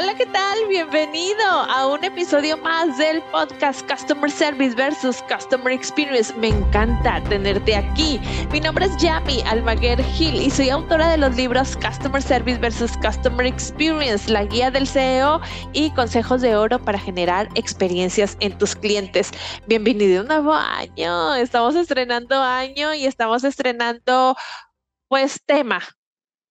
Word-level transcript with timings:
Hola, 0.00 0.14
¿qué 0.14 0.26
tal? 0.26 0.56
Bienvenido 0.68 1.44
a 1.44 1.88
un 1.88 2.04
episodio 2.04 2.56
más 2.58 2.96
del 2.98 3.20
podcast 3.32 3.84
Customer 3.90 4.30
Service 4.30 4.76
versus 4.76 5.20
Customer 5.22 5.72
Experience. 5.72 6.32
Me 6.36 6.50
encanta 6.50 7.20
tenerte 7.24 7.74
aquí. 7.74 8.20
Mi 8.52 8.60
nombre 8.60 8.86
es 8.86 8.96
Yami 8.98 9.42
Almaguer 9.42 10.00
Gil 10.04 10.40
y 10.40 10.50
soy 10.50 10.70
autora 10.70 11.08
de 11.08 11.18
los 11.18 11.34
libros 11.34 11.76
Customer 11.76 12.22
Service 12.22 12.60
versus 12.60 12.96
Customer 12.98 13.44
Experience, 13.44 14.30
la 14.30 14.44
guía 14.44 14.70
del 14.70 14.86
CEO 14.86 15.40
y 15.72 15.90
consejos 15.90 16.42
de 16.42 16.54
oro 16.54 16.78
para 16.78 17.00
generar 17.00 17.48
experiencias 17.56 18.36
en 18.38 18.56
tus 18.56 18.76
clientes. 18.76 19.32
Bienvenido 19.66 20.20
a 20.20 20.22
un 20.22 20.28
nuevo 20.28 20.54
año. 20.54 21.34
Estamos 21.34 21.74
estrenando 21.74 22.40
año 22.40 22.94
y 22.94 23.04
estamos 23.04 23.42
estrenando 23.42 24.36
pues 25.08 25.42
tema, 25.44 25.80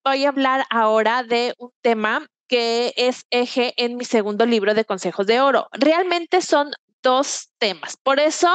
voy 0.03 0.25
a 0.25 0.29
hablar 0.29 0.65
ahora 0.69 1.23
de 1.23 1.53
un 1.57 1.71
tema 1.81 2.27
que 2.47 2.93
es 2.95 3.25
eje 3.29 3.73
en 3.77 3.97
mi 3.97 4.05
segundo 4.05 4.45
libro 4.45 4.73
de 4.73 4.85
Consejos 4.85 5.27
de 5.27 5.41
Oro. 5.41 5.67
Realmente 5.71 6.41
son 6.41 6.71
dos 7.03 7.49
temas. 7.59 7.97
Por 7.97 8.19
eso, 8.19 8.49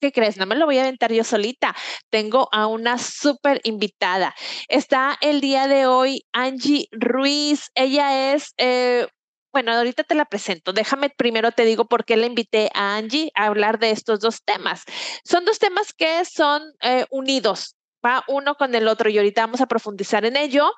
¿qué 0.00 0.12
crees? 0.12 0.36
No 0.36 0.46
me 0.46 0.56
lo 0.56 0.66
voy 0.66 0.78
a 0.78 0.82
aventar 0.82 1.12
yo 1.12 1.24
solita. 1.24 1.74
Tengo 2.10 2.48
a 2.52 2.66
una 2.66 2.98
súper 2.98 3.60
invitada. 3.64 4.34
Está 4.68 5.16
el 5.20 5.40
día 5.40 5.68
de 5.68 5.86
hoy 5.86 6.24
Angie 6.32 6.88
Ruiz. 6.92 7.70
Ella 7.74 8.34
es... 8.34 8.52
Eh, 8.58 9.06
bueno, 9.52 9.72
ahorita 9.72 10.04
te 10.04 10.14
la 10.14 10.26
presento. 10.26 10.74
Déjame 10.74 11.08
primero 11.08 11.50
te 11.50 11.64
digo 11.64 11.86
por 11.86 12.04
qué 12.04 12.18
la 12.18 12.26
invité 12.26 12.70
a 12.74 12.96
Angie 12.96 13.30
a 13.34 13.46
hablar 13.46 13.78
de 13.78 13.90
estos 13.90 14.20
dos 14.20 14.42
temas. 14.44 14.84
Son 15.24 15.46
dos 15.46 15.58
temas 15.58 15.94
que 15.94 16.26
son 16.26 16.62
eh, 16.82 17.06
unidos, 17.08 17.74
va 18.04 18.22
uno 18.28 18.56
con 18.56 18.74
el 18.74 18.86
otro 18.86 19.08
y 19.08 19.16
ahorita 19.16 19.40
vamos 19.40 19.62
a 19.62 19.66
profundizar 19.66 20.26
en 20.26 20.36
ello 20.36 20.70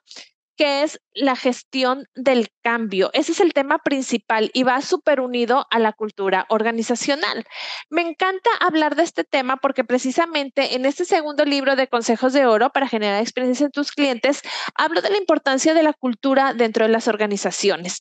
que 0.58 0.82
es 0.82 1.00
la 1.14 1.36
gestión 1.36 2.08
del 2.16 2.48
cambio. 2.62 3.10
Ese 3.12 3.30
es 3.30 3.38
el 3.40 3.54
tema 3.54 3.78
principal 3.78 4.50
y 4.52 4.64
va 4.64 4.82
súper 4.82 5.20
unido 5.20 5.66
a 5.70 5.78
la 5.78 5.92
cultura 5.92 6.46
organizacional. 6.48 7.46
Me 7.90 8.02
encanta 8.02 8.50
hablar 8.60 8.96
de 8.96 9.04
este 9.04 9.22
tema 9.22 9.56
porque 9.58 9.84
precisamente 9.84 10.74
en 10.74 10.84
este 10.84 11.04
segundo 11.04 11.44
libro 11.44 11.76
de 11.76 11.86
Consejos 11.86 12.32
de 12.32 12.44
Oro 12.44 12.70
para 12.70 12.88
generar 12.88 13.22
experiencias 13.22 13.66
en 13.66 13.70
tus 13.70 13.92
clientes, 13.92 14.42
hablo 14.74 15.00
de 15.00 15.10
la 15.10 15.18
importancia 15.18 15.74
de 15.74 15.84
la 15.84 15.92
cultura 15.92 16.52
dentro 16.54 16.84
de 16.84 16.92
las 16.92 17.06
organizaciones. 17.06 18.00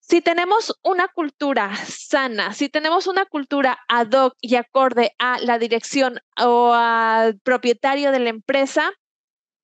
Si 0.00 0.20
tenemos 0.20 0.74
una 0.82 1.08
cultura 1.08 1.74
sana, 1.86 2.52
si 2.52 2.68
tenemos 2.68 3.06
una 3.06 3.24
cultura 3.24 3.78
ad 3.88 4.12
hoc 4.12 4.34
y 4.42 4.56
acorde 4.56 5.14
a 5.18 5.38
la 5.38 5.58
dirección 5.58 6.20
o 6.38 6.74
al 6.74 7.38
propietario 7.38 8.12
de 8.12 8.18
la 8.18 8.28
empresa, 8.28 8.92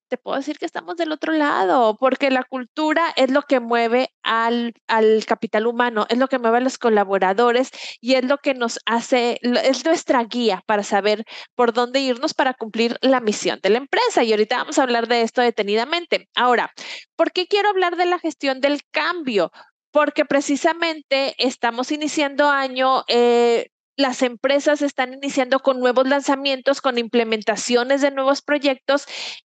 te 0.07 0.17
puedo 0.17 0.37
decir 0.37 0.57
que 0.57 0.65
estamos 0.65 0.95
del 0.97 1.11
otro 1.11 1.33
lado, 1.33 1.97
porque 1.99 2.31
la 2.31 2.43
cultura 2.43 3.13
es 3.15 3.31
lo 3.31 3.41
que 3.43 3.59
mueve 3.59 4.13
al, 4.23 4.73
al, 4.87 5.25
capital 5.25 5.67
humano, 5.67 6.05
es 6.09 6.17
lo 6.17 6.27
que 6.27 6.39
mueve 6.39 6.57
a 6.57 6.61
los 6.61 6.77
colaboradores 6.77 7.69
y 8.01 8.15
es 8.15 8.23
lo 8.25 8.37
que 8.37 8.53
nos 8.53 8.79
hace, 8.85 9.39
es 9.41 9.85
nuestra 9.85 10.23
guía 10.23 10.63
para 10.65 10.83
saber 10.83 11.25
por 11.55 11.73
dónde 11.73 11.99
irnos 11.99 12.33
para 12.33 12.53
cumplir 12.53 12.97
la 13.01 13.19
misión 13.19 13.59
de 13.61 13.69
la 13.69 13.77
empresa. 13.77 14.23
Y 14.23 14.31
ahorita 14.31 14.57
vamos 14.57 14.79
a 14.79 14.83
hablar 14.83 15.07
de 15.07 15.21
esto 15.21 15.41
detenidamente. 15.41 16.29
Ahora, 16.35 16.71
¿por 17.15 17.31
qué 17.31 17.47
quiero 17.47 17.69
hablar 17.69 17.95
de 17.95 18.05
la 18.05 18.19
gestión 18.19 18.61
del 18.61 18.81
cambio? 18.91 19.51
Porque 19.91 20.25
precisamente 20.25 21.35
estamos 21.37 21.91
iniciando 21.91 22.49
año, 22.49 23.03
eh, 23.07 23.69
las 23.97 24.21
empresas 24.21 24.81
están 24.81 25.13
iniciando 25.13 25.59
con 25.59 25.79
nuevos 25.79 26.07
lanzamientos, 26.07 26.81
con 26.81 26.97
implementaciones 26.97 28.01
de 28.01 28.11
nuevos 28.11 28.41
proyectos 28.41 29.05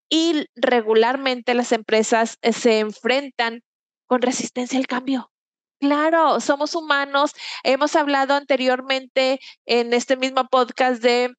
y 0.09 0.45
regularmente 0.55 1.53
las 1.53 1.71
empresas 1.71 2.38
eh, 2.41 2.53
se 2.53 2.80
enfrentan 2.80 3.63
con 4.08 4.21
resistencia 4.21 4.77
al 4.77 4.87
cambio. 4.87 5.31
Claro, 5.80 6.39
somos 6.42 6.76
humanos. 6.76 7.31
Hemos 7.64 7.95
hablado 7.95 8.36
anteriormente 8.36 9.39
en 9.65 9.93
este 9.93 10.17
mismo 10.17 10.48
podcast 10.48 11.02
de 11.02 11.33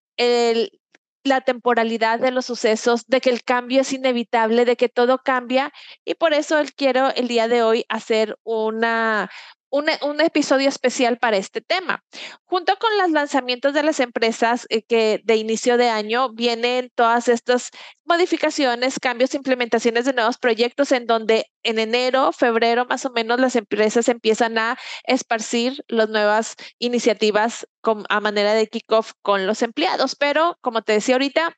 la 1.25 1.41
temporalidad 1.43 2.19
de 2.19 2.33
los 2.33 2.47
sucesos, 2.47 3.05
de 3.07 3.21
que 3.21 3.31
el 3.31 3.45
cambio 3.45 3.83
es 3.83 3.93
inevitable, 3.93 4.65
de 4.65 4.77
que 4.77 4.89
todo 4.89 5.19
cambia 5.19 5.73
y 6.05 6.15
por 6.15 6.33
eso 6.33 6.61
quiero 6.77 7.11
el 7.15 7.29
día 7.29 7.47
de 7.47 7.63
hoy 7.63 7.85
hacer 7.89 8.37
una, 8.43 9.31
un, 9.73 10.21
episodio 10.21 10.69
especial 10.69 11.19
para 11.19 11.39
este 11.39 11.63
tema. 11.63 12.05
Junto 12.45 12.77
con 12.77 12.91
los 12.99 13.11
lanzamientos 13.11 13.73
de 13.73 13.83
las 13.83 14.01
empresas 14.01 14.67
eh, 14.69 14.83
que 14.83 15.21
de 15.25 15.37
inicio 15.37 15.79
de 15.79 15.89
año 15.89 16.31
vienen 16.33 16.91
todas 16.95 17.29
estas 17.29 17.71
modificaciones, 18.05 18.99
cambios, 19.01 19.35
implementaciones 19.35 20.05
de 20.05 20.13
nuevos 20.13 20.37
proyectos 20.37 20.93
en 20.93 21.07
donde 21.07 21.47
en 21.63 21.79
enero, 21.79 22.33
febrero 22.33 22.85
más 22.85 23.07
o 23.07 23.11
menos 23.11 23.41
las 23.41 23.57
empresas 23.57 24.09
empiezan 24.09 24.59
a 24.59 24.79
esparcir 25.05 25.83
las 25.89 26.11
nuevas 26.11 26.55
iniciativas 26.79 27.67
a 28.09 28.21
manera 28.21 28.53
de 28.55 28.67
kickoff 28.67 29.13
con 29.23 29.47
los 29.47 29.63
empleados. 29.63 30.17
Pero 30.17 30.59
como 30.61 30.83
te 30.83 30.93
decía 30.93 31.15
ahorita, 31.15 31.57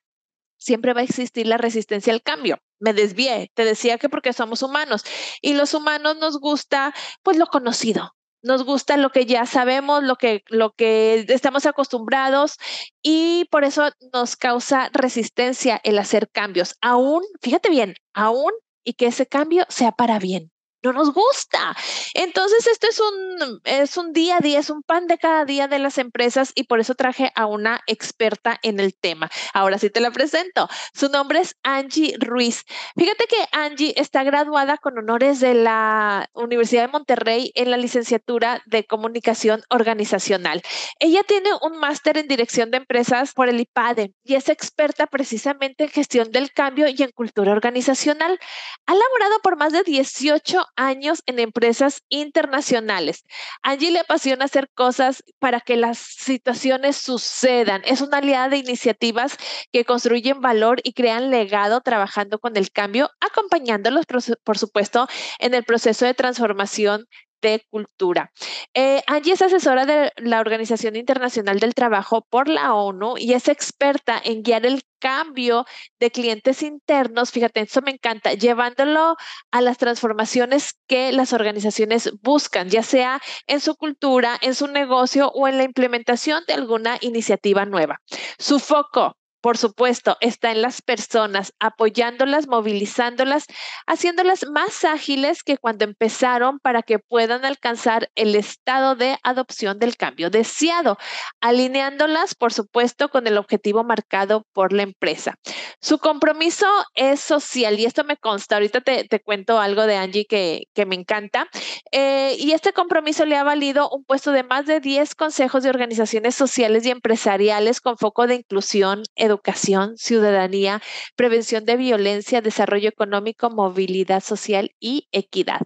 siempre 0.64 0.94
va 0.94 1.00
a 1.00 1.04
existir 1.04 1.46
la 1.46 1.58
resistencia 1.58 2.12
al 2.12 2.22
cambio 2.22 2.58
me 2.84 2.92
desvié. 2.92 3.50
Te 3.54 3.64
decía 3.64 3.98
que 3.98 4.08
porque 4.08 4.32
somos 4.32 4.62
humanos 4.62 5.04
y 5.40 5.54
los 5.54 5.74
humanos 5.74 6.16
nos 6.18 6.38
gusta 6.38 6.94
pues 7.22 7.36
lo 7.36 7.46
conocido. 7.46 8.14
Nos 8.42 8.62
gusta 8.62 8.98
lo 8.98 9.10
que 9.10 9.24
ya 9.24 9.46
sabemos, 9.46 10.02
lo 10.02 10.16
que, 10.16 10.44
lo 10.48 10.72
que 10.72 11.24
estamos 11.28 11.64
acostumbrados 11.64 12.58
y 13.02 13.46
por 13.50 13.64
eso 13.64 13.90
nos 14.12 14.36
causa 14.36 14.90
resistencia 14.92 15.80
el 15.82 15.98
hacer 15.98 16.28
cambios. 16.30 16.76
Aún, 16.82 17.22
fíjate 17.40 17.70
bien, 17.70 17.94
aún 18.12 18.52
y 18.84 18.92
que 18.94 19.06
ese 19.06 19.26
cambio 19.26 19.64
sea 19.70 19.92
para 19.92 20.18
bien 20.18 20.53
no 20.84 20.92
nos 20.92 21.12
gusta. 21.12 21.74
Entonces, 22.12 22.66
esto 22.66 22.86
es 22.88 23.00
un, 23.00 23.60
es 23.64 23.96
un 23.96 24.12
día 24.12 24.36
a 24.36 24.40
día, 24.40 24.58
es 24.58 24.70
un 24.70 24.82
pan 24.82 25.06
de 25.06 25.18
cada 25.18 25.44
día 25.44 25.66
de 25.66 25.78
las 25.78 25.98
empresas 25.98 26.52
y 26.54 26.64
por 26.64 26.78
eso 26.78 26.94
traje 26.94 27.32
a 27.34 27.46
una 27.46 27.80
experta 27.86 28.58
en 28.62 28.78
el 28.78 28.94
tema. 28.94 29.30
Ahora 29.52 29.78
sí 29.78 29.90
te 29.90 30.00
la 30.00 30.10
presento. 30.10 30.68
Su 30.92 31.08
nombre 31.08 31.40
es 31.40 31.56
Angie 31.62 32.16
Ruiz. 32.18 32.64
Fíjate 32.96 33.26
que 33.26 33.36
Angie 33.52 33.94
está 33.96 34.22
graduada 34.22 34.76
con 34.78 34.98
honores 34.98 35.40
de 35.40 35.54
la 35.54 36.28
Universidad 36.34 36.82
de 36.82 36.92
Monterrey 36.92 37.52
en 37.54 37.70
la 37.70 37.76
licenciatura 37.76 38.62
de 38.66 38.84
comunicación 38.84 39.62
organizacional. 39.70 40.62
Ella 40.98 41.22
tiene 41.24 41.50
un 41.62 41.78
máster 41.78 42.18
en 42.18 42.28
dirección 42.28 42.70
de 42.70 42.78
empresas 42.78 43.32
por 43.32 43.48
el 43.48 43.60
IPADE 43.60 44.12
y 44.22 44.34
es 44.34 44.48
experta 44.48 45.06
precisamente 45.06 45.84
en 45.84 45.90
gestión 45.90 46.30
del 46.30 46.52
cambio 46.52 46.88
y 46.88 47.02
en 47.02 47.10
cultura 47.12 47.52
organizacional. 47.52 48.38
Ha 48.86 48.94
laborado 48.94 49.40
por 49.42 49.56
más 49.56 49.72
de 49.72 49.82
18 49.82 50.66
años 50.76 51.22
en 51.26 51.38
empresas 51.38 52.02
internacionales. 52.08 53.24
Angie 53.62 53.90
le 53.90 54.00
apasiona 54.00 54.44
hacer 54.46 54.68
cosas 54.74 55.22
para 55.38 55.60
que 55.60 55.76
las 55.76 55.98
situaciones 55.98 56.96
sucedan. 56.96 57.82
Es 57.84 58.00
una 58.00 58.18
aliada 58.18 58.48
de 58.48 58.58
iniciativas 58.58 59.36
que 59.72 59.84
construyen 59.84 60.40
valor 60.40 60.80
y 60.82 60.92
crean 60.92 61.30
legado 61.30 61.80
trabajando 61.80 62.38
con 62.38 62.56
el 62.56 62.70
cambio, 62.70 63.10
acompañándolos, 63.20 64.06
por 64.42 64.58
supuesto, 64.58 65.08
en 65.38 65.54
el 65.54 65.64
proceso 65.64 66.04
de 66.04 66.14
transformación 66.14 67.06
de 67.50 67.64
cultura. 67.70 68.32
Eh, 68.72 69.02
Angie 69.06 69.34
es 69.34 69.42
asesora 69.42 69.84
de 69.86 70.12
la 70.16 70.40
Organización 70.40 70.96
Internacional 70.96 71.60
del 71.60 71.74
Trabajo 71.74 72.26
por 72.28 72.48
la 72.48 72.74
ONU 72.74 73.14
y 73.18 73.34
es 73.34 73.48
experta 73.48 74.20
en 74.24 74.42
guiar 74.42 74.64
el 74.66 74.82
cambio 74.98 75.66
de 76.00 76.10
clientes 76.10 76.62
internos, 76.62 77.30
fíjate, 77.30 77.60
eso 77.60 77.82
me 77.82 77.90
encanta, 77.90 78.32
llevándolo 78.32 79.16
a 79.50 79.60
las 79.60 79.76
transformaciones 79.76 80.78
que 80.86 81.12
las 81.12 81.34
organizaciones 81.34 82.10
buscan, 82.22 82.70
ya 82.70 82.82
sea 82.82 83.20
en 83.46 83.60
su 83.60 83.74
cultura, 83.76 84.38
en 84.40 84.54
su 84.54 84.66
negocio 84.66 85.30
o 85.34 85.46
en 85.46 85.58
la 85.58 85.64
implementación 85.64 86.42
de 86.46 86.54
alguna 86.54 86.96
iniciativa 87.02 87.66
nueva. 87.66 88.00
Su 88.38 88.58
foco 88.58 89.18
por 89.44 89.58
supuesto, 89.58 90.16
está 90.22 90.52
en 90.52 90.62
las 90.62 90.80
personas, 90.80 91.52
apoyándolas, 91.60 92.48
movilizándolas, 92.48 93.44
haciéndolas 93.86 94.46
más 94.48 94.86
ágiles 94.86 95.42
que 95.42 95.58
cuando 95.58 95.84
empezaron 95.84 96.60
para 96.60 96.80
que 96.80 96.98
puedan 96.98 97.44
alcanzar 97.44 98.08
el 98.14 98.36
estado 98.36 98.96
de 98.96 99.18
adopción 99.22 99.78
del 99.78 99.98
cambio 99.98 100.30
deseado, 100.30 100.96
alineándolas, 101.42 102.34
por 102.34 102.54
supuesto, 102.54 103.10
con 103.10 103.26
el 103.26 103.36
objetivo 103.36 103.84
marcado 103.84 104.46
por 104.54 104.72
la 104.72 104.82
empresa. 104.82 105.34
Su 105.78 105.98
compromiso 105.98 106.66
es 106.94 107.20
social 107.20 107.78
y 107.78 107.84
esto 107.84 108.02
me 108.02 108.16
consta. 108.16 108.54
Ahorita 108.54 108.80
te, 108.80 109.20
cuento 109.20 109.60
algo 109.60 109.86
de 109.86 109.96
Angie 109.96 110.24
que, 110.24 110.86
me 110.86 110.94
encanta. 110.94 111.48
Eh, 111.92 112.34
y 112.38 112.52
este 112.52 112.72
compromiso 112.72 113.26
le 113.26 113.36
ha 113.36 113.44
valido 113.44 113.90
un 113.90 114.04
puesto 114.04 114.32
de 114.32 114.42
más 114.42 114.64
de 114.64 114.80
10 114.80 115.14
consejos 115.14 115.62
de 115.62 115.68
organizaciones 115.68 116.34
sociales 116.34 116.86
y 116.86 116.90
empresariales 116.90 117.82
con 117.82 117.98
foco 117.98 118.26
de 118.26 118.36
inclusión, 118.36 119.02
educación 119.16 119.33
educación, 119.34 119.96
ciudadanía, 119.96 120.80
prevención 121.16 121.64
de 121.64 121.76
violencia, 121.76 122.40
desarrollo 122.40 122.88
económico, 122.88 123.50
movilidad 123.50 124.22
social 124.22 124.70
y 124.80 125.08
equidad. 125.12 125.60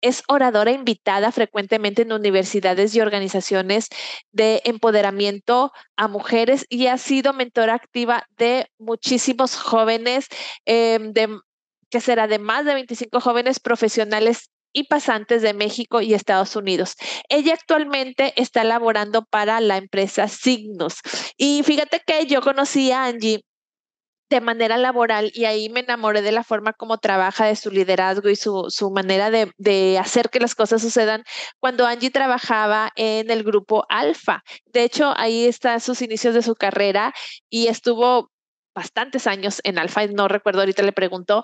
Es 0.00 0.22
oradora 0.28 0.70
invitada 0.70 1.32
frecuentemente 1.32 2.02
en 2.02 2.12
universidades 2.12 2.94
y 2.94 3.00
organizaciones 3.00 3.88
de 4.32 4.62
empoderamiento 4.64 5.72
a 5.96 6.08
mujeres 6.08 6.64
y 6.68 6.86
ha 6.86 6.98
sido 6.98 7.32
mentora 7.32 7.74
activa 7.74 8.24
de 8.36 8.70
muchísimos 8.78 9.56
jóvenes, 9.56 10.26
em, 10.64 11.12
que 11.90 12.00
será 12.00 12.26
de 12.26 12.38
más 12.38 12.64
de 12.64 12.74
25 12.74 13.20
jóvenes 13.20 13.60
profesionales 13.60 14.50
y 14.72 14.84
pasantes 14.84 15.42
de 15.42 15.54
México 15.54 16.00
y 16.00 16.14
Estados 16.14 16.56
Unidos. 16.56 16.96
Ella 17.28 17.54
actualmente 17.54 18.32
está 18.36 18.64
laborando 18.64 19.24
para 19.24 19.60
la 19.60 19.76
empresa 19.76 20.28
Signus. 20.28 20.96
Y 21.36 21.62
fíjate 21.64 22.02
que 22.06 22.26
yo 22.26 22.42
conocí 22.42 22.90
a 22.92 23.04
Angie 23.04 23.44
de 24.30 24.40
manera 24.40 24.76
laboral 24.76 25.30
y 25.34 25.46
ahí 25.46 25.70
me 25.70 25.80
enamoré 25.80 26.20
de 26.22 26.32
la 26.32 26.44
forma 26.44 26.74
como 26.74 26.98
trabaja, 26.98 27.46
de 27.46 27.56
su 27.56 27.70
liderazgo 27.70 28.28
y 28.28 28.36
su, 28.36 28.66
su 28.68 28.90
manera 28.90 29.30
de, 29.30 29.50
de, 29.56 29.98
hacer 29.98 30.28
que 30.28 30.40
las 30.40 30.54
cosas 30.54 30.82
sucedan 30.82 31.24
cuando 31.60 31.86
Angie 31.86 32.10
trabajaba 32.10 32.92
en 32.96 33.30
el 33.30 33.42
grupo 33.42 33.86
Alfa. 33.88 34.42
De 34.66 34.84
hecho, 34.84 35.14
ahí 35.16 35.46
están 35.46 35.80
sus 35.80 36.02
inicios 36.02 36.34
de 36.34 36.42
su 36.42 36.54
carrera 36.54 37.14
y 37.48 37.68
estuvo 37.68 38.30
bastantes 38.74 39.26
años 39.26 39.60
en 39.64 39.78
Alfa, 39.78 40.06
no 40.08 40.28
recuerdo, 40.28 40.60
ahorita 40.60 40.82
le 40.82 40.92
pregunto, 40.92 41.42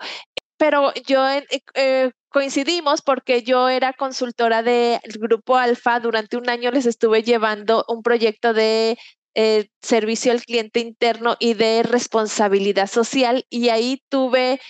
pero 0.57 0.93
yo 1.07 1.29
eh, 1.29 1.45
eh, 1.75 2.13
coincidimos 2.35 3.01
porque 3.01 3.45
yo 3.45 3.69
era 3.69 3.93
consultora 3.93 4.65
del 4.65 5.01
grupo 5.21 5.57
Alfa, 5.57 6.01
durante 6.01 6.37
un 6.37 6.51
año 6.51 6.73
les 6.73 6.85
estuve 6.85 7.23
llevando 7.23 7.85
un 7.87 8.03
proyecto 8.03 8.53
de 8.53 8.99
eh, 9.37 9.69
servicio 9.81 10.33
al 10.33 10.43
cliente 10.43 10.81
interno 10.81 11.37
y 11.39 11.55
de 11.55 11.85
responsabilidad 11.85 12.89
social 12.89 13.47
y 13.51 13.69
ahí 13.69 14.03
tuve 14.09 14.61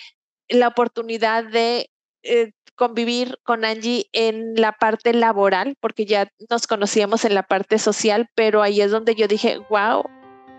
la 0.47 0.67
oportunidad 0.67 1.43
de 1.43 1.89
eh, 2.21 2.51
convivir 2.75 3.39
con 3.41 3.65
Angie 3.65 4.09
en 4.11 4.53
la 4.53 4.73
parte 4.73 5.15
laboral, 5.15 5.75
porque 5.79 6.05
ya 6.05 6.29
nos 6.51 6.67
conocíamos 6.67 7.25
en 7.25 7.33
la 7.33 7.43
parte 7.43 7.79
social, 7.79 8.29
pero 8.35 8.61
ahí 8.61 8.79
es 8.79 8.91
donde 8.91 9.15
yo 9.15 9.27
dije, 9.27 9.57
wow, 9.71 10.03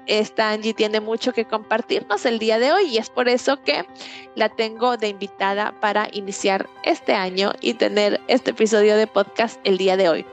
esta 0.06 0.50
Angie 0.50 0.74
tiene 0.74 1.00
mucho 1.00 1.32
que 1.32 1.44
compartirnos 1.44 2.24
el 2.26 2.38
día 2.38 2.58
de 2.58 2.72
hoy 2.72 2.84
y 2.84 2.98
es 2.98 3.10
por 3.10 3.28
eso 3.28 3.62
que 3.62 3.86
la 4.34 4.48
tengo 4.48 4.96
de 4.96 5.08
invitada 5.08 5.72
para 5.80 6.08
iniciar 6.12 6.68
este 6.82 7.14
año 7.14 7.52
y 7.60 7.74
tener 7.74 8.20
este 8.28 8.50
episodio 8.52 8.96
de 8.96 9.06
podcast 9.06 9.60
el 9.64 9.78
día 9.78 9.96
de 9.96 10.08
hoy. 10.08 10.26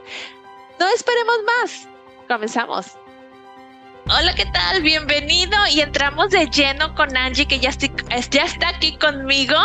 No 0.78 0.88
esperemos 0.88 1.36
más, 1.46 1.88
comenzamos. 2.28 2.96
Hola, 4.06 4.34
¿qué 4.34 4.44
tal? 4.44 4.82
Bienvenido 4.82 5.56
y 5.72 5.80
entramos 5.80 6.28
de 6.28 6.46
lleno 6.50 6.94
con 6.94 7.16
Angie 7.16 7.46
que 7.46 7.58
ya, 7.58 7.70
está 7.70 8.68
aquí 8.68 8.98
conmigo 8.98 9.56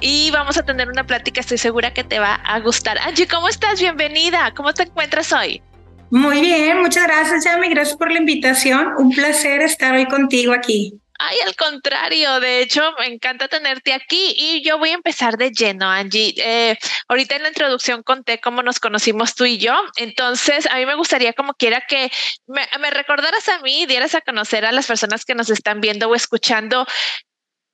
y 0.00 0.30
vamos 0.32 0.58
a 0.58 0.64
tener 0.64 0.90
una 0.90 1.04
plática, 1.04 1.40
estoy 1.40 1.56
segura 1.56 1.94
que 1.94 2.04
te 2.04 2.18
va 2.18 2.34
a 2.34 2.60
gustar. 2.60 2.98
Angie, 2.98 3.26
¿cómo 3.26 3.48
estás? 3.48 3.80
Bienvenida, 3.80 4.52
¿cómo 4.54 4.74
te 4.74 4.82
encuentras 4.82 5.32
hoy? 5.32 5.62
Muy 6.10 6.40
bien, 6.40 6.80
muchas 6.80 7.04
gracias, 7.04 7.44
Yami, 7.44 7.68
gracias 7.68 7.96
por 7.96 8.12
la 8.12 8.18
invitación. 8.18 8.92
Un 8.98 9.10
placer 9.10 9.62
estar 9.62 9.94
hoy 9.94 10.06
contigo 10.06 10.52
aquí. 10.52 11.00
Ay, 11.18 11.36
al 11.46 11.56
contrario, 11.56 12.40
de 12.40 12.60
hecho, 12.60 12.82
me 12.98 13.06
encanta 13.06 13.48
tenerte 13.48 13.94
aquí 13.94 14.34
y 14.36 14.62
yo 14.62 14.78
voy 14.78 14.90
a 14.90 14.94
empezar 14.94 15.38
de 15.38 15.50
lleno, 15.50 15.90
Angie. 15.90 16.34
Eh, 16.36 16.78
ahorita 17.08 17.36
en 17.36 17.42
la 17.42 17.48
introducción 17.48 18.02
conté 18.02 18.38
cómo 18.38 18.62
nos 18.62 18.78
conocimos 18.78 19.34
tú 19.34 19.46
y 19.46 19.56
yo, 19.56 19.74
entonces 19.96 20.66
a 20.66 20.76
mí 20.76 20.84
me 20.84 20.94
gustaría 20.94 21.32
como 21.32 21.54
quiera 21.54 21.82
que 21.88 22.10
me, 22.46 22.68
me 22.80 22.90
recordaras 22.90 23.48
a 23.48 23.60
mí 23.60 23.86
dieras 23.86 24.14
a 24.14 24.20
conocer 24.20 24.66
a 24.66 24.72
las 24.72 24.86
personas 24.86 25.24
que 25.24 25.34
nos 25.34 25.48
están 25.48 25.80
viendo 25.80 26.08
o 26.08 26.14
escuchando 26.14 26.86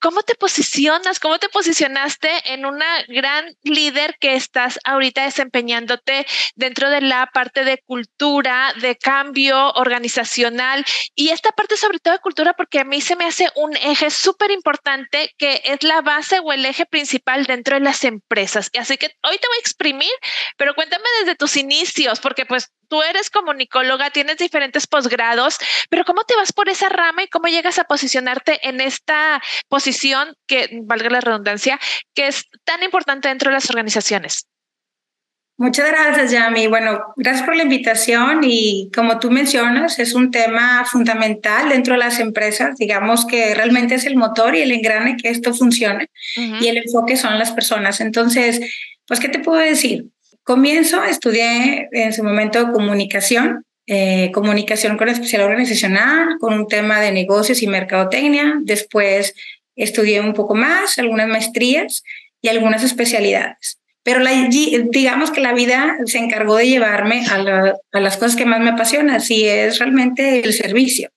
¿Cómo 0.02 0.25
te 0.25 0.34
posicionas? 0.34 1.20
¿Cómo 1.20 1.38
te 1.38 1.49
posicionaste 1.49 2.28
en 2.52 2.66
una 2.66 3.04
gran 3.06 3.56
líder 3.62 4.16
que 4.19 4.34
estás 4.34 4.81
ahorita 4.82 5.22
desempeñándote 5.22 6.26
dentro 6.56 6.90
de 6.90 7.00
la 7.02 7.31
parte 7.32 7.64
de 7.64 7.78
cultura, 7.78 8.75
de 8.81 8.96
cambio 8.96 9.70
organizacional 9.75 10.84
y 11.14 11.28
esta 11.28 11.52
parte 11.52 11.76
sobre 11.76 12.00
todo 12.00 12.14
de 12.14 12.20
cultura 12.20 12.54
porque 12.54 12.81
a 12.81 12.84
mí 12.84 13.00
se 13.00 13.14
me 13.14 13.26
hace 13.26 13.49
un 13.54 13.76
eje 13.76 14.10
súper 14.10 14.50
importante 14.50 15.32
que 15.38 15.62
es 15.64 15.84
la 15.84 16.00
base 16.00 16.40
o 16.40 16.52
el 16.52 16.66
eje 16.66 16.84
principal 16.84 17.46
dentro 17.46 17.76
de 17.76 17.84
las 17.84 18.02
empresas. 18.02 18.70
Así 18.76 18.96
que 18.96 19.06
hoy 19.22 19.38
te 19.38 19.46
voy 19.46 19.56
a 19.56 19.60
exprimir, 19.60 20.12
pero 20.56 20.75
cuéntame 20.75 21.05
desde 21.20 21.37
tus 21.37 21.56
inicios 21.56 22.19
porque 22.19 22.44
pues 22.44 22.72
tú 22.92 23.00
eres 23.00 23.30
comunicóloga, 23.30 24.10
tienes 24.10 24.36
diferentes 24.36 24.86
posgrados, 24.86 25.56
pero 25.88 26.04
¿cómo 26.04 26.24
te 26.24 26.36
vas 26.36 26.52
por 26.52 26.68
esa 26.68 26.90
rama 26.90 27.22
y 27.22 27.28
cómo 27.28 27.48
llegas 27.48 27.78
a 27.78 27.84
posicionarte 27.84 28.68
en 28.68 28.82
esta 28.82 29.40
posición 29.68 30.36
que, 30.46 30.68
valga 30.82 31.08
la 31.08 31.22
redundancia, 31.22 31.80
que 32.14 32.26
es 32.26 32.44
tan 32.64 32.82
importante 32.82 33.28
dentro 33.28 33.48
de 33.48 33.54
las 33.54 33.70
organizaciones? 33.70 34.46
Muchas 35.56 35.88
gracias, 35.88 36.32
Yami. 36.32 36.66
Bueno, 36.66 37.00
gracias 37.16 37.46
por 37.46 37.56
la 37.56 37.62
invitación 37.62 38.40
y 38.44 38.90
como 38.94 39.18
tú 39.18 39.30
mencionas, 39.30 39.98
es 39.98 40.12
un 40.12 40.30
tema 40.30 40.84
fundamental 40.84 41.70
dentro 41.70 41.94
de 41.94 42.00
las 42.00 42.20
empresas. 42.20 42.76
Digamos 42.76 43.24
que 43.24 43.54
realmente 43.54 43.94
es 43.94 44.04
el 44.04 44.16
motor 44.16 44.54
y 44.54 44.60
el 44.60 44.72
engrane 44.72 45.16
que 45.16 45.30
esto 45.30 45.54
funcione 45.54 46.10
y 46.36 46.66
el 46.66 46.76
enfoque 46.76 47.16
son 47.16 47.38
las 47.38 47.52
personas. 47.52 48.02
Entonces, 48.02 48.60
pues, 49.06 49.18
¿qué 49.18 49.30
te 49.30 49.38
puedo 49.38 49.60
decir? 49.60 50.11
Comienzo, 50.44 51.04
estudié 51.04 51.88
en 51.92 52.12
su 52.12 52.24
momento 52.24 52.72
comunicación, 52.72 53.64
eh, 53.86 54.30
comunicación 54.32 54.96
con 54.96 55.08
especial 55.08 55.42
organizacional, 55.42 56.36
con 56.40 56.54
un 56.54 56.66
tema 56.66 57.00
de 57.00 57.12
negocios 57.12 57.62
y 57.62 57.68
mercadotecnia. 57.68 58.54
Después 58.62 59.34
estudié 59.76 60.20
un 60.20 60.34
poco 60.34 60.54
más, 60.56 60.98
algunas 60.98 61.28
maestrías 61.28 62.02
y 62.40 62.48
algunas 62.48 62.82
especialidades. 62.82 63.78
Pero 64.02 64.18
la, 64.18 64.32
digamos 64.90 65.30
que 65.30 65.40
la 65.40 65.52
vida 65.52 65.96
se 66.06 66.18
encargó 66.18 66.56
de 66.56 66.66
llevarme 66.66 67.24
a, 67.26 67.74
a 67.92 68.00
las 68.00 68.16
cosas 68.16 68.34
que 68.34 68.44
más 68.44 68.58
me 68.58 68.70
apasionan, 68.70 69.20
si 69.20 69.44
es 69.44 69.78
realmente 69.78 70.40
el 70.40 70.52
servicio 70.52 71.10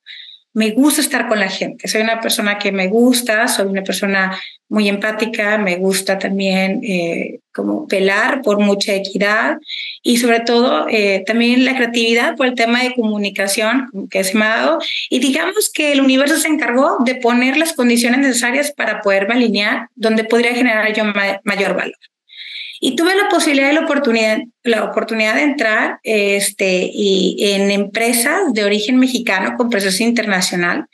me 0.56 0.72
gusta 0.72 1.02
estar 1.02 1.28
con 1.28 1.40
la 1.40 1.50
gente. 1.50 1.88
Soy 1.88 2.02
una 2.02 2.22
persona 2.22 2.58
que 2.58 2.72
me 2.72 2.88
gusta, 2.88 3.48
soy 3.50 3.68
una 3.68 3.84
persona 3.84 4.40
muy 4.70 4.88
empática, 4.88 5.58
me 5.58 5.76
gusta 5.76 6.18
también 6.18 6.80
eh, 6.82 7.40
como 7.54 7.88
pelar 7.88 8.42
por 8.42 8.60
mucha 8.60 8.94
equidad 8.94 9.58
y 10.02 10.16
sobre 10.16 10.40
todo 10.40 10.88
eh, 10.90 11.24
también 11.28 11.66
la 11.66 11.76
creatividad 11.76 12.38
por 12.38 12.48
el 12.48 12.56
tema 12.56 12.82
de 12.84 12.96
comunicación 12.96 13.90
que 14.10 14.24
se 14.24 14.38
me 14.38 14.46
ha 14.46 14.56
dado. 14.56 14.80
Y 15.10 15.20
digamos 15.20 15.70
que 15.70 15.92
el 15.92 16.00
universo 16.00 16.38
se 16.38 16.48
encargó 16.48 17.00
de 17.04 17.16
poner 17.16 17.58
las 17.58 17.74
condiciones 17.74 18.22
necesarias 18.22 18.72
para 18.72 19.02
poderme 19.02 19.34
alinear 19.34 19.90
donde 19.96 20.24
podría 20.24 20.56
generar 20.56 20.94
yo 20.94 21.04
mayor 21.44 21.76
valor. 21.76 21.98
Y 22.86 22.96
tuve 22.96 23.16
la 23.16 23.30
posibilidad 23.30 23.72
y 23.72 23.74
la 23.74 23.86
oportunidad, 23.86 24.38
la 24.62 24.84
oportunidad 24.84 25.34
de 25.34 25.42
entrar 25.42 26.00
este, 26.04 26.88
y, 26.94 27.36
en 27.40 27.72
empresas 27.72 28.54
de 28.54 28.64
origen 28.64 28.98
mexicano 29.00 29.56
con 29.58 29.72
presencia 29.72 30.06
internacional. 30.06 30.86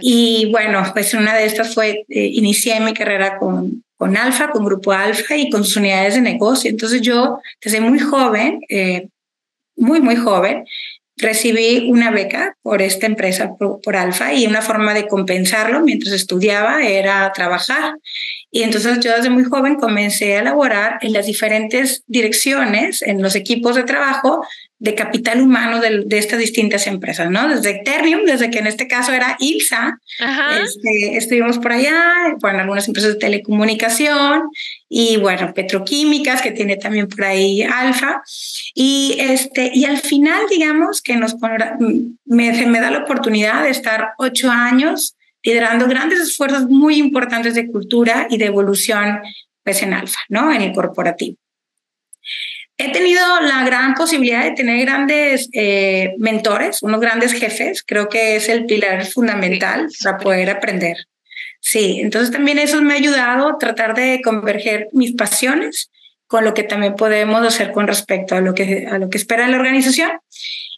Y 0.00 0.46
bueno, 0.50 0.82
pues 0.94 1.12
una 1.12 1.36
de 1.36 1.44
estas 1.44 1.74
fue, 1.74 2.06
eh, 2.08 2.24
inicié 2.32 2.80
mi 2.80 2.94
carrera 2.94 3.36
con, 3.36 3.84
con 3.98 4.16
Alfa, 4.16 4.50
con 4.50 4.64
Grupo 4.64 4.92
Alfa 4.92 5.36
y 5.36 5.50
con 5.50 5.62
sus 5.62 5.76
unidades 5.76 6.14
de 6.14 6.22
negocio. 6.22 6.70
Entonces 6.70 7.02
yo, 7.02 7.38
desde 7.62 7.82
muy 7.82 7.98
joven, 7.98 8.62
eh, 8.70 9.08
muy, 9.76 10.00
muy 10.00 10.16
joven, 10.16 10.64
recibí 11.20 11.90
una 11.90 12.10
beca 12.10 12.56
por 12.62 12.82
esta 12.82 13.06
empresa, 13.06 13.52
por, 13.58 13.96
Alfa, 13.96 14.32
y 14.32 14.46
una 14.46 14.62
forma 14.62 14.94
de 14.94 15.06
compensarlo 15.06 15.80
mientras 15.80 16.14
estudiaba 16.14 16.82
era 16.82 17.30
trabajar. 17.32 17.94
Y 18.50 18.62
entonces 18.62 18.98
yo 19.00 19.14
desde 19.14 19.30
muy 19.30 19.44
joven 19.44 19.76
comencé 19.76 20.36
a 20.36 20.42
laborar 20.42 20.98
en 21.02 21.12
las 21.12 21.26
diferentes 21.26 22.02
direcciones, 22.06 23.02
en 23.02 23.22
los 23.22 23.36
equipos 23.36 23.76
de 23.76 23.84
trabajo 23.84 24.44
de 24.80 24.94
capital 24.94 25.42
humano 25.42 25.78
de, 25.78 26.04
de, 26.06 26.18
estas 26.18 26.38
distintas 26.38 26.86
empresas, 26.86 27.30
¿no? 27.30 27.48
Desde 27.48 27.70
Ethereum, 27.70 28.24
desde 28.24 28.50
que 28.50 28.60
en 28.60 28.66
este 28.66 28.88
caso 28.88 29.12
era 29.12 29.36
ILSA, 29.38 30.00
este, 30.64 31.18
estuvimos 31.18 31.58
por 31.58 31.72
allá, 31.72 32.34
bueno, 32.40 32.60
algunas 32.60 32.88
empresas 32.88 33.12
de 33.12 33.18
telecomunicación 33.18 34.44
y 34.88 35.18
bueno, 35.18 35.52
petroquímicas, 35.52 36.40
que 36.40 36.50
tiene 36.50 36.76
también 36.76 37.08
por 37.08 37.24
ahí 37.24 37.62
Alfa. 37.62 38.22
Y, 38.74 39.16
este, 39.20 39.70
y 39.74 39.84
al 39.84 39.98
final, 39.98 40.40
digamos 40.48 41.02
que 41.02 41.16
nos 41.16 41.36
me, 42.24 42.66
me 42.66 42.80
da 42.80 42.90
la 42.90 43.00
oportunidad 43.00 43.62
de 43.64 43.70
estar 43.70 44.14
ocho 44.16 44.50
años 44.50 45.14
liderando 45.42 45.86
grandes 45.86 46.20
esfuerzos 46.20 46.68
muy 46.68 46.96
importantes 46.96 47.54
de 47.54 47.66
cultura 47.66 48.26
y 48.30 48.38
de 48.38 48.46
evolución 48.46 49.20
pues 49.62 49.82
en 49.82 49.92
Alfa, 49.92 50.20
¿no? 50.28 50.52
En 50.52 50.62
el 50.62 50.72
corporativo. 50.72 51.36
He 52.76 52.92
tenido 52.92 53.20
la 53.42 53.62
gran 53.64 53.92
posibilidad 53.94 54.42
de 54.42 54.52
tener 54.52 54.86
grandes 54.86 55.50
eh, 55.52 56.14
mentores, 56.18 56.82
unos 56.82 57.00
grandes 57.00 57.34
jefes. 57.34 57.82
Creo 57.86 58.08
que 58.08 58.36
es 58.36 58.48
el 58.48 58.64
pilar 58.64 59.04
fundamental 59.04 59.88
para 60.02 60.16
poder 60.16 60.48
aprender. 60.48 60.96
Sí, 61.60 62.00
entonces 62.00 62.30
también 62.30 62.58
eso 62.58 62.80
me 62.80 62.94
ha 62.94 62.96
ayudado 62.96 63.48
a 63.48 63.58
tratar 63.58 63.94
de 63.94 64.22
converger 64.24 64.88
mis 64.92 65.12
pasiones 65.12 65.90
con 66.30 66.44
lo 66.44 66.54
que 66.54 66.62
también 66.62 66.94
podemos 66.94 67.44
hacer 67.44 67.72
con 67.72 67.88
respecto 67.88 68.36
a 68.36 68.40
lo 68.40 68.54
que, 68.54 68.86
a 68.88 68.98
lo 68.98 69.10
que 69.10 69.18
espera 69.18 69.48
la 69.48 69.56
organización. 69.56 70.12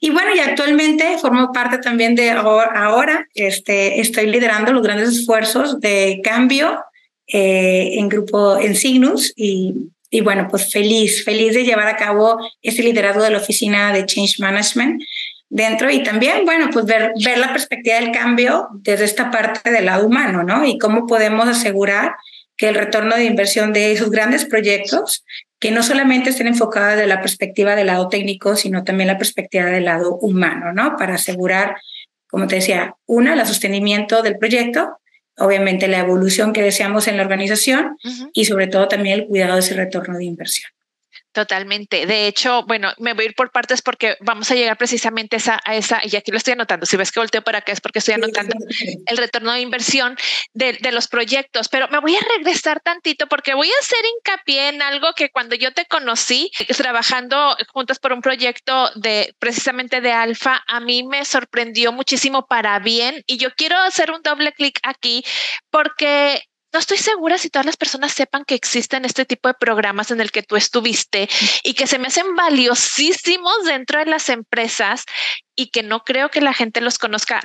Y 0.00 0.08
bueno, 0.08 0.34
y 0.34 0.38
actualmente 0.38 1.18
formo 1.18 1.52
parte 1.52 1.76
también 1.76 2.14
de 2.14 2.30
ahora, 2.30 3.28
este, 3.34 4.00
estoy 4.00 4.28
liderando 4.28 4.72
los 4.72 4.82
grandes 4.82 5.10
esfuerzos 5.10 5.78
de 5.78 6.22
cambio 6.24 6.82
eh, 7.26 7.98
en 7.98 8.08
grupo 8.08 8.58
en 8.58 8.74
Signus 8.74 9.34
y 9.36 10.20
bueno, 10.22 10.48
pues 10.48 10.72
feliz, 10.72 11.22
feliz 11.22 11.52
de 11.52 11.64
llevar 11.64 11.86
a 11.86 11.96
cabo 11.96 12.38
este 12.62 12.82
liderazgo 12.82 13.22
de 13.22 13.30
la 13.30 13.38
oficina 13.38 13.92
de 13.92 14.06
Change 14.06 14.36
Management 14.38 15.02
dentro 15.50 15.90
y 15.90 16.02
también, 16.02 16.46
bueno, 16.46 16.70
pues 16.72 16.86
ver, 16.86 17.12
ver 17.22 17.36
la 17.36 17.52
perspectiva 17.52 17.96
del 17.96 18.10
cambio 18.10 18.68
desde 18.72 19.04
esta 19.04 19.30
parte 19.30 19.70
del 19.70 19.84
lado 19.84 20.06
humano, 20.06 20.42
¿no? 20.44 20.64
Y 20.64 20.78
cómo 20.78 21.06
podemos 21.06 21.46
asegurar 21.46 22.14
que 22.62 22.68
el 22.68 22.76
retorno 22.76 23.16
de 23.16 23.24
inversión 23.24 23.72
de 23.72 23.90
esos 23.90 24.08
grandes 24.08 24.44
proyectos 24.44 25.24
que 25.58 25.72
no 25.72 25.82
solamente 25.82 26.30
estén 26.30 26.46
enfocadas 26.46 26.96
de 26.96 27.08
la 27.08 27.20
perspectiva 27.20 27.74
del 27.74 27.88
lado 27.88 28.08
técnico, 28.08 28.54
sino 28.54 28.84
también 28.84 29.08
la 29.08 29.18
perspectiva 29.18 29.64
del 29.64 29.86
lado 29.86 30.14
humano, 30.18 30.72
¿no? 30.72 30.94
Para 30.96 31.14
asegurar, 31.16 31.74
como 32.28 32.46
te 32.46 32.54
decía, 32.54 32.94
una, 33.04 33.34
el 33.34 33.44
sostenimiento 33.48 34.22
del 34.22 34.38
proyecto, 34.38 34.96
obviamente 35.36 35.88
la 35.88 35.98
evolución 35.98 36.52
que 36.52 36.62
deseamos 36.62 37.08
en 37.08 37.16
la 37.16 37.24
organización 37.24 37.96
y 38.32 38.44
sobre 38.44 38.68
todo 38.68 38.86
también 38.86 39.18
el 39.18 39.26
cuidado 39.26 39.54
de 39.54 39.60
ese 39.60 39.74
retorno 39.74 40.16
de 40.16 40.24
inversión. 40.24 40.70
Totalmente. 41.32 42.04
De 42.04 42.26
hecho, 42.26 42.62
bueno, 42.64 42.92
me 42.98 43.14
voy 43.14 43.24
a 43.24 43.28
ir 43.28 43.34
por 43.34 43.50
partes 43.50 43.80
porque 43.80 44.16
vamos 44.20 44.50
a 44.50 44.54
llegar 44.54 44.76
precisamente 44.76 45.38
a 45.64 45.74
esa, 45.74 46.00
y 46.04 46.14
aquí 46.14 46.30
lo 46.30 46.36
estoy 46.36 46.52
anotando. 46.52 46.84
Si 46.84 46.98
ves 46.98 47.10
que 47.10 47.20
volteo 47.20 47.40
para 47.42 47.58
acá 47.58 47.72
es 47.72 47.80
porque 47.80 48.00
estoy 48.00 48.14
anotando 48.14 48.54
el 49.06 49.16
retorno 49.16 49.52
de 49.52 49.60
inversión 49.60 50.16
de, 50.52 50.74
de, 50.74 50.92
los 50.92 51.08
proyectos, 51.08 51.70
pero 51.70 51.88
me 51.88 52.00
voy 52.00 52.16
a 52.16 52.20
regresar 52.36 52.80
tantito 52.80 53.28
porque 53.28 53.54
voy 53.54 53.68
a 53.68 53.80
hacer 53.80 54.00
hincapié 54.18 54.68
en 54.68 54.82
algo 54.82 55.14
que 55.16 55.30
cuando 55.30 55.54
yo 55.54 55.72
te 55.72 55.86
conocí 55.86 56.50
trabajando 56.76 57.56
juntas 57.72 57.98
por 57.98 58.12
un 58.12 58.20
proyecto 58.20 58.90
de 58.96 59.34
precisamente 59.38 60.02
de 60.02 60.12
Alfa, 60.12 60.62
a 60.68 60.80
mí 60.80 61.02
me 61.02 61.24
sorprendió 61.24 61.92
muchísimo 61.92 62.46
para 62.46 62.78
bien 62.78 63.22
y 63.26 63.38
yo 63.38 63.50
quiero 63.56 63.78
hacer 63.78 64.10
un 64.10 64.20
doble 64.22 64.52
clic 64.52 64.78
aquí 64.82 65.24
porque 65.70 66.42
no 66.72 66.78
estoy 66.78 66.96
segura 66.98 67.38
si 67.38 67.50
todas 67.50 67.66
las 67.66 67.76
personas 67.76 68.12
sepan 68.12 68.44
que 68.44 68.54
existen 68.54 69.04
este 69.04 69.24
tipo 69.24 69.48
de 69.48 69.54
programas 69.54 70.10
en 70.10 70.20
el 70.20 70.30
que 70.30 70.42
tú 70.42 70.56
estuviste 70.56 71.28
y 71.62 71.74
que 71.74 71.86
se 71.86 71.98
me 71.98 72.08
hacen 72.08 72.34
valiosísimos 72.34 73.64
dentro 73.64 73.98
de 73.98 74.06
las 74.06 74.28
empresas 74.28 75.04
y 75.54 75.70
que 75.70 75.82
no 75.82 76.00
creo 76.00 76.30
que 76.30 76.40
la 76.40 76.54
gente 76.54 76.80
los 76.80 76.98
conozca. 76.98 77.42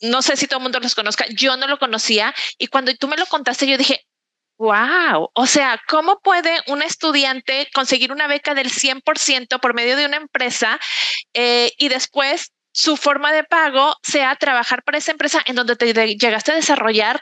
No 0.00 0.22
sé 0.22 0.36
si 0.36 0.46
todo 0.46 0.58
el 0.58 0.62
mundo 0.62 0.80
los 0.80 0.94
conozca. 0.94 1.26
Yo 1.30 1.56
no 1.56 1.66
lo 1.66 1.78
conocía 1.78 2.34
y 2.58 2.68
cuando 2.68 2.94
tú 2.94 3.06
me 3.06 3.16
lo 3.16 3.26
contaste, 3.26 3.66
yo 3.66 3.76
dije, 3.76 4.06
Wow, 4.60 5.30
o 5.32 5.46
sea, 5.46 5.80
¿cómo 5.88 6.20
puede 6.20 6.54
un 6.66 6.82
estudiante 6.82 7.70
conseguir 7.72 8.12
una 8.12 8.26
beca 8.26 8.54
del 8.54 8.70
100% 8.70 9.58
por 9.58 9.72
medio 9.72 9.96
de 9.96 10.04
una 10.04 10.18
empresa 10.18 10.78
eh, 11.32 11.72
y 11.78 11.88
después 11.88 12.52
su 12.72 12.96
forma 12.96 13.32
de 13.32 13.44
pago 13.44 13.96
sea 14.02 14.36
trabajar 14.36 14.82
para 14.82 14.98
esa 14.98 15.12
empresa 15.12 15.42
en 15.44 15.56
donde 15.56 15.76
te 15.76 15.92
llegaste 15.92 16.52
a 16.52 16.54
desarrollar 16.54 17.20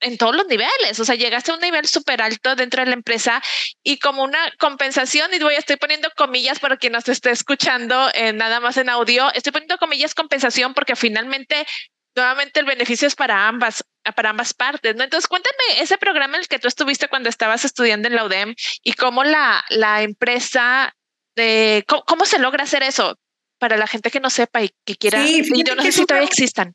en, 0.00 0.18
todos 0.18 0.36
los 0.36 0.46
niveles, 0.46 1.00
o 1.00 1.04
sea, 1.04 1.14
llegaste 1.14 1.50
a 1.50 1.54
un 1.54 1.60
nivel 1.60 1.86
súper 1.86 2.22
alto 2.22 2.54
dentro 2.54 2.82
de 2.82 2.86
la 2.86 2.94
empresa 2.94 3.42
y 3.82 3.98
como 3.98 4.22
una 4.22 4.52
compensación, 4.58 5.32
y 5.32 5.38
voy, 5.38 5.54
estoy 5.54 5.76
poniendo 5.76 6.08
comillas 6.16 6.58
para 6.60 6.76
quien 6.76 6.92
nos 6.92 7.08
esté 7.08 7.30
escuchando 7.30 8.10
eh, 8.14 8.32
nada 8.32 8.60
más 8.60 8.76
en 8.76 8.88
audio, 8.88 9.32
estoy 9.32 9.52
poniendo 9.52 9.78
comillas 9.78 10.14
compensación 10.14 10.74
porque 10.74 10.96
finalmente 10.96 11.66
nuevamente 12.16 12.60
el 12.60 12.66
beneficio 12.66 13.08
es 13.08 13.16
para 13.16 13.48
ambas, 13.48 13.84
para 14.14 14.30
ambas 14.30 14.54
partes, 14.54 14.94
¿no? 14.94 15.02
Entonces, 15.02 15.26
cuéntame 15.26 15.80
ese 15.80 15.98
programa 15.98 16.36
en 16.36 16.42
el 16.42 16.48
que 16.48 16.60
tú 16.60 16.68
estuviste 16.68 17.08
cuando 17.08 17.28
estabas 17.28 17.64
estudiando 17.64 18.06
en 18.06 18.14
la 18.14 18.24
UDEM 18.24 18.54
y 18.84 18.92
cómo 18.92 19.24
la, 19.24 19.64
la 19.70 20.02
empresa, 20.02 20.94
de, 21.34 21.78
eh, 21.78 21.84
cómo 21.84 22.24
se 22.24 22.38
logra 22.38 22.62
hacer 22.62 22.84
eso 22.84 23.16
para 23.64 23.78
la 23.78 23.86
gente 23.86 24.10
que 24.10 24.20
no 24.20 24.28
sepa 24.28 24.62
y 24.62 24.68
que 24.84 24.94
quiera, 24.94 25.24
sí, 25.24 25.42
y 25.54 25.62
no 25.62 25.82
sé 25.82 25.90
si 25.90 26.04
todavía 26.04 26.28
existan. 26.28 26.74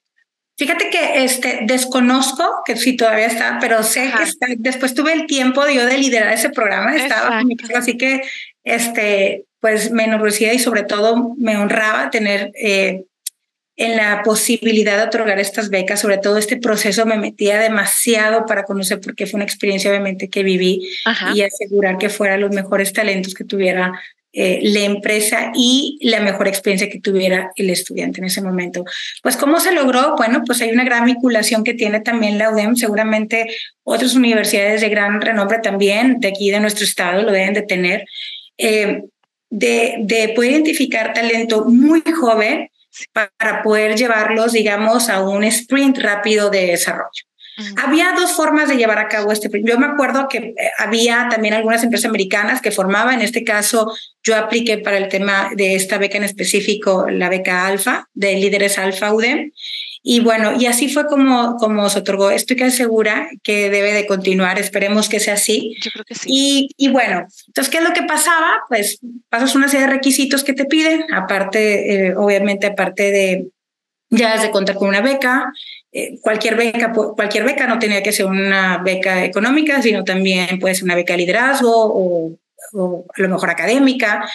Fíjate 0.57 0.89
que 0.89 1.23
este, 1.23 1.59
desconozco 1.67 2.63
que 2.65 2.75
si 2.77 2.97
todavía 2.97 3.27
está, 3.27 3.59
pero 3.61 3.83
sé 3.83 4.11
que 4.17 4.23
está, 4.23 4.47
después 4.57 4.95
tuve 4.95 5.13
el 5.13 5.27
tiempo 5.27 5.63
de 5.65 5.75
yo 5.75 5.85
de 5.85 5.99
liderar 5.99 6.33
ese 6.33 6.49
programa, 6.49 6.95
estaba 6.95 7.43
así 7.75 7.95
que 7.95 8.23
este, 8.63 9.45
pues 9.59 9.91
me 9.91 10.05
enorgullecía 10.05 10.51
y 10.51 10.57
sobre 10.57 10.81
todo 10.81 11.35
me 11.37 11.57
honraba 11.57 12.09
tener 12.09 12.51
eh, 12.55 13.03
en 13.75 13.95
la 13.95 14.23
posibilidad 14.23 14.97
de 14.97 15.03
otorgar 15.03 15.39
estas 15.39 15.69
becas, 15.69 15.99
sobre 15.99 16.17
todo 16.17 16.39
este 16.39 16.57
proceso 16.57 17.05
me 17.05 17.17
metía 17.17 17.59
demasiado 17.59 18.47
para 18.47 18.63
conocer 18.63 18.99
porque 18.99 19.27
fue 19.27 19.37
una 19.37 19.45
experiencia 19.45 19.91
obviamente 19.91 20.27
que 20.27 20.41
viví 20.41 20.89
y 21.35 21.41
asegurar 21.43 21.99
que 21.99 22.09
fueran 22.09 22.41
los 22.41 22.49
mejores 22.49 22.93
talentos 22.93 23.35
que 23.35 23.43
tuviera 23.43 23.93
eh, 24.31 24.59
la 24.61 24.81
empresa 24.81 25.51
y 25.55 25.97
la 26.01 26.19
mejor 26.19 26.47
experiencia 26.47 26.89
que 26.89 26.99
tuviera 26.99 27.51
el 27.55 27.69
estudiante 27.71 28.19
en 28.19 28.25
ese 28.25 28.41
momento. 28.41 28.85
Pues 29.23 29.35
cómo 29.35 29.59
se 29.59 29.71
logró, 29.71 30.15
bueno, 30.17 30.43
pues 30.45 30.61
hay 30.61 30.69
una 30.69 30.83
gran 30.83 31.05
vinculación 31.05 31.63
que 31.63 31.73
tiene 31.73 32.01
también 32.01 32.37
la 32.37 32.51
UDEM, 32.51 32.75
seguramente 32.75 33.47
otras 33.83 34.13
universidades 34.13 34.81
de 34.81 34.89
gran 34.89 35.19
renombre 35.19 35.59
también 35.59 36.19
de 36.19 36.27
aquí 36.27 36.51
de 36.51 36.59
nuestro 36.59 36.85
estado 36.85 37.23
lo 37.23 37.31
deben 37.31 37.55
de 37.55 37.63
tener, 37.63 38.05
eh, 38.57 39.03
de, 39.49 39.95
de 40.01 40.29
poder 40.35 40.51
identificar 40.51 41.13
talento 41.13 41.65
muy 41.65 42.01
joven 42.01 42.69
para 43.13 43.63
poder 43.63 43.95
llevarlos, 43.95 44.51
digamos, 44.53 45.09
a 45.09 45.21
un 45.21 45.43
sprint 45.43 45.97
rápido 45.97 46.49
de 46.49 46.67
desarrollo. 46.67 47.28
Había 47.77 48.13
dos 48.13 48.33
formas 48.33 48.69
de 48.69 48.77
llevar 48.77 48.99
a 48.99 49.07
cabo 49.07 49.31
este. 49.31 49.49
Yo 49.63 49.77
me 49.77 49.87
acuerdo 49.87 50.27
que 50.27 50.37
eh, 50.37 50.55
había 50.77 51.27
también 51.29 51.53
algunas 51.53 51.83
empresas 51.83 52.09
americanas 52.09 52.61
que 52.61 52.71
formaban, 52.71 53.15
en 53.15 53.21
este 53.21 53.43
caso 53.43 53.93
yo 54.23 54.35
apliqué 54.35 54.77
para 54.77 54.97
el 54.97 55.07
tema 55.09 55.49
de 55.55 55.75
esta 55.75 55.97
beca 55.97 56.17
en 56.17 56.23
específico, 56.23 57.09
la 57.09 57.29
beca 57.29 57.65
Alfa, 57.65 58.07
de 58.13 58.35
líderes 58.35 58.77
Alfa 58.77 59.13
UDEM. 59.13 59.51
Y 60.01 60.21
bueno, 60.21 60.53
y 60.57 60.65
así 60.65 60.87
fue 60.87 61.07
como, 61.07 61.57
como 61.57 61.89
se 61.89 61.99
otorgó. 61.99 62.31
Estoy 62.31 62.55
casi 62.55 62.77
segura 62.77 63.29
que 63.43 63.69
debe 63.69 63.93
de 63.93 64.07
continuar. 64.07 64.57
Esperemos 64.57 65.09
que 65.09 65.19
sea 65.19 65.33
así. 65.33 65.75
Yo 65.81 65.91
creo 65.91 66.05
que 66.05 66.15
sí. 66.15 66.29
Y, 66.31 66.69
y 66.77 66.89
bueno, 66.89 67.27
entonces, 67.47 67.69
¿qué 67.69 67.79
es 67.79 67.83
lo 67.83 67.93
que 67.93 68.03
pasaba? 68.03 68.61
Pues 68.69 68.99
pasas 69.27 69.55
una 69.55 69.67
serie 69.67 69.87
de 69.87 69.93
requisitos 69.93 70.43
que 70.43 70.53
te 70.53 70.65
piden, 70.65 71.13
aparte, 71.13 72.07
eh, 72.07 72.15
obviamente, 72.15 72.67
aparte 72.67 73.11
de 73.11 73.49
ya 74.09 74.41
de 74.41 74.51
contar 74.51 74.75
con 74.75 74.89
una 74.89 75.01
beca, 75.01 75.51
eh, 75.91 76.19
cualquier 76.21 76.55
beca, 76.55 76.93
cualquier 76.93 77.43
beca 77.43 77.65
no 77.65 77.79
tenía 77.79 78.03
que 78.03 78.11
ser 78.11 78.27
una 78.27 78.77
beca 78.77 79.23
económica, 79.25 79.81
sino 79.81 80.03
también 80.03 80.59
puede 80.59 80.75
ser 80.75 80.83
una 80.83 80.95
beca 80.95 81.13
de 81.13 81.19
liderazgo 81.19 81.71
o, 81.73 82.37
a 83.15 83.21
lo 83.21 83.29
mejor 83.29 83.49
académica. 83.49 84.29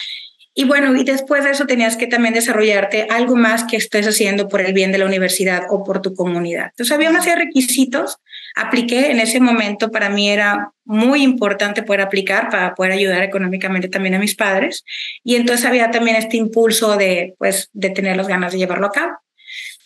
Y 0.57 0.63
bueno, 0.63 0.95
y 0.95 1.03
después 1.03 1.43
de 1.43 1.51
eso 1.51 1.65
tenías 1.65 1.97
que 1.97 2.07
también 2.07 2.33
desarrollarte 2.33 3.07
algo 3.09 3.35
más 3.35 3.65
que 3.65 3.75
estés 3.75 4.07
haciendo 4.07 4.47
por 4.47 4.61
el 4.61 4.73
bien 4.73 4.93
de 4.93 4.97
la 4.97 5.05
universidad 5.05 5.63
o 5.69 5.83
por 5.83 6.01
tu 6.01 6.13
comunidad. 6.13 6.67
Entonces 6.67 6.93
había 6.93 7.09
una 7.09 7.21
serie 7.21 7.39
de 7.39 7.45
requisitos. 7.45 8.17
Apliqué 8.55 9.11
en 9.11 9.19
ese 9.19 9.41
momento, 9.41 9.91
para 9.91 10.09
mí 10.09 10.29
era 10.29 10.71
muy 10.85 11.23
importante 11.23 11.83
poder 11.83 12.01
aplicar 12.01 12.49
para 12.49 12.73
poder 12.73 12.93
ayudar 12.93 13.21
económicamente 13.23 13.89
también 13.89 14.15
a 14.15 14.19
mis 14.19 14.35
padres. 14.35 14.85
Y 15.25 15.35
entonces 15.35 15.65
había 15.65 15.91
también 15.91 16.15
este 16.15 16.37
impulso 16.37 16.95
de, 16.95 17.35
pues, 17.37 17.69
de 17.73 17.89
tener 17.89 18.15
las 18.15 18.29
ganas 18.29 18.53
de 18.53 18.59
llevarlo 18.59 18.87
a 18.87 18.91
cabo. 18.91 19.11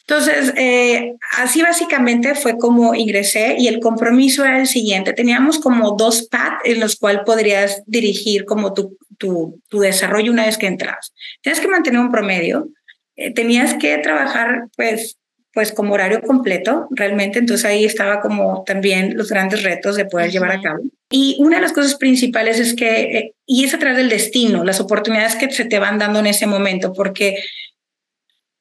Entonces, 0.09 0.53
eh, 0.57 1.17
así 1.37 1.61
básicamente 1.61 2.33
fue 2.33 2.57
como 2.57 2.95
ingresé 2.95 3.57
y 3.59 3.67
el 3.67 3.79
compromiso 3.79 4.43
era 4.43 4.59
el 4.59 4.65
siguiente. 4.65 5.13
Teníamos 5.13 5.59
como 5.59 5.91
dos 5.91 6.23
pads 6.23 6.61
en 6.63 6.79
los 6.79 6.95
cuales 6.95 7.21
podrías 7.27 7.83
dirigir 7.85 8.45
como 8.45 8.73
tu, 8.73 8.97
tu, 9.19 9.61
tu 9.67 9.81
desarrollo 9.81 10.31
una 10.31 10.47
vez 10.47 10.57
que 10.57 10.65
entras. 10.65 11.13
Tienes 11.43 11.61
que 11.61 11.67
mantener 11.67 12.01
un 12.01 12.11
promedio, 12.11 12.69
eh, 13.17 13.31
tenías 13.31 13.75
que 13.75 13.99
trabajar 13.99 14.63
pues, 14.75 15.19
pues 15.53 15.71
como 15.71 15.93
horario 15.93 16.23
completo 16.23 16.87
realmente, 16.89 17.37
entonces 17.37 17.65
ahí 17.65 17.85
estaba 17.85 18.19
como 18.19 18.63
también 18.65 19.15
los 19.15 19.29
grandes 19.29 19.61
retos 19.61 19.95
de 19.95 20.05
poder 20.05 20.31
llevar 20.31 20.53
a 20.53 20.61
cabo. 20.61 20.79
Y 21.11 21.37
una 21.39 21.57
de 21.57 21.61
las 21.61 21.73
cosas 21.73 21.95
principales 21.95 22.59
es 22.59 22.75
que, 22.75 23.01
eh, 23.01 23.33
y 23.45 23.63
es 23.63 23.75
a 23.75 23.79
través 23.79 23.97
del 23.97 24.09
destino, 24.09 24.63
las 24.63 24.79
oportunidades 24.79 25.35
que 25.35 25.51
se 25.51 25.65
te 25.65 25.77
van 25.77 25.99
dando 25.99 26.17
en 26.19 26.27
ese 26.27 26.47
momento, 26.47 26.93
porque 26.93 27.43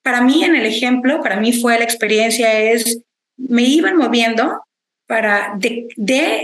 para 0.09 0.23
mí 0.23 0.43
en 0.43 0.57
el 0.57 0.65
ejemplo, 0.65 1.21
para 1.21 1.39
mí 1.39 1.53
fue 1.53 1.77
la 1.77 1.85
experiencia 1.85 2.59
es, 2.59 3.03
me 3.37 3.61
iban 3.61 3.99
moviendo 3.99 4.59
para 5.07 5.53
de, 5.59 5.87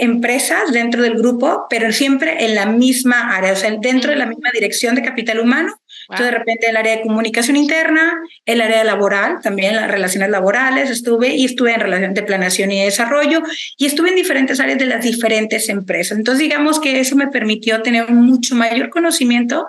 empresas 0.00 0.70
dentro 0.70 1.00
del 1.00 1.14
grupo, 1.14 1.64
pero 1.70 1.90
siempre 1.90 2.44
en 2.44 2.54
la 2.54 2.66
misma 2.66 3.34
área, 3.34 3.54
o 3.54 3.56
sea, 3.56 3.70
dentro 3.80 4.10
de 4.10 4.16
la 4.16 4.26
misma 4.26 4.50
dirección 4.52 4.94
de 4.94 5.02
capital 5.02 5.40
humano. 5.40 5.72
Entonces, 6.02 6.26
de 6.26 6.38
repente, 6.38 6.66
el 6.68 6.76
área 6.76 6.96
de 6.96 7.02
comunicación 7.04 7.56
interna, 7.56 8.20
el 8.44 8.60
área 8.60 8.84
laboral, 8.84 9.38
también 9.42 9.76
las 9.76 9.90
relaciones 9.90 10.28
laborales, 10.28 10.90
estuve 10.90 11.34
y 11.34 11.46
estuve 11.46 11.72
en 11.72 11.80
relación 11.80 12.12
de 12.12 12.22
planeación 12.22 12.70
y 12.70 12.84
desarrollo 12.84 13.42
y 13.78 13.86
estuve 13.86 14.10
en 14.10 14.16
diferentes 14.16 14.60
áreas 14.60 14.78
de 14.78 14.84
las 14.84 15.02
diferentes 15.02 15.70
empresas. 15.70 16.18
Entonces, 16.18 16.42
digamos 16.42 16.80
que 16.80 17.00
eso 17.00 17.16
me 17.16 17.28
permitió 17.28 17.80
tener 17.80 18.10
mucho 18.10 18.54
mayor 18.56 18.90
conocimiento 18.90 19.68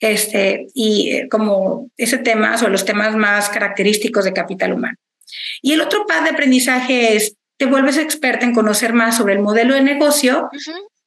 este, 0.00 0.66
y 0.74 1.12
eh, 1.12 1.28
como 1.28 1.90
ese 1.96 2.18
tema 2.18 2.56
o 2.62 2.68
los 2.68 2.84
temas 2.84 3.14
más 3.14 3.48
característicos 3.50 4.24
de 4.24 4.32
capital 4.32 4.72
humano. 4.72 4.96
Y 5.62 5.72
el 5.72 5.80
otro 5.80 6.06
pad 6.06 6.24
de 6.24 6.30
aprendizaje 6.30 7.16
es, 7.16 7.34
te 7.58 7.66
vuelves 7.66 7.98
experta 7.98 8.44
en 8.44 8.54
conocer 8.54 8.94
más 8.94 9.16
sobre 9.18 9.34
el 9.34 9.40
modelo 9.40 9.74
de 9.74 9.82
negocio, 9.82 10.48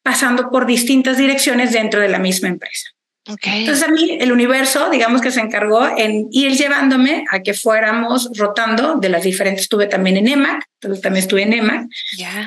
pasando 0.03 0.49
por 0.51 0.65
distintas 0.65 1.17
direcciones 1.17 1.71
dentro 1.71 1.99
de 1.99 2.09
la 2.09 2.19
misma 2.19 2.49
empresa. 2.49 2.89
Entonces 3.25 3.83
a 3.83 3.87
mí 3.87 4.17
el 4.19 4.33
universo, 4.33 4.89
digamos 4.89 5.21
que 5.21 5.31
se 5.31 5.39
encargó 5.39 5.87
en 5.97 6.27
ir 6.31 6.57
llevándome 6.57 7.23
a 7.31 7.39
que 7.39 7.53
fuéramos 7.53 8.29
rotando 8.37 8.95
de 8.95 9.07
las 9.07 9.23
diferentes, 9.23 9.63
estuve 9.63 9.87
también 9.87 10.17
en 10.17 10.27
EMAC, 10.27 10.65
entonces 10.81 11.01
también 11.01 11.23
estuve 11.23 11.43
en 11.43 11.53
EMAC, 11.53 11.87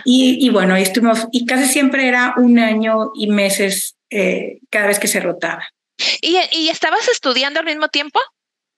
y, 0.04 0.38
y, 0.38 0.50
bueno, 0.50 0.76
estuvimos, 0.76 1.28
y 1.32 1.46
casi 1.46 1.66
siempre 1.66 2.06
era 2.06 2.34
un 2.36 2.58
año 2.58 3.10
y 3.14 3.28
meses 3.28 3.96
eh, 4.10 4.58
cada 4.70 4.88
vez 4.88 4.98
que 4.98 5.08
se 5.08 5.20
rotaba. 5.20 5.64
¿Y, 6.20 6.38
¿Y, 6.52 6.68
estabas 6.68 7.08
estudiando 7.08 7.60
al 7.60 7.66
mismo 7.66 7.88
tiempo? 7.88 8.20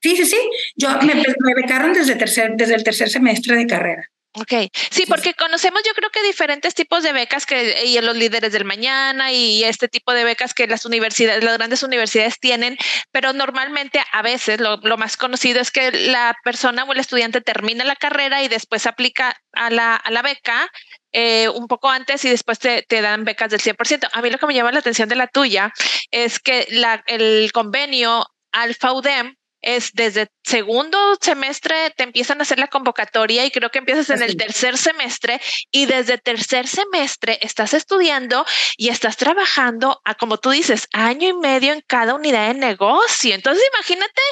Sí, 0.00 0.16
sí, 0.16 0.24
sí. 0.24 0.38
Yo 0.76 0.90
me, 1.02 1.14
me, 1.14 1.54
becaron 1.56 1.92
desde, 1.92 2.14
tercer, 2.14 2.52
desde 2.54 2.74
el 2.74 2.84
tercer 2.84 3.08
semestre 3.08 3.56
de 3.56 3.66
carrera. 3.66 4.08
Ok, 4.34 4.52
sí, 4.90 5.04
porque 5.06 5.32
conocemos 5.34 5.82
yo 5.84 5.94
creo 5.94 6.10
que 6.10 6.22
diferentes 6.22 6.74
tipos 6.74 7.02
de 7.02 7.12
becas 7.12 7.46
que 7.46 7.86
y 7.86 7.98
los 8.00 8.14
líderes 8.14 8.52
del 8.52 8.66
mañana 8.66 9.32
y 9.32 9.64
este 9.64 9.88
tipo 9.88 10.12
de 10.12 10.22
becas 10.22 10.52
que 10.52 10.66
las 10.66 10.84
universidades, 10.84 11.42
las 11.42 11.56
grandes 11.56 11.82
universidades 11.82 12.38
tienen, 12.38 12.76
pero 13.10 13.32
normalmente 13.32 14.00
a 14.12 14.22
veces 14.22 14.60
lo, 14.60 14.78
más 14.98 15.16
conocido 15.16 15.60
es 15.60 15.70
que 15.70 15.90
la 15.90 16.36
persona 16.44 16.84
o 16.84 16.92
el 16.92 17.00
estudiante 17.00 17.40
termina 17.40 17.84
la 17.84 17.96
carrera 17.96 18.42
y 18.42 18.48
después 18.48 18.86
aplica 18.86 19.34
a 19.52 19.70
la, 19.70 19.96
a 19.96 20.10
la 20.10 20.22
beca 20.22 20.70
eh, 21.12 21.48
un 21.48 21.66
poco 21.66 21.88
antes 21.88 22.24
y 22.26 22.28
después 22.28 22.58
te, 22.58 22.82
te, 22.82 23.00
dan 23.00 23.24
becas 23.24 23.50
del 23.50 23.60
100%. 23.60 24.08
A 24.12 24.22
mí 24.22 24.30
lo 24.30 24.38
que 24.38 24.46
me 24.46 24.54
llama 24.54 24.72
la 24.72 24.80
atención 24.80 25.08
de 25.08 25.16
la 25.16 25.26
tuya 25.26 25.72
es 26.10 26.38
que 26.38 26.66
la, 26.70 27.02
el 27.06 27.50
convenio 27.52 28.26
Alfa 28.52 28.92
UDEM 28.92 29.37
es 29.60 29.92
desde 29.92 30.28
segundo 30.44 30.98
semestre 31.20 31.90
te 31.96 32.04
empiezan 32.04 32.40
a 32.40 32.42
hacer 32.42 32.58
la 32.58 32.68
convocatoria 32.68 33.44
y 33.44 33.50
creo 33.50 33.70
que 33.70 33.78
empiezas 33.78 34.10
en 34.10 34.22
el 34.22 34.36
tercer 34.36 34.76
semestre 34.78 35.40
y 35.70 35.86
desde 35.86 36.18
tercer 36.18 36.66
semestre 36.66 37.38
estás 37.42 37.74
estudiando 37.74 38.46
y 38.76 38.88
estás 38.88 39.16
trabajando 39.16 40.00
a, 40.04 40.14
como 40.14 40.38
tú 40.38 40.50
dices, 40.50 40.88
año 40.92 41.28
y 41.28 41.34
medio 41.34 41.72
en 41.72 41.82
cada 41.86 42.14
unidad 42.14 42.48
de 42.48 42.54
negocio. 42.54 43.34
Entonces 43.34 43.62
imagínate 43.74 44.22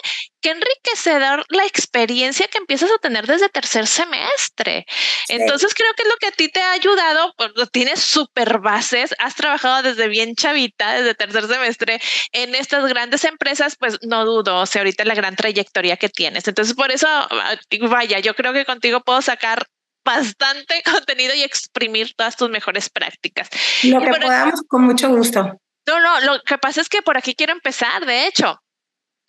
qué 0.46 0.52
enriquecedor 0.52 1.44
la 1.48 1.64
experiencia 1.64 2.46
que 2.46 2.58
empiezas 2.58 2.88
a 2.92 2.98
tener 2.98 3.26
desde 3.26 3.48
tercer 3.48 3.88
semestre. 3.88 4.86
Entonces 5.28 5.74
creo 5.74 5.92
que 5.94 6.04
es 6.04 6.08
lo 6.08 6.14
que 6.20 6.26
a 6.28 6.30
ti 6.30 6.48
te 6.48 6.62
ha 6.62 6.70
ayudado, 6.70 7.34
pues, 7.36 7.50
tienes 7.72 8.00
súper 8.00 8.60
bases, 8.60 9.12
has 9.18 9.34
trabajado 9.34 9.82
desde 9.82 10.06
bien 10.06 10.36
chavita, 10.36 10.92
desde 10.92 11.14
tercer 11.14 11.48
semestre 11.48 12.00
en 12.30 12.54
estas 12.54 12.86
grandes 12.86 13.24
empresas, 13.24 13.74
pues 13.76 13.98
no 14.02 14.24
dudo, 14.24 14.60
o 14.60 14.66
sea, 14.66 14.82
ahorita 14.82 15.04
la 15.04 15.16
gran 15.16 15.34
trayectoria 15.34 15.96
que 15.96 16.08
tienes. 16.08 16.46
Entonces, 16.46 16.76
por 16.76 16.92
eso, 16.92 17.08
ah, 17.08 17.56
vaya, 17.88 18.20
yo 18.20 18.36
creo 18.36 18.52
que 18.52 18.64
contigo 18.64 19.00
puedo 19.00 19.22
sacar 19.22 19.66
bastante 20.04 20.80
contenido 20.84 21.34
y 21.34 21.42
exprimir 21.42 22.14
todas 22.14 22.36
tus 22.36 22.50
mejores 22.50 22.88
prácticas. 22.88 23.48
Lo 23.82 24.00
que 24.00 24.10
podamos, 24.10 24.62
con 24.68 24.84
mucho 24.84 25.08
gusto. 25.08 25.58
No, 25.88 26.00
no, 26.00 26.20
lo 26.20 26.40
que 26.42 26.58
pasa 26.58 26.80
es 26.80 26.88
que 26.88 27.02
por 27.02 27.16
aquí 27.16 27.34
quiero 27.34 27.52
empezar, 27.52 28.06
de 28.06 28.28
hecho. 28.28 28.60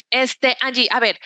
Este, 0.10 0.58
Angie, 0.62 0.88
a 0.92 1.00
ver, 1.00 1.20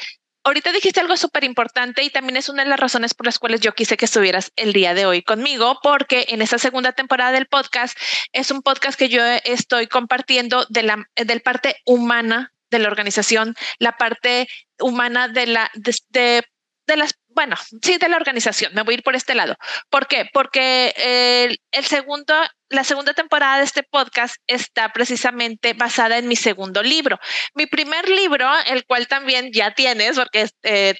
ahorita 0.44 0.72
dijiste 0.72 1.00
algo 1.00 1.18
súper 1.18 1.44
importante 1.44 2.04
y 2.04 2.10
también 2.10 2.38
es 2.38 2.50
una 2.50 2.64
de 2.64 2.70
las 2.70 2.80
razones 2.80 3.14
por 3.14 3.26
las 3.26 3.40
cuales 3.40 3.62
yo 3.62 3.74
quise 3.74 3.98
que 3.98 4.06
estuvieras 4.06 4.52
el 4.56 4.74
día 4.74 4.94
de 4.94 5.06
hoy 5.06 5.22
conmigo, 5.22 5.80
porque 5.84 6.26
en 6.30 6.42
esta 6.42 6.58
segunda 6.58 6.94
temporada 6.94 7.32
del 7.32 7.48
podcast 7.48 7.98
es 8.32 8.52
un 8.52 8.62
podcast 8.62 8.98
que 8.98 9.10
yo 9.10 9.24
estoy 9.44 9.88
compartiendo 9.88 10.66
de 10.70 10.84
la 10.84 11.06
del 11.16 11.42
parte 11.42 11.78
humana 11.86 12.52
de 12.70 12.80
la 12.80 12.88
organización, 12.88 13.56
la 13.80 13.98
parte 13.98 14.48
humana 14.80 15.28
de 15.28 15.46
la 15.46 15.70
de, 15.74 16.44
de, 16.88 16.98
las 16.98 17.16
bueno, 17.28 17.56
sí, 17.82 17.98
de 17.98 18.10
la 18.10 18.18
organización. 18.18 18.74
Me 18.74 18.84
voy 18.84 18.94
a 18.94 18.98
ir 18.98 19.04
por 19.04 19.16
este 19.16 19.36
lado. 19.36 19.56
¿Por 19.90 20.08
qué? 20.08 20.30
Porque 20.34 20.94
el, 20.98 21.60
el 21.72 21.86
segundo 21.86 22.34
la 22.72 22.84
segunda 22.84 23.14
temporada 23.14 23.58
de 23.58 23.64
este 23.64 23.84
podcast 23.84 24.36
está 24.48 24.90
precisamente 24.90 25.74
basada 25.74 26.18
en 26.18 26.28
mi 26.28 26.36
segundo 26.36 26.82
libro. 26.82 27.20
Mi 27.54 27.66
primer 27.66 28.08
libro, 28.10 28.50
el 28.68 28.86
cual 28.86 29.08
también 29.08 29.52
ya 29.54 29.74
tienes, 29.74 30.18
porque 30.18 30.50
eh, 30.64 30.96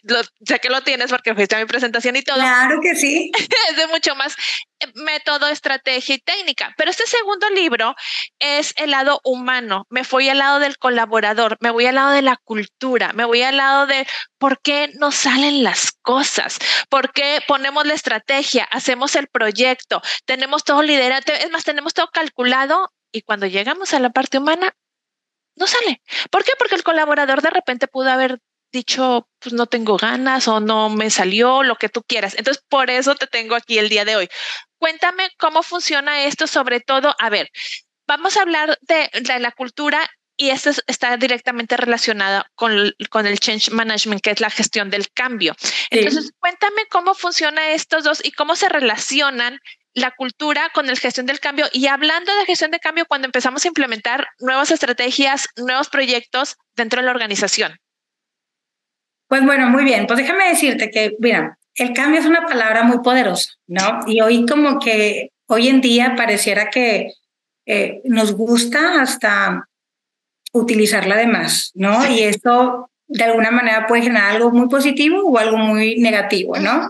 sé 0.46 0.60
que 0.60 0.70
lo 0.70 0.82
tienes 0.82 1.10
porque 1.10 1.34
fuiste 1.34 1.56
a 1.56 1.60
mi 1.60 1.66
presentación 1.66 2.16
y 2.16 2.22
todo. 2.22 2.38
Claro 2.38 2.80
que 2.82 2.96
sí. 2.96 3.32
es 3.70 3.78
de 3.78 3.88
mucho 3.88 4.16
más 4.16 4.36
eh, 4.80 4.88
método, 4.96 5.48
estrategia 5.48 6.16
y 6.16 6.20
técnica. 6.20 6.74
Pero 6.78 6.92
este 6.92 7.06
segundo 7.08 7.50
libro 7.50 7.96
es 8.40 8.74
el 8.78 8.92
lado 8.92 9.22
humano. 9.24 9.86
Me 9.90 10.04
fui 10.04 10.30
al 10.30 10.40
lado 10.40 10.60
del 10.60 10.78
colaborador, 10.78 11.58
me 11.62 11.72
voy 11.72 11.86
al 11.86 11.96
lado 11.96 12.12
de 12.12 12.22
la 12.22 12.38
cultura, 12.44 13.14
me 13.14 13.26
voy 13.26 13.42
al 13.42 13.58
lado 13.58 13.88
de 13.88 14.08
por 14.38 14.60
qué 14.62 14.90
no 15.00 15.12
salen 15.12 15.64
las 15.64 15.92
cosas, 16.02 16.58
por 16.90 17.14
qué 17.14 17.40
ponemos 17.48 17.86
la 17.86 17.94
estrategia, 17.94 18.64
hacemos 18.72 19.16
el 19.16 19.28
proyecto, 19.28 20.02
tenemos 20.26 20.64
todo 20.64 20.82
liderado. 20.82 21.12
Es 21.34 21.52
más, 21.52 21.61
tenemos 21.64 21.94
todo 21.94 22.10
calculado 22.12 22.92
y 23.12 23.22
cuando 23.22 23.46
llegamos 23.48 23.94
a 23.94 24.00
la 24.00 24.10
parte 24.10 24.38
humana, 24.38 24.74
no 25.56 25.68
sale. 25.68 26.02
¿Por 26.30 26.44
qué? 26.44 26.52
Porque 26.58 26.76
el 26.76 26.84
colaborador 26.84 27.42
de 27.42 27.50
repente 27.50 27.88
pudo 27.88 28.10
haber 28.10 28.40
dicho, 28.72 29.28
pues 29.40 29.54
no 29.54 29.66
tengo 29.66 29.98
ganas 29.98 30.48
o 30.48 30.60
no 30.60 30.90
me 30.90 31.10
salió, 31.10 31.64
lo 31.64 31.76
que 31.76 31.90
tú 31.90 32.04
quieras. 32.04 32.36
Entonces, 32.38 32.64
por 32.70 32.90
eso 32.90 33.16
te 33.16 33.28
tengo 33.28 33.56
aquí 33.56 33.78
el 33.78 33.90
día 33.90 34.06
de 34.06 34.16
hoy. 34.16 34.30
Cuéntame 34.78 35.30
cómo 35.38 35.62
funciona 35.62 36.24
esto, 36.24 36.48
sobre 36.48 36.80
todo, 36.80 37.16
a 37.20 37.30
ver, 37.30 37.50
vamos 38.08 38.38
a 38.38 38.42
hablar 38.42 38.80
de, 38.82 39.10
la 39.40 39.52
cultura 39.52 40.10
y 40.38 40.50
esto 40.50 40.72
está 40.88 41.18
directamente 41.18 41.78
relacionado 41.78 42.44
con, 42.56 42.94
con, 43.10 43.28
el 43.28 43.40
change 43.40 43.72
management, 43.72 44.22
que 44.22 44.32
es 44.32 44.40
la 44.40 44.50
gestión 44.50 44.90
del 44.90 45.12
cambio. 45.12 45.56
Entonces, 45.90 46.32
cuéntame 46.40 46.88
cómo 46.90 47.14
funciona 47.14 47.72
estos 47.72 48.04
dos 48.04 48.22
y 48.24 48.32
cómo 48.32 48.56
se 48.56 48.70
relacionan 48.70 49.60
la 49.94 50.12
cultura 50.12 50.70
con 50.74 50.90
el 50.90 51.00
gestión 51.00 51.26
del 51.26 51.40
cambio 51.40 51.66
y 51.74 51.88
hablando 51.88 52.34
de 52.36 52.46
gestión 52.46 52.72
de 52.72 52.80
cambio 52.80 53.06
cuando 53.06 53.26
empezamos 53.26 53.66
a 53.66 53.68
implementar 53.68 54.28
nuevas 54.40 54.72
estrategias, 54.72 55.48
nuevos 55.58 55.90
proyectos 55.90 56.58
dentro 56.76 57.02
de 57.02 57.06
la 57.06 57.12
organización. 57.12 57.78
Pues 59.28 59.44
bueno, 59.46 59.70
muy 59.70 59.84
bien. 59.84 60.08
Pues 60.08 60.20
déjame 60.20 60.50
decirte 60.50 60.90
que, 60.92 61.16
mira, 61.20 61.58
el 61.76 61.94
cambio 61.94 62.20
es 62.20 62.26
una 62.26 62.46
palabra 62.46 62.84
muy 62.84 63.00
poderosa, 63.00 63.52
¿no? 63.68 64.02
Y 64.06 64.22
hoy 64.22 64.46
como 64.46 64.80
que 64.80 65.32
hoy 65.48 65.68
en 65.70 65.82
día 65.82 66.16
pareciera 66.16 66.70
que 66.70 67.14
eh, 67.66 68.02
nos 68.04 68.34
gusta 68.34 69.02
hasta 69.02 69.68
utilizarla 70.54 71.16
de 71.16 71.28
más, 71.28 71.72
¿no? 71.76 72.10
Y 72.10 72.24
esto 72.24 72.90
de 73.08 73.24
alguna 73.24 73.52
manera 73.52 73.88
puede 73.88 74.04
generar 74.04 74.32
algo 74.32 74.52
muy 74.52 74.68
positivo 74.70 75.24
o 75.24 75.38
algo 75.38 75.58
muy 75.58 75.98
negativo, 75.98 76.58
¿no? 76.58 76.90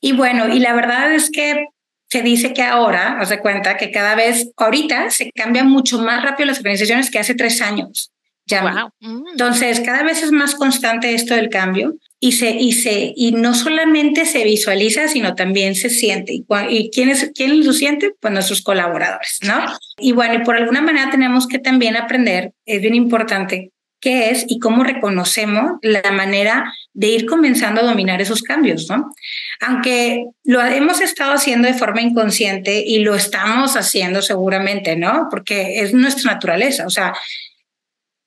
Y 0.00 0.12
bueno, 0.12 0.48
y 0.48 0.60
la 0.60 0.72
verdad 0.74 1.12
es 1.12 1.30
que 1.30 1.66
se 2.10 2.22
dice 2.22 2.54
que 2.54 2.62
ahora, 2.62 3.18
haz 3.20 3.28
de 3.28 3.38
cuenta 3.38 3.76
que 3.76 3.90
cada 3.90 4.14
vez, 4.14 4.50
ahorita 4.56 5.10
se 5.10 5.30
cambian 5.32 5.68
mucho 5.68 5.98
más 5.98 6.22
rápido 6.22 6.46
las 6.46 6.58
organizaciones 6.58 7.10
que 7.10 7.18
hace 7.18 7.34
tres 7.34 7.60
años. 7.60 8.12
Ya. 8.46 8.90
Mm. 9.00 9.24
Entonces, 9.32 9.80
cada 9.80 10.02
vez 10.02 10.22
es 10.22 10.32
más 10.32 10.54
constante 10.54 11.12
esto 11.12 11.34
del 11.34 11.50
cambio 11.50 11.96
y, 12.18 12.32
se, 12.32 12.50
y, 12.50 12.72
se, 12.72 13.12
y 13.14 13.32
no 13.32 13.54
solamente 13.54 14.24
se 14.24 14.42
visualiza, 14.42 15.06
sino 15.08 15.34
también 15.34 15.74
se 15.74 15.90
siente. 15.90 16.32
¿Y, 16.32 16.46
y 16.70 16.90
quién, 16.90 17.10
es, 17.10 17.30
quién 17.34 17.64
lo 17.64 17.74
siente? 17.74 18.14
Pues 18.18 18.32
nuestros 18.32 18.62
colaboradores, 18.62 19.38
¿no? 19.42 19.66
Y 19.98 20.12
bueno, 20.12 20.34
y 20.34 20.44
por 20.44 20.56
alguna 20.56 20.80
manera 20.80 21.10
tenemos 21.10 21.46
que 21.46 21.58
también 21.58 21.96
aprender, 21.96 22.52
es 22.64 22.80
bien 22.80 22.94
importante, 22.94 23.70
qué 24.00 24.30
es 24.30 24.44
y 24.48 24.58
cómo 24.58 24.84
reconocemos 24.84 25.72
la 25.82 26.10
manera 26.12 26.72
de 26.92 27.08
ir 27.08 27.26
comenzando 27.26 27.80
a 27.80 27.84
dominar 27.84 28.20
esos 28.20 28.42
cambios, 28.42 28.88
¿no? 28.88 29.12
Aunque 29.60 30.26
lo 30.44 30.62
hemos 30.62 31.00
estado 31.00 31.32
haciendo 31.32 31.68
de 31.68 31.74
forma 31.74 32.00
inconsciente 32.00 32.82
y 32.86 33.00
lo 33.00 33.14
estamos 33.14 33.76
haciendo 33.76 34.22
seguramente, 34.22 34.96
¿no? 34.96 35.28
Porque 35.30 35.80
es 35.80 35.92
nuestra 35.94 36.32
naturaleza, 36.32 36.86
o 36.86 36.90
sea, 36.90 37.12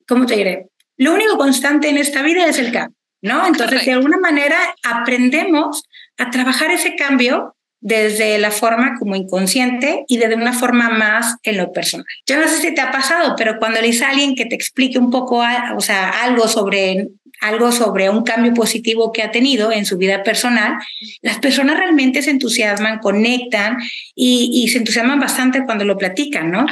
¿cómo 0.06 0.26
te 0.26 0.36
diré? 0.36 0.66
Lo 0.96 1.14
único 1.14 1.36
constante 1.38 1.88
en 1.88 1.98
esta 1.98 2.22
vida 2.22 2.46
es 2.46 2.58
el 2.58 2.72
cambio, 2.72 2.96
¿no? 3.22 3.46
Entonces, 3.46 3.84
de 3.84 3.92
alguna 3.92 4.18
manera 4.18 4.56
aprendemos 4.82 5.84
a 6.18 6.30
trabajar 6.30 6.70
ese 6.70 6.96
cambio 6.96 7.56
desde 7.82 8.38
la 8.38 8.52
forma 8.52 8.94
como 8.98 9.16
inconsciente 9.16 10.04
y 10.06 10.16
desde 10.16 10.36
una 10.36 10.52
forma 10.52 10.88
más 10.88 11.36
en 11.42 11.58
lo 11.58 11.72
personal. 11.72 12.06
Yo 12.26 12.38
no 12.40 12.48
sé 12.48 12.58
si 12.58 12.72
te 12.74 12.80
ha 12.80 12.92
pasado, 12.92 13.34
pero 13.36 13.58
cuando 13.58 13.80
lees 13.80 14.00
a 14.02 14.10
alguien 14.10 14.34
que 14.34 14.46
te 14.46 14.54
explique 14.54 14.98
un 14.98 15.10
poco, 15.10 15.42
o 15.76 15.80
sea, 15.80 16.22
algo 16.22 16.46
sobre 16.48 17.08
algo 17.42 17.72
sobre 17.72 18.08
un 18.08 18.22
cambio 18.22 18.54
positivo 18.54 19.12
que 19.12 19.22
ha 19.22 19.30
tenido 19.30 19.72
en 19.72 19.84
su 19.84 19.98
vida 19.98 20.22
personal, 20.22 20.78
las 21.20 21.38
personas 21.38 21.76
realmente 21.76 22.22
se 22.22 22.30
entusiasman, 22.30 23.00
conectan 23.00 23.78
y, 24.14 24.68
se 24.68 24.78
entusiasman 24.78 25.20
bastante 25.20 25.64
cuando 25.64 25.84
lo 25.84 25.98
platican, 25.98 26.50
¿no? 26.50 26.64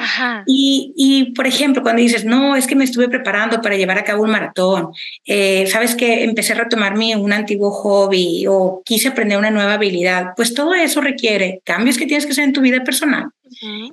Y, 0.47 0.93
y, 0.97 1.33
por 1.33 1.47
ejemplo, 1.47 1.83
cuando 1.83 2.01
dices, 2.01 2.25
no, 2.25 2.57
es 2.57 2.67
que 2.67 2.77
me 2.77 2.85
estuve 2.85 3.09
preparando 3.09 3.61
para 3.61 3.77
llevar 3.77 3.99
a 3.99 4.05
cabo 4.05 4.23
un 4.23 4.31
maratón, 4.31 4.91
eh, 5.27 5.67
sabes 5.67 5.95
que 5.95 6.25
empecé 6.25 6.53
a 6.53 6.57
retomar 6.57 6.97
mi, 6.97 7.15
un 7.15 7.33
antiguo 7.33 7.71
hobby 7.71 8.47
o 8.49 8.83
quise 8.85 9.09
aprender 9.09 9.39
una 9.39 9.51
nueva 9.51 9.75
habilidad, 9.75 10.29
pues 10.37 10.55
todo 10.55 10.75
eso 10.75 11.01
requiere 11.01 11.61
cambios 11.65 11.99
que 11.99 12.07
tienes 12.07 12.27
que 12.27 12.33
hacer 12.33 12.45
en 12.45 12.53
tu 12.53 12.61
vida 12.61 12.85
personal 12.85 13.27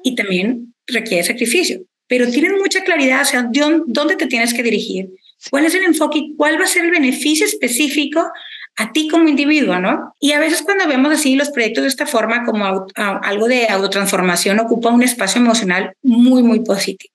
y 0.03 0.15
también 0.15 0.73
requiere 0.85 1.23
sacrificio. 1.23 1.81
Pero 2.07 2.29
tienes 2.29 2.53
mucha 2.53 2.83
claridad 2.83 3.21
hacia 3.21 3.49
dónde 3.49 4.15
te 4.15 4.27
tienes 4.27 4.53
que 4.53 4.63
dirigir, 4.63 5.09
¿Cuál 5.49 5.65
es 5.65 5.75
el 5.75 5.83
enfoque 5.83 6.19
y 6.19 6.36
cuál 6.36 6.60
va 6.60 6.65
a 6.65 6.67
ser 6.67 6.86
el 6.86 6.91
beneficio 6.91 7.45
específico 7.45 8.31
a 8.77 8.91
ti 8.91 9.07
como 9.07 9.27
individuo, 9.27 9.79
¿no? 9.79 10.13
Y 10.19 10.33
a 10.33 10.39
veces 10.39 10.62
cuando 10.62 10.88
vemos 10.88 11.12
así 11.12 11.36
los 11.36 11.49
proyectos 11.49 11.83
de 11.83 11.89
esta 11.89 12.05
forma, 12.05 12.45
como 12.45 12.86
algo 12.95 13.47
de 13.47 13.67
autotransformación, 13.67 14.60
ocupa 14.60 14.89
un 14.89 15.03
espacio 15.03 15.41
emocional 15.41 15.93
muy, 16.03 16.43
muy 16.43 16.60
positivo. 16.60 17.13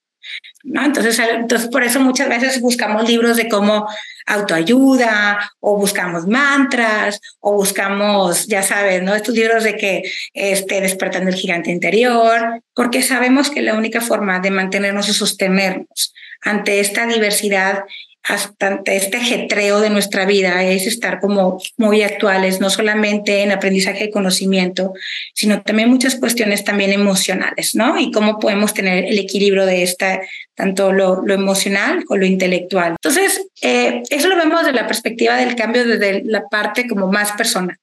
¿No? 0.64 0.84
Entonces, 0.84 1.18
entonces, 1.18 1.68
por 1.68 1.82
eso 1.82 1.98
muchas 1.98 2.28
veces 2.28 2.60
buscamos 2.60 3.08
libros 3.08 3.36
de 3.36 3.48
cómo 3.48 3.88
autoayuda 4.26 5.50
o 5.58 5.76
buscamos 5.76 6.28
mantras 6.28 7.20
o 7.40 7.54
buscamos, 7.54 8.46
ya 8.46 8.62
sabes, 8.62 9.02
¿no? 9.02 9.14
Estos 9.14 9.34
libros 9.34 9.64
de 9.64 9.76
que 9.76 10.02
esté 10.32 10.80
despertando 10.80 11.30
el 11.30 11.34
gigante 11.34 11.72
interior, 11.72 12.62
porque 12.74 13.02
sabemos 13.02 13.50
que 13.50 13.62
la 13.62 13.74
única 13.74 14.00
forma 14.00 14.38
de 14.38 14.52
mantenernos 14.52 15.08
y 15.08 15.12
sostenernos 15.12 16.14
ante 16.42 16.78
esta 16.78 17.06
diversidad 17.06 17.84
hasta 18.24 18.80
este 18.86 19.16
ajetreo 19.16 19.80
de 19.80 19.90
nuestra 19.90 20.24
vida 20.24 20.62
es 20.62 20.86
estar 20.86 21.20
como 21.20 21.60
muy 21.76 22.02
actuales, 22.02 22.60
no 22.60 22.70
solamente 22.70 23.42
en 23.42 23.50
aprendizaje 23.50 24.04
y 24.04 24.10
conocimiento, 24.10 24.92
sino 25.34 25.62
también 25.62 25.90
muchas 25.90 26.14
cuestiones 26.14 26.62
también 26.62 26.92
emocionales, 26.92 27.74
¿no? 27.74 27.98
Y 27.98 28.12
cómo 28.12 28.38
podemos 28.38 28.74
tener 28.74 29.04
el 29.06 29.18
equilibrio 29.18 29.66
de 29.66 29.82
esta, 29.82 30.20
tanto 30.54 30.92
lo, 30.92 31.22
lo 31.26 31.34
emocional 31.34 32.04
o 32.08 32.16
lo 32.16 32.24
intelectual. 32.24 32.92
Entonces, 32.92 33.48
eh, 33.60 34.02
eso 34.10 34.28
lo 34.28 34.36
vemos 34.36 34.60
desde 34.60 34.72
la 34.72 34.86
perspectiva 34.86 35.36
del 35.36 35.56
cambio 35.56 35.84
desde 35.84 36.22
la 36.24 36.48
parte 36.48 36.86
como 36.86 37.08
más 37.08 37.32
personal. 37.32 37.76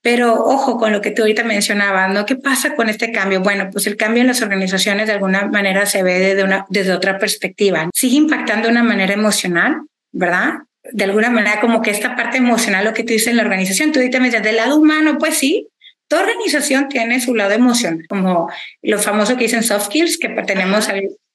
Pero 0.00 0.34
ojo 0.34 0.76
con 0.76 0.92
lo 0.92 1.00
que 1.00 1.12
tú 1.12 1.22
ahorita 1.22 1.44
mencionabas, 1.44 2.12
¿no? 2.12 2.26
¿Qué 2.26 2.34
pasa 2.36 2.74
con 2.74 2.88
este 2.88 3.12
cambio? 3.12 3.40
Bueno, 3.40 3.68
pues 3.70 3.86
el 3.86 3.96
cambio 3.96 4.22
en 4.22 4.26
las 4.26 4.42
organizaciones 4.42 5.06
de 5.06 5.12
alguna 5.12 5.46
manera 5.46 5.86
se 5.86 6.02
ve 6.02 6.18
desde, 6.18 6.42
una, 6.42 6.66
desde 6.68 6.92
otra 6.92 7.18
perspectiva. 7.18 7.88
Sigue 7.94 8.16
impactando 8.16 8.66
de 8.66 8.72
una 8.72 8.82
manera 8.82 9.14
emocional, 9.14 9.81
¿verdad? 10.12 10.60
De 10.92 11.04
alguna 11.04 11.30
manera 11.30 11.60
como 11.60 11.82
que 11.82 11.90
esta 11.90 12.16
parte 12.16 12.38
emocional, 12.38 12.84
lo 12.84 12.94
que 12.94 13.04
tú 13.04 13.12
dices 13.12 13.28
en 13.28 13.36
la 13.36 13.42
organización, 13.42 13.92
tú 13.92 13.98
ahorita 13.98 14.20
me 14.20 14.26
dices, 14.26 14.42
del 14.42 14.56
lado 14.56 14.76
humano, 14.76 15.18
pues 15.18 15.38
sí, 15.38 15.68
toda 16.12 16.24
organización 16.24 16.88
tiene 16.88 17.20
su 17.20 17.34
lado 17.34 17.52
emocional, 17.52 18.04
como 18.06 18.50
lo 18.82 18.98
famoso 18.98 19.36
que 19.36 19.44
dicen 19.44 19.62
soft 19.62 19.86
skills, 19.86 20.18
que 20.18 20.28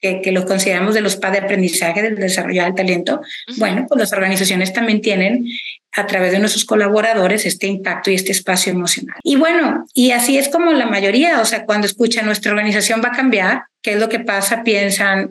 que, 0.00 0.20
que 0.20 0.30
los 0.30 0.44
consideramos 0.44 0.94
de 0.94 1.00
los 1.00 1.16
padres 1.16 1.40
de 1.40 1.46
aprendizaje, 1.46 2.02
del 2.02 2.14
desarrollo 2.14 2.62
del 2.62 2.76
talento. 2.76 3.20
Bueno, 3.56 3.86
pues 3.88 3.98
las 3.98 4.12
organizaciones 4.12 4.72
también 4.72 5.00
tienen 5.00 5.46
a 5.92 6.06
través 6.06 6.30
de 6.30 6.38
nuestros 6.38 6.64
colaboradores 6.64 7.44
este 7.44 7.66
impacto 7.66 8.12
y 8.12 8.14
este 8.14 8.30
espacio 8.30 8.72
emocional. 8.72 9.16
Y 9.24 9.34
bueno, 9.34 9.84
y 9.94 10.12
así 10.12 10.38
es 10.38 10.48
como 10.48 10.72
la 10.72 10.86
mayoría, 10.86 11.40
o 11.40 11.44
sea, 11.44 11.64
cuando 11.64 11.88
escuchan 11.88 12.26
nuestra 12.26 12.52
organización 12.52 13.00
va 13.04 13.08
a 13.08 13.16
cambiar, 13.16 13.64
¿qué 13.82 13.94
es 13.94 13.98
lo 13.98 14.08
que 14.08 14.20
pasa? 14.20 14.62
Piensan, 14.62 15.30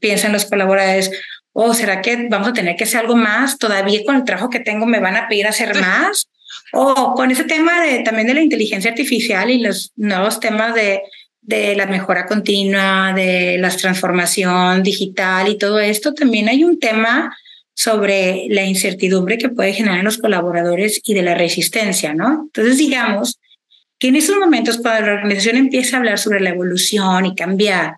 piensan 0.00 0.32
los 0.32 0.46
colaboradores, 0.46 1.12
o 1.60 1.70
oh, 1.70 1.74
¿será 1.74 2.00
que 2.02 2.28
vamos 2.30 2.46
a 2.46 2.52
tener 2.52 2.76
que 2.76 2.84
hacer 2.84 3.00
algo 3.00 3.16
más? 3.16 3.58
Todavía 3.58 4.04
con 4.06 4.14
el 4.14 4.22
trabajo 4.22 4.48
que 4.48 4.60
tengo 4.60 4.86
me 4.86 5.00
van 5.00 5.16
a 5.16 5.26
pedir 5.26 5.48
hacer 5.48 5.74
más. 5.80 6.28
O 6.72 7.14
con 7.16 7.32
ese 7.32 7.42
tema 7.42 7.82
de, 7.82 8.04
también 8.04 8.28
de 8.28 8.34
la 8.34 8.42
inteligencia 8.42 8.92
artificial 8.92 9.50
y 9.50 9.58
los 9.58 9.90
nuevos 9.96 10.38
temas 10.38 10.72
de, 10.76 11.02
de 11.40 11.74
la 11.74 11.86
mejora 11.86 12.26
continua, 12.26 13.12
de 13.12 13.58
la 13.58 13.70
transformación 13.70 14.84
digital 14.84 15.48
y 15.48 15.58
todo 15.58 15.80
esto, 15.80 16.14
también 16.14 16.48
hay 16.48 16.62
un 16.62 16.78
tema 16.78 17.36
sobre 17.74 18.46
la 18.50 18.62
incertidumbre 18.62 19.36
que 19.36 19.48
puede 19.48 19.72
generar 19.72 19.98
en 19.98 20.04
los 20.04 20.18
colaboradores 20.18 21.00
y 21.02 21.14
de 21.14 21.22
la 21.22 21.34
resistencia, 21.34 22.14
¿no? 22.14 22.42
Entonces, 22.44 22.78
digamos 22.78 23.40
que 23.98 24.06
en 24.06 24.14
esos 24.14 24.36
momentos, 24.36 24.78
cuando 24.78 25.08
la 25.08 25.14
organización 25.14 25.56
empieza 25.56 25.96
a 25.96 25.98
hablar 25.98 26.20
sobre 26.20 26.38
la 26.38 26.50
evolución 26.50 27.26
y 27.26 27.34
cambiar, 27.34 27.96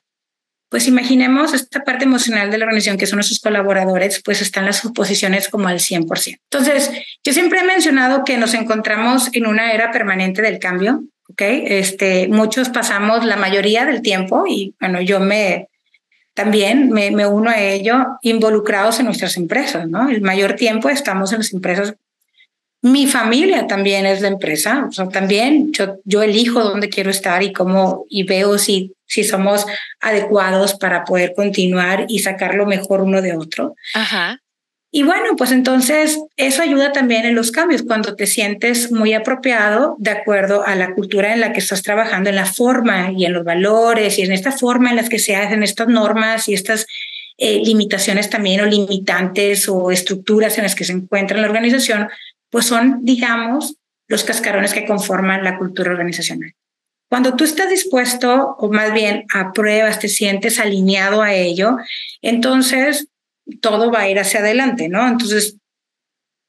pues 0.71 0.87
imaginemos 0.87 1.53
esta 1.53 1.83
parte 1.83 2.05
emocional 2.05 2.51
de 2.51 2.57
la 2.57 2.65
organización, 2.65 2.97
que 2.97 3.07
son 3.07 3.17
nuestros 3.17 3.41
colaboradores, 3.41 4.23
pues 4.25 4.41
están 4.41 4.65
las 4.65 4.79
suposiciones 4.79 5.49
como 5.49 5.67
al 5.67 5.81
100%. 5.81 6.39
Entonces, 6.45 6.93
yo 7.25 7.33
siempre 7.33 7.61
he 7.61 7.65
mencionado 7.65 8.25
que 8.25 8.39
nos 8.39 8.55
encontramos 8.55 9.31
en 9.33 9.47
una 9.47 9.73
era 9.73 9.91
permanente 9.91 10.43
del 10.43 10.61
cambio, 10.61 11.03
¿ok? 11.29 11.43
Este, 11.43 12.29
muchos 12.29 12.69
pasamos 12.69 13.25
la 13.25 13.37
mayoría 13.37 13.85
del 13.85 14.01
tiempo 14.01 14.45
y 14.47 14.75
bueno, 14.81 15.01
yo 15.01 15.19
me 15.19 15.67
también 16.35 16.91
me, 16.91 17.11
me, 17.11 17.27
uno 17.27 17.51
a 17.51 17.61
ello 17.61 18.07
involucrados 18.23 19.01
en 19.01 19.07
nuestras 19.07 19.37
empresas, 19.37 19.89
¿no? 19.89 20.09
El 20.09 20.23
mayor 20.23 20.55
tiempo 20.55 20.89
estamos 20.89 21.33
en 21.33 21.39
las 21.39 21.53
empresas. 21.53 21.95
Mi 22.83 23.07
familia 23.07 23.67
también 23.67 24.07
es 24.07 24.23
la 24.23 24.29
empresa, 24.29 24.87
o 24.89 24.93
sea, 24.93 25.09
también 25.09 25.71
yo, 25.73 25.99
yo 26.05 26.23
elijo 26.23 26.65
dónde 26.65 26.89
quiero 26.89 27.11
estar 27.11 27.43
y 27.43 27.53
cómo, 27.53 28.07
y 28.09 28.23
veo 28.23 28.57
si, 28.57 28.95
si 29.07 29.23
somos 29.23 29.67
adecuados 30.01 30.75
para 30.75 31.05
poder 31.05 31.35
continuar 31.35 32.07
y 32.09 32.21
sacar 32.21 32.55
lo 32.55 32.67
mejor 32.67 33.03
uno 33.03 33.21
de 33.21 33.37
otro. 33.37 33.75
Ajá. 33.95 34.41
Y 34.93 35.05
bueno, 35.05 35.37
pues 35.37 35.53
entonces 35.53 36.19
eso 36.37 36.63
ayuda 36.63 36.91
también 36.91 37.25
en 37.25 37.37
los 37.37 37.53
cambios, 37.53 37.83
cuando 37.83 38.17
te 38.17 38.27
sientes 38.27 38.91
muy 38.91 39.13
apropiado 39.13 39.95
de 39.99 40.11
acuerdo 40.11 40.67
a 40.67 40.75
la 40.75 40.95
cultura 40.95 41.33
en 41.33 41.41
la 41.41 41.53
que 41.53 41.61
estás 41.61 41.83
trabajando, 41.83 42.29
en 42.29 42.37
la 42.37 42.47
forma 42.47 43.13
y 43.13 43.25
en 43.25 43.33
los 43.33 43.45
valores 43.45 44.19
y 44.19 44.23
en 44.23 44.33
esta 44.33 44.51
forma 44.51 44.91
en 44.91 44.97
las 44.97 45.09
que 45.09 45.21
se 45.21 45.37
hacen 45.37 45.63
estas 45.63 45.87
normas 45.87 46.49
y 46.49 46.55
estas 46.55 46.87
eh, 47.39 47.61
limitaciones 47.65 48.29
también 48.31 48.63
o 48.63 48.67
limitantes 48.67 49.69
o 49.69 49.93
estructuras 49.93 50.59
en 50.59 50.65
las 50.65 50.75
que 50.75 50.85
se 50.85 50.93
encuentra 50.93 51.41
la 51.41 51.47
organización, 51.47 52.09
pues 52.51 52.67
son, 52.67 53.05
digamos, 53.05 53.77
los 54.09 54.25
cascarones 54.25 54.75
que 54.75 54.87
conforman 54.87 55.45
la 55.45 55.57
cultura 55.57 55.93
organizacional. 55.93 56.55
Cuando 57.09 57.35
tú 57.35 57.45
estás 57.45 57.69
dispuesto 57.69 58.57
o 58.59 58.73
más 58.73 58.93
bien 58.93 59.25
apruebas, 59.35 59.99
te 59.99 60.09
sientes 60.09 60.61
alineado 60.61 61.23
a 61.23 61.33
ello, 61.35 61.77
entonces 62.23 63.09
todo 63.61 63.91
va 63.91 64.01
a 64.01 64.09
ir 64.09 64.19
hacia 64.19 64.41
adelante, 64.41 64.89
¿no? 64.89 65.09
Entonces, 65.09 65.57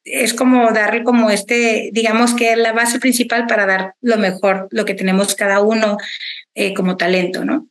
es 0.03 0.33
como 0.33 0.71
darle 0.71 1.03
como 1.03 1.29
este, 1.29 1.89
digamos 1.93 2.33
que 2.33 2.51
es 2.51 2.57
la 2.57 2.73
base 2.73 2.99
principal 2.99 3.47
para 3.47 3.65
dar 3.65 3.95
lo 4.01 4.17
mejor, 4.17 4.67
lo 4.71 4.85
que 4.85 4.93
tenemos 4.93 5.35
cada 5.35 5.61
uno 5.61 5.97
eh, 6.55 6.73
como 6.73 6.97
talento, 6.97 7.45
¿no? 7.45 7.67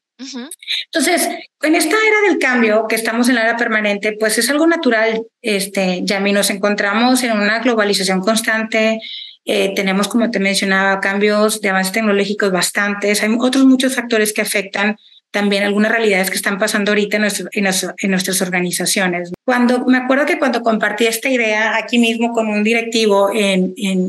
Entonces, 0.87 1.29
en 1.63 1.75
esta 1.75 1.97
era 1.97 2.29
del 2.29 2.39
cambio, 2.39 2.87
que 2.89 2.95
estamos 2.95 3.29
en 3.29 3.37
la 3.37 3.43
era 3.43 3.57
permanente, 3.57 4.17
pues 4.19 4.39
es 4.39 4.51
algo 4.51 4.67
natural, 4.67 5.23
este, 5.43 6.01
Yami, 6.05 6.33
nos 6.33 6.51
encontramos 6.51 7.23
en 7.23 7.33
una 7.33 7.61
globalización 7.61 8.21
constante, 8.21 9.01
eh, 9.45 9.73
tenemos, 9.75 10.09
como 10.09 10.31
te 10.31 10.39
mencionaba, 10.39 11.01
cambios 11.01 11.61
de 11.61 11.71
avances 11.71 11.93
tecnológicos 11.93 12.53
bastantes, 12.53 13.23
hay 13.23 13.35
otros 13.39 13.65
muchos 13.65 13.95
factores 13.95 14.33
que 14.33 14.43
afectan 14.43 14.97
también 15.31 15.63
algunas 15.63 15.93
realidades 15.93 16.29
que 16.29 16.37
están 16.37 16.59
pasando 16.59 16.91
ahorita 16.91 17.17
en, 17.17 17.25
en, 17.53 18.11
nuestras 18.11 18.43
organizaciones. 18.43 19.33
Cuando 19.45 19.87
me 19.87 19.99
acuerdo 19.99 20.27
que 20.27 20.39
cuando 20.39 20.61
compartí 20.61 21.07
esta 21.07 21.29
idea 21.29 21.77
aquí 21.77 21.99
mismo 21.99 22.33
con 22.33 22.49
un 22.49 22.65
directivo 22.65 23.31
en, 23.33 23.73
en, 23.77 24.09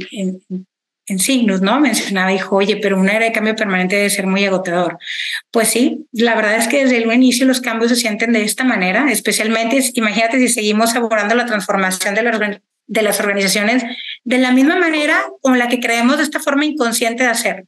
en, 1.12 1.20
Signos, 1.20 1.62
¿no? 1.62 1.80
Mencionaba, 1.80 2.32
dijo, 2.32 2.56
oye, 2.56 2.78
pero 2.78 3.00
una 3.00 3.14
era 3.14 3.26
de 3.26 3.32
cambio 3.32 3.56
permanente 3.56 3.96
debe 3.96 4.10
ser 4.10 4.28
muy 4.28 4.46
agotador. 4.46 4.98
Pues 5.52 5.70
sí, 5.70 6.08
la 6.12 6.36
verdad 6.36 6.56
es 6.58 6.68
que 6.68 6.84
desde 6.84 6.98
el 6.98 7.12
inicio 7.12 7.46
los 7.46 7.62
cambios 7.62 7.92
se 7.92 7.98
sienten 7.98 8.34
de 8.34 8.44
esta 8.44 8.64
manera, 8.64 9.12
especialmente, 9.12 9.84
imagínate 9.94 10.40
si 10.40 10.48
seguimos 10.50 10.96
abordando 10.96 11.36
la 11.36 11.46
transformación 11.46 12.16
de, 12.16 12.24
la, 12.24 12.62
de 12.88 13.02
las 13.02 13.20
organizaciones 13.20 13.84
de 14.24 14.38
la 14.38 14.52
misma 14.52 14.78
manera 14.78 15.24
con 15.42 15.60
la 15.60 15.68
que 15.68 15.80
creemos 15.80 16.18
de 16.18 16.24
esta 16.24 16.40
forma 16.40 16.66
inconsciente 16.66 17.24
de 17.24 17.30
hacerlo 17.30 17.66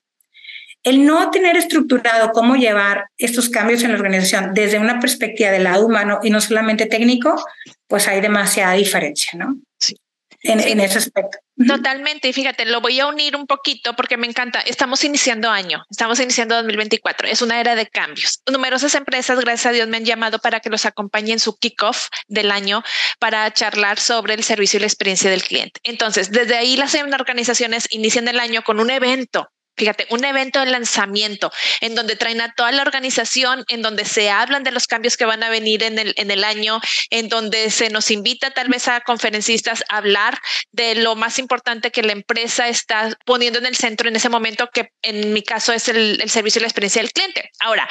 el 0.83 1.05
no 1.05 1.31
tener 1.31 1.55
estructurado 1.55 2.31
cómo 2.33 2.55
llevar 2.55 3.05
estos 3.17 3.49
cambios 3.49 3.83
en 3.83 3.91
la 3.91 3.97
organización 3.97 4.53
desde 4.53 4.79
una 4.79 4.99
perspectiva 4.99 5.49
del 5.49 5.63
lado 5.63 5.85
humano 5.85 6.19
y 6.21 6.29
no 6.29 6.41
solamente 6.41 6.85
técnico, 6.85 7.41
pues 7.87 8.07
hay 8.07 8.19
demasiada 8.19 8.73
diferencia, 8.73 9.31
¿no? 9.39 9.57
Sí. 9.79 9.95
En, 10.43 10.59
en, 10.59 10.79
ese 10.81 10.97
aspecto. 10.97 11.37
Totalmente. 11.67 12.27
Y 12.27 12.33
fíjate, 12.33 12.65
lo 12.65 12.81
voy 12.81 12.99
a 12.99 13.07
unir 13.07 13.35
un 13.35 13.47
poquito 13.47 13.95
porque 13.95 14.17
me 14.17 14.27
encanta. 14.27 14.59
Estamos 14.59 15.03
iniciando 15.03 15.49
año, 15.49 15.85
estamos 15.89 16.19
iniciando 16.19 16.55
2024. 16.55 17.27
Es 17.29 17.41
una 17.41 17.59
era 17.59 17.75
de 17.75 17.87
cambios. 17.87 18.41
Numerosas 18.51 18.93
empresas, 18.95 19.39
gracias 19.39 19.67
a 19.67 19.71
Dios, 19.71 19.87
me 19.87 19.97
han 19.97 20.05
llamado 20.05 20.39
para 20.39 20.59
que 20.59 20.69
los 20.69 20.85
acompañe 20.85 21.31
en 21.31 21.39
su 21.39 21.57
kickoff 21.57 22.07
del 22.27 22.51
año 22.51 22.83
para 23.19 23.51
charlar 23.53 23.99
sobre 23.99 24.33
el 24.33 24.43
servicio 24.43 24.77
y 24.77 24.81
la 24.81 24.87
experiencia 24.87 25.29
del 25.29 25.43
cliente. 25.43 25.79
Entonces, 25.83 26.31
desde 26.31 26.55
ahí 26.55 26.75
las 26.75 26.93
organizaciones 26.95 27.87
inician 27.91 28.27
el 28.27 28.39
año 28.39 28.63
con 28.63 28.79
un 28.79 28.89
evento 28.89 29.49
Fíjate, 29.75 30.05
un 30.11 30.23
evento 30.23 30.59
de 30.59 30.67
lanzamiento 30.67 31.51
en 31.81 31.95
donde 31.95 32.15
traen 32.15 32.41
a 32.41 32.53
toda 32.53 32.71
la 32.71 32.83
organización, 32.83 33.65
en 33.69 33.81
donde 33.81 34.05
se 34.05 34.29
hablan 34.29 34.63
de 34.63 34.71
los 34.71 34.85
cambios 34.85 35.17
que 35.17 35.25
van 35.25 35.41
a 35.41 35.49
venir 35.49 35.83
en 35.83 35.97
el, 35.97 36.13
en 36.17 36.29
el 36.29 36.43
año, 36.43 36.79
en 37.09 37.27
donde 37.27 37.71
se 37.71 37.89
nos 37.89 38.11
invita 38.11 38.51
tal 38.51 38.69
vez 38.69 38.87
a 38.87 39.01
conferencistas 39.01 39.83
a 39.89 39.97
hablar 39.97 40.39
de 40.71 40.95
lo 40.95 41.15
más 41.15 41.39
importante 41.39 41.91
que 41.91 42.03
la 42.03 42.11
empresa 42.11 42.67
está 42.67 43.17
poniendo 43.25 43.59
en 43.59 43.65
el 43.65 43.75
centro 43.75 44.07
en 44.07 44.15
ese 44.15 44.29
momento, 44.29 44.69
que 44.71 44.89
en 45.01 45.33
mi 45.33 45.41
caso 45.41 45.73
es 45.73 45.87
el, 45.87 46.21
servicio 46.29 46.59
y 46.59 46.61
la 46.61 46.67
experiencia 46.67 47.01
del 47.01 47.11
cliente. 47.11 47.49
Ahora, 47.59 47.87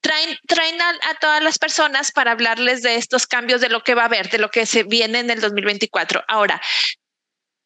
traen, 0.00 0.38
traen 0.46 0.80
a, 0.80 0.90
a, 1.10 1.14
todas 1.20 1.42
las 1.42 1.58
personas 1.58 2.10
para 2.10 2.32
hablarles 2.32 2.82
de 2.82 2.96
estos 2.96 3.26
cambios, 3.26 3.60
de 3.60 3.68
lo 3.68 3.82
que 3.82 3.94
va 3.94 4.02
a 4.02 4.06
haber, 4.06 4.30
de 4.30 4.38
lo 4.38 4.50
que 4.50 4.64
se 4.64 4.82
viene 4.82 5.18
en 5.18 5.30
el 5.30 5.40
2024. 5.40 6.24
Ahora, 6.26 6.60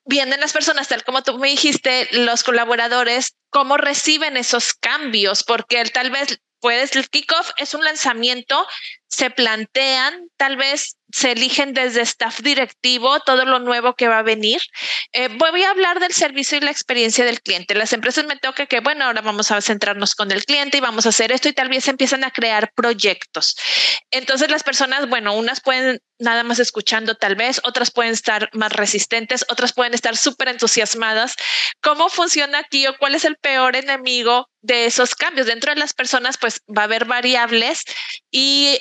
vienen 0.04 0.40
las 0.40 0.52
personas, 0.52 0.88
tal 0.88 1.04
como 1.04 1.22
tú 1.22 1.38
me 1.38 1.48
dijiste, 1.48 2.08
los 2.12 2.42
colaboradores, 2.42 3.34
cómo 3.50 3.76
reciben 3.76 4.36
esos 4.36 4.74
cambios, 4.74 5.44
porque 5.44 5.84
tal 5.84 6.10
vez 6.10 6.40
puedes, 6.60 6.96
el 6.96 7.08
kickoff 7.08 7.50
es 7.56 7.74
un 7.74 7.84
lanzamiento, 7.84 8.66
se 9.12 9.30
plantean, 9.30 10.28
tal 10.38 10.56
vez 10.56 10.96
se 11.12 11.32
eligen 11.32 11.74
desde 11.74 12.00
staff 12.00 12.40
directivo 12.40 13.20
todo 13.20 13.44
lo 13.44 13.58
nuevo 13.58 13.94
que 13.94 14.08
va 14.08 14.20
a 14.20 14.22
venir. 14.22 14.62
Eh, 15.12 15.28
voy 15.28 15.62
a 15.62 15.70
hablar 15.70 16.00
del 16.00 16.14
servicio 16.14 16.56
y 16.56 16.62
la 16.62 16.70
experiencia 16.70 17.22
del 17.26 17.42
cliente. 17.42 17.74
Las 17.74 17.92
empresas 17.92 18.24
me 18.24 18.36
toca 18.36 18.64
que, 18.64 18.80
bueno, 18.80 19.04
ahora 19.04 19.20
vamos 19.20 19.50
a 19.50 19.60
centrarnos 19.60 20.14
con 20.14 20.32
el 20.32 20.46
cliente 20.46 20.78
y 20.78 20.80
vamos 20.80 21.04
a 21.04 21.10
hacer 21.10 21.30
esto 21.30 21.50
y 21.50 21.52
tal 21.52 21.68
vez 21.68 21.86
empiezan 21.88 22.24
a 22.24 22.30
crear 22.30 22.72
proyectos. 22.74 23.54
Entonces 24.10 24.50
las 24.50 24.62
personas, 24.62 25.06
bueno, 25.06 25.34
unas 25.34 25.60
pueden 25.60 26.00
nada 26.18 26.42
más 26.42 26.58
escuchando 26.58 27.14
tal 27.14 27.34
vez, 27.34 27.60
otras 27.64 27.90
pueden 27.90 28.14
estar 28.14 28.48
más 28.54 28.72
resistentes, 28.72 29.44
otras 29.50 29.74
pueden 29.74 29.92
estar 29.92 30.16
súper 30.16 30.48
entusiasmadas. 30.48 31.34
¿Cómo 31.82 32.08
funciona 32.08 32.60
aquí 32.60 32.86
o 32.86 32.96
cuál 32.96 33.14
es 33.14 33.26
el 33.26 33.36
peor 33.36 33.76
enemigo 33.76 34.48
de 34.62 34.86
esos 34.86 35.14
cambios? 35.14 35.46
Dentro 35.46 35.74
de 35.74 35.80
las 35.80 35.92
personas, 35.92 36.38
pues 36.38 36.62
va 36.66 36.82
a 36.82 36.84
haber 36.86 37.04
variables 37.04 37.84
y 38.30 38.80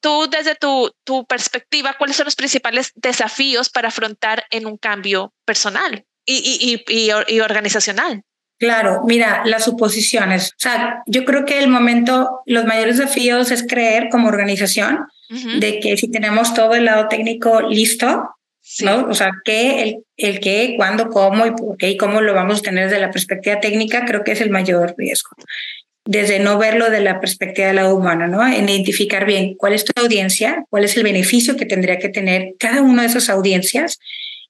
tú 0.00 0.28
desde 0.30 0.54
tu, 0.54 0.90
tu 1.04 1.26
perspectiva, 1.26 1.94
¿cuáles 1.98 2.16
son 2.16 2.24
los 2.24 2.36
principales 2.36 2.92
desafíos 2.94 3.70
para 3.70 3.88
afrontar 3.88 4.44
en 4.50 4.66
un 4.66 4.76
cambio 4.76 5.32
personal 5.44 6.04
y, 6.24 6.36
y, 6.36 6.84
y, 6.88 7.10
y 7.34 7.40
organizacional? 7.40 8.22
Claro, 8.60 9.00
mira, 9.06 9.42
las 9.46 9.64
suposiciones. 9.64 10.50
O 10.50 10.58
sea, 10.58 11.02
yo 11.06 11.24
creo 11.24 11.46
que 11.46 11.60
el 11.60 11.68
momento, 11.68 12.42
los 12.44 12.66
mayores 12.66 12.98
desafíos 12.98 13.50
es 13.50 13.66
creer 13.66 14.10
como 14.10 14.28
organización 14.28 15.06
de 15.30 15.80
que 15.80 15.96
si 15.96 16.10
tenemos 16.10 16.52
todo 16.54 16.74
el 16.74 16.84
lado 16.84 17.08
técnico 17.08 17.62
listo, 17.62 18.34
¿no? 18.82 19.06
O 19.08 19.14
sea, 19.14 19.30
que 19.44 19.82
el, 19.82 20.04
el 20.16 20.40
qué, 20.40 20.74
cuándo, 20.76 21.08
cómo 21.08 21.46
y 21.46 21.52
por 21.52 21.78
qué 21.78 21.90
y 21.90 21.96
cómo 21.96 22.20
lo 22.20 22.34
vamos 22.34 22.58
a 22.58 22.62
tener 22.62 22.90
desde 22.90 23.00
la 23.00 23.10
perspectiva 23.10 23.60
técnica, 23.60 24.04
creo 24.04 24.24
que 24.24 24.32
es 24.32 24.40
el 24.42 24.50
mayor 24.50 24.94
riesgo. 24.98 25.30
Desde 26.10 26.40
no 26.40 26.58
verlo 26.58 26.90
de 26.90 27.00
la 27.00 27.20
perspectiva 27.20 27.68
de 27.68 27.74
la 27.74 27.94
humana, 27.94 28.26
¿no? 28.26 28.44
En 28.44 28.68
identificar 28.68 29.24
bien 29.26 29.54
cuál 29.54 29.74
es 29.74 29.84
tu 29.84 29.92
audiencia, 30.00 30.64
cuál 30.68 30.82
es 30.84 30.96
el 30.96 31.04
beneficio 31.04 31.56
que 31.56 31.66
tendría 31.66 31.98
que 31.98 32.08
tener 32.08 32.54
cada 32.58 32.82
una 32.82 33.02
de 33.02 33.08
esas 33.08 33.30
audiencias, 33.30 34.00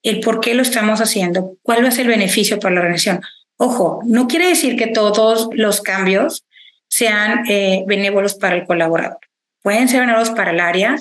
el 0.03 0.21
por 0.21 0.41
qué 0.41 0.55
lo 0.55 0.63
estamos 0.63 1.01
haciendo, 1.01 1.57
cuál 1.63 1.85
va 1.85 1.89
a 1.89 1.93
ser 1.93 2.07
el 2.07 2.13
beneficio 2.13 2.59
para 2.59 2.75
la 2.75 2.81
organización 2.81 3.21
Ojo, 3.63 4.01
no 4.07 4.27
quiere 4.27 4.49
decir 4.49 4.75
que 4.75 4.87
todos 4.87 5.51
los 5.53 5.83
cambios 5.83 6.47
sean 6.89 7.45
eh, 7.47 7.85
benévolos 7.87 8.35
para 8.37 8.57
el 8.57 8.65
colaborador. 8.65 9.19
Pueden 9.61 9.87
ser 9.87 10.01
benévolos 10.01 10.31
para 10.31 10.53
el 10.53 10.61
área, 10.61 10.97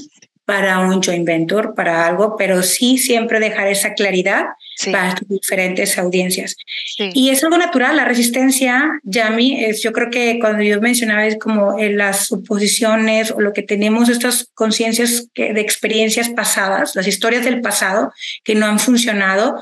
para 0.49 0.79
un 0.79 0.99
joint 0.99 1.27
venture, 1.27 1.73
para 1.75 2.07
algo, 2.07 2.35
pero 2.35 2.63
sí 2.63 2.97
siempre 2.97 3.39
dejar 3.39 3.67
esa 3.67 3.93
claridad 3.93 4.45
para 4.91 5.13
diferentes 5.27 5.95
audiencias. 5.99 6.55
Y 6.97 7.29
es 7.29 7.43
algo 7.43 7.59
natural, 7.59 7.97
la 7.97 8.05
resistencia, 8.05 8.99
Yami, 9.03 9.63
es, 9.63 9.83
yo 9.83 9.93
creo 9.93 10.09
que 10.09 10.39
cuando 10.39 10.63
yo 10.63 10.81
mencionaba 10.81 11.27
es 11.27 11.37
como 11.37 11.77
en 11.77 11.97
las 11.97 12.25
suposiciones 12.25 13.29
o 13.29 13.41
lo 13.41 13.53
que 13.53 13.61
tenemos, 13.61 14.09
estas 14.09 14.49
conciencias 14.55 15.27
de 15.35 15.61
experiencias 15.61 16.29
pasadas, 16.29 16.95
las 16.95 17.05
historias 17.05 17.45
del 17.45 17.61
pasado 17.61 18.11
que 18.43 18.55
no 18.55 18.65
han 18.65 18.79
funcionado, 18.79 19.61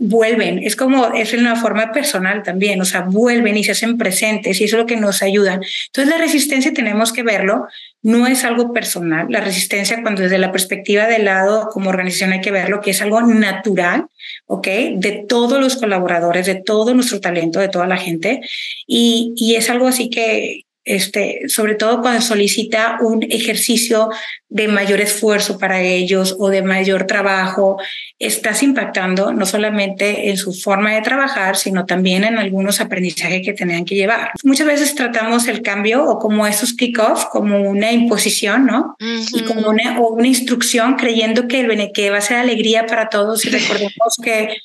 vuelven, 0.00 0.60
es 0.62 0.76
como, 0.76 1.12
es 1.12 1.32
una 1.34 1.56
forma 1.56 1.92
personal 1.92 2.42
también, 2.42 2.80
o 2.80 2.84
sea, 2.84 3.02
vuelven 3.02 3.56
y 3.56 3.64
se 3.64 3.72
hacen 3.72 3.98
presentes 3.98 4.60
y 4.60 4.64
eso 4.64 4.76
es 4.76 4.82
lo 4.82 4.86
que 4.86 4.96
nos 4.96 5.22
ayudan. 5.22 5.60
Entonces 5.86 6.12
la 6.14 6.18
resistencia 6.18 6.72
tenemos 6.72 7.12
que 7.12 7.22
verlo, 7.22 7.66
no 8.02 8.26
es 8.26 8.44
algo 8.44 8.72
personal, 8.72 9.26
la 9.28 9.40
resistencia 9.40 10.02
cuando 10.02 10.22
desde 10.22 10.38
la 10.38 10.52
perspectiva 10.52 11.06
del 11.06 11.26
lado 11.26 11.68
como 11.70 11.90
organización 11.90 12.32
hay 12.32 12.40
que 12.40 12.50
verlo, 12.50 12.80
que 12.80 12.92
es 12.92 13.02
algo 13.02 13.20
natural, 13.22 14.06
¿ok? 14.46 14.66
De 14.96 15.24
todos 15.28 15.60
los 15.60 15.76
colaboradores, 15.76 16.46
de 16.46 16.56
todo 16.56 16.94
nuestro 16.94 17.20
talento, 17.20 17.60
de 17.60 17.68
toda 17.68 17.86
la 17.86 17.96
gente, 17.96 18.40
y, 18.86 19.32
y 19.36 19.56
es 19.56 19.68
algo 19.70 19.86
así 19.86 20.08
que, 20.08 20.64
este, 20.84 21.42
sobre 21.48 21.74
todo 21.74 22.00
cuando 22.02 22.20
solicita 22.20 22.98
un 23.00 23.22
ejercicio 23.22 24.10
de 24.48 24.68
mayor 24.68 25.00
esfuerzo 25.00 25.58
para 25.58 25.80
ellos 25.80 26.36
o 26.38 26.48
de 26.48 26.62
mayor 26.62 27.06
trabajo, 27.06 27.78
estás 28.18 28.62
impactando 28.62 29.32
no 29.32 29.46
solamente 29.46 30.28
en 30.30 30.36
su 30.36 30.52
forma 30.52 30.92
de 30.94 31.00
trabajar, 31.00 31.56
sino 31.56 31.86
también 31.86 32.22
en 32.22 32.38
algunos 32.38 32.80
aprendizajes 32.80 33.42
que 33.44 33.52
tenían 33.52 33.84
que 33.84 33.94
llevar. 33.94 34.30
Muchas 34.44 34.66
veces 34.66 34.94
tratamos 34.94 35.48
el 35.48 35.62
cambio 35.62 36.04
o 36.04 36.18
como 36.18 36.46
esos 36.46 36.74
kick-off, 36.74 37.26
como 37.32 37.68
una 37.68 37.90
imposición, 37.90 38.66
¿no? 38.66 38.94
Y 39.00 39.42
como 39.42 39.70
una, 39.70 40.00
o 40.00 40.10
una 40.10 40.28
instrucción 40.28 40.94
creyendo 40.94 41.48
que, 41.48 41.60
el, 41.60 41.92
que 41.92 42.10
va 42.10 42.18
a 42.18 42.20
ser 42.20 42.36
alegría 42.36 42.86
para 42.86 43.08
todos 43.08 43.44
y 43.44 43.50
recordemos 43.50 44.16
que 44.22 44.56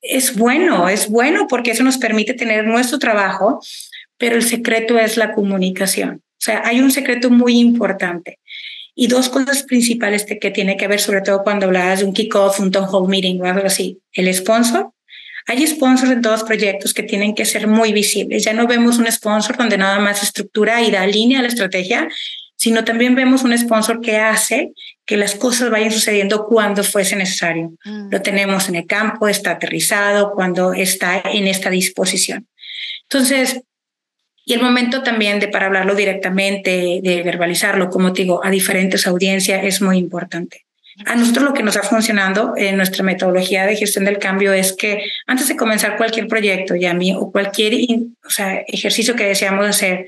es 0.00 0.36
bueno, 0.36 0.88
es 0.88 1.10
bueno 1.10 1.46
porque 1.48 1.72
eso 1.72 1.82
nos 1.82 1.98
permite 1.98 2.34
tener 2.34 2.66
nuestro 2.66 2.98
trabajo, 2.98 3.60
pero 4.18 4.36
el 4.36 4.42
secreto 4.42 4.98
es 4.98 5.16
la 5.16 5.32
comunicación. 5.32 6.22
O 6.24 6.40
sea, 6.46 6.62
hay 6.64 6.80
un 6.80 6.90
secreto 6.90 7.30
muy 7.30 7.58
importante. 7.58 8.38
Y 8.94 9.08
dos 9.08 9.28
cosas 9.28 9.62
principales 9.62 10.24
que 10.24 10.50
tiene 10.50 10.76
que 10.76 10.88
ver, 10.88 11.00
sobre 11.00 11.20
todo 11.20 11.42
cuando 11.42 11.66
hablas 11.66 12.00
de 12.00 12.06
un 12.06 12.14
kickoff, 12.14 12.60
un 12.60 12.70
town 12.70 12.86
hall 12.90 13.08
meeting 13.08 13.40
o 13.40 13.44
algo 13.44 13.66
así. 13.66 13.98
El 14.12 14.32
sponsor. 14.32 14.90
Hay 15.48 15.64
sponsors 15.66 16.10
en 16.10 16.22
todos 16.22 16.42
proyectos 16.42 16.92
que 16.92 17.02
tienen 17.02 17.34
que 17.34 17.44
ser 17.44 17.68
muy 17.68 17.92
visibles. 17.92 18.44
Ya 18.44 18.52
no 18.52 18.66
vemos 18.66 18.98
un 18.98 19.10
sponsor 19.12 19.56
donde 19.56 19.78
nada 19.78 20.00
más 20.00 20.22
estructura 20.22 20.82
y 20.82 20.90
da 20.90 21.06
línea 21.06 21.38
a 21.38 21.42
la 21.42 21.48
estrategia, 21.48 22.08
sino 22.56 22.84
también 22.84 23.14
vemos 23.14 23.42
un 23.42 23.56
sponsor 23.56 24.00
que 24.00 24.16
hace 24.16 24.72
que 25.04 25.16
las 25.16 25.36
cosas 25.36 25.70
vayan 25.70 25.92
sucediendo 25.92 26.46
cuando 26.46 26.82
fuese 26.82 27.14
necesario. 27.14 27.74
Mm. 27.84 28.08
Lo 28.10 28.22
tenemos 28.22 28.68
en 28.68 28.76
el 28.76 28.86
campo, 28.86 29.28
está 29.28 29.52
aterrizado, 29.52 30.32
cuando 30.32 30.72
está 30.72 31.22
en 31.32 31.46
esta 31.46 31.70
disposición. 31.70 32.48
Entonces, 33.02 33.60
y 34.48 34.54
el 34.54 34.62
momento 34.62 35.02
también 35.02 35.40
de 35.40 35.48
para 35.48 35.66
hablarlo 35.66 35.96
directamente, 35.96 37.00
de 37.02 37.22
verbalizarlo, 37.24 37.90
como 37.90 38.12
te 38.12 38.22
digo, 38.22 38.42
a 38.44 38.50
diferentes 38.50 39.04
audiencias 39.08 39.64
es 39.64 39.82
muy 39.82 39.98
importante. 39.98 40.64
A 41.04 41.16
nosotros 41.16 41.44
lo 41.44 41.52
que 41.52 41.64
nos 41.64 41.76
ha 41.76 41.82
funcionado 41.82 42.54
en 42.56 42.76
nuestra 42.76 43.02
metodología 43.02 43.66
de 43.66 43.76
gestión 43.76 44.04
del 44.04 44.18
cambio 44.18 44.52
es 44.52 44.72
que 44.72 45.02
antes 45.26 45.48
de 45.48 45.56
comenzar 45.56 45.96
cualquier 45.96 46.28
proyecto, 46.28 46.76
ya 46.76 46.94
mí, 46.94 47.12
o 47.12 47.32
cualquier 47.32 47.74
ejercicio 48.68 49.16
que 49.16 49.26
deseamos 49.26 49.66
hacer, 49.66 50.06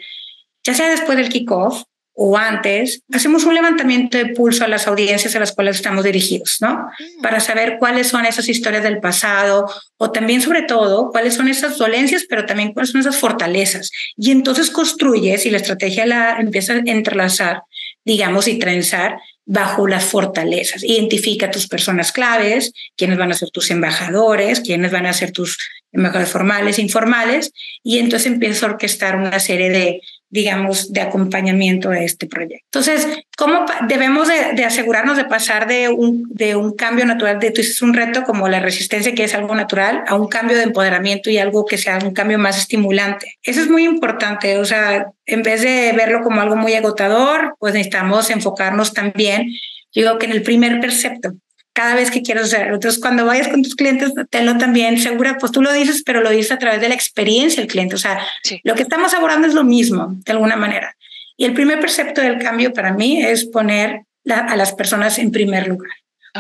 ya 0.63 0.73
sea 0.73 0.89
después 0.89 1.19
del 1.19 1.31
kickoff 1.31 1.83
o 2.21 2.37
antes, 2.37 3.05
hacemos 3.13 3.45
un 3.45 3.55
levantamiento 3.55 4.19
de 4.19 4.27
pulso 4.35 4.65
a 4.65 4.69
las 4.69 4.89
audiencias 4.89 5.37
a 5.37 5.39
las 5.39 5.53
cuales 5.53 5.77
estamos 5.77 6.03
dirigidos, 6.03 6.57
¿no? 6.61 6.75
Mm. 6.75 7.23
Para 7.23 7.39
saber 7.39 7.77
cuáles 7.79 8.09
son 8.09 8.27
esas 8.27 8.49
historias 8.49 8.83
del 8.83 8.99
pasado 8.99 9.73
o 9.99 10.11
también, 10.11 10.43
sobre 10.43 10.63
todo, 10.63 11.13
cuáles 11.13 11.35
son 11.35 11.47
esas 11.47 11.79
dolencias, 11.79 12.27
pero 12.29 12.45
también 12.45 12.73
cuáles 12.73 12.91
son 12.91 13.03
esas 13.03 13.17
fortalezas. 13.17 13.93
Y 14.17 14.33
entonces 14.33 14.73
construyes 14.73 15.47
y 15.47 15.51
la 15.51 15.59
estrategia 15.59 16.07
la 16.07 16.41
empieza 16.41 16.73
a 16.73 16.83
entrelazar, 16.85 17.63
digamos, 18.05 18.49
y 18.49 18.59
trenzar 18.59 19.19
bajo 19.47 19.87
las 19.87 20.05
fortalezas. 20.05 20.83
Identifica 20.83 21.53
tus 21.53 21.69
personas 21.69 22.11
claves, 22.11 22.73
quiénes 22.97 23.17
van 23.17 23.31
a 23.31 23.35
ser 23.35 23.51
tus 23.51 23.71
embajadores, 23.71 24.59
quiénes 24.59 24.91
van 24.91 25.07
a 25.07 25.13
ser 25.13 25.31
tus 25.31 25.57
embajadores 25.93 26.31
formales, 26.31 26.81
informales, 26.81 27.53
y 27.85 27.99
entonces 27.99 28.27
empieza 28.27 28.67
a 28.67 28.71
orquestar 28.71 29.15
una 29.15 29.39
serie 29.39 29.71
de 29.71 30.01
digamos, 30.31 30.93
de 30.93 31.01
acompañamiento 31.01 31.91
a 31.91 32.01
este 32.01 32.27
proyecto. 32.27 32.65
Entonces, 32.67 33.07
¿cómo 33.37 33.65
debemos 33.89 34.29
de, 34.29 34.65
asegurarnos 34.65 35.17
de 35.17 35.25
pasar 35.25 35.67
de 35.67 35.89
un, 35.89 36.25
de 36.31 36.55
un 36.55 36.75
cambio 36.75 37.07
natural, 37.07 37.39
de 37.39 37.51
tú 37.51 37.63
dices 37.63 37.81
un 37.81 37.95
reto 37.95 38.25
como 38.25 38.49
la 38.49 38.61
resistencia, 38.61 39.15
que 39.15 39.25
es 39.25 39.35
algo 39.35 39.55
natural, 39.55 40.05
a 40.07 40.15
un 40.15 40.29
cambio 40.29 40.57
de 40.57 40.65
empoderamiento 40.65 41.31
y 41.31 41.39
algo 41.39 41.65
que 41.65 41.79
sea 41.79 41.99
un 42.03 42.13
cambio 42.13 42.39
más 42.39 42.59
estimulante? 42.59 43.39
Eso 43.43 43.61
es 43.61 43.71
muy 43.71 43.85
importante, 43.85 44.59
o 44.59 44.65
sea, 44.65 45.07
en 45.25 45.43
vez 45.43 45.63
de 45.63 45.93
verlo 45.97 46.23
como 46.23 46.41
algo 46.41 46.57
muy 46.57 46.75
agotador, 46.75 47.57
pues 47.59 47.73
necesitamos 47.75 48.31
enfocarnos 48.31 48.93
también, 48.93 49.49
digo 49.95 50.19
que 50.19 50.27
en 50.27 50.33
el 50.33 50.43
primer 50.43 50.81
percepto, 50.81 51.33
cada 51.79 51.95
vez 51.95 52.11
que 52.11 52.23
quieres 52.23 52.43
hacer. 52.43 52.67
Entonces, 52.67 53.01
cuando 53.01 53.25
vayas 53.25 53.47
con 53.47 53.63
tus 53.63 53.77
clientes, 53.77 54.13
tenlo 54.31 54.59
también 54.59 54.99
segura, 54.99 55.39
pues 55.39 55.53
tú 55.53 55.63
lo 55.63 55.73
dices, 55.73 56.03
pero 56.05 56.23
lo 56.23 56.31
dices 56.31 56.51
a 56.51 56.59
través 56.59 56.81
de 56.81 56.89
la 56.89 56.97
experiencia 56.97 57.63
del 57.63 57.71
cliente. 57.71 57.95
O 57.95 57.99
sea, 57.99 58.19
lo 58.65 58.75
que 58.75 58.83
estamos 58.83 59.15
abordando 59.15 59.47
es 59.47 59.55
lo 59.55 59.63
mismo, 59.63 60.17
de 60.27 60.33
alguna 60.33 60.57
manera. 60.57 60.97
Y 61.37 61.45
el 61.45 61.55
primer 61.55 61.79
precepto 61.79 62.21
del 62.21 62.39
cambio 62.39 62.73
para 62.73 62.93
mí 62.93 63.23
es 63.23 63.45
poner 63.45 64.03
a 64.29 64.57
las 64.57 64.73
personas 64.73 65.21
en 65.21 65.31
primer 65.31 65.69
lugar. 65.69 65.93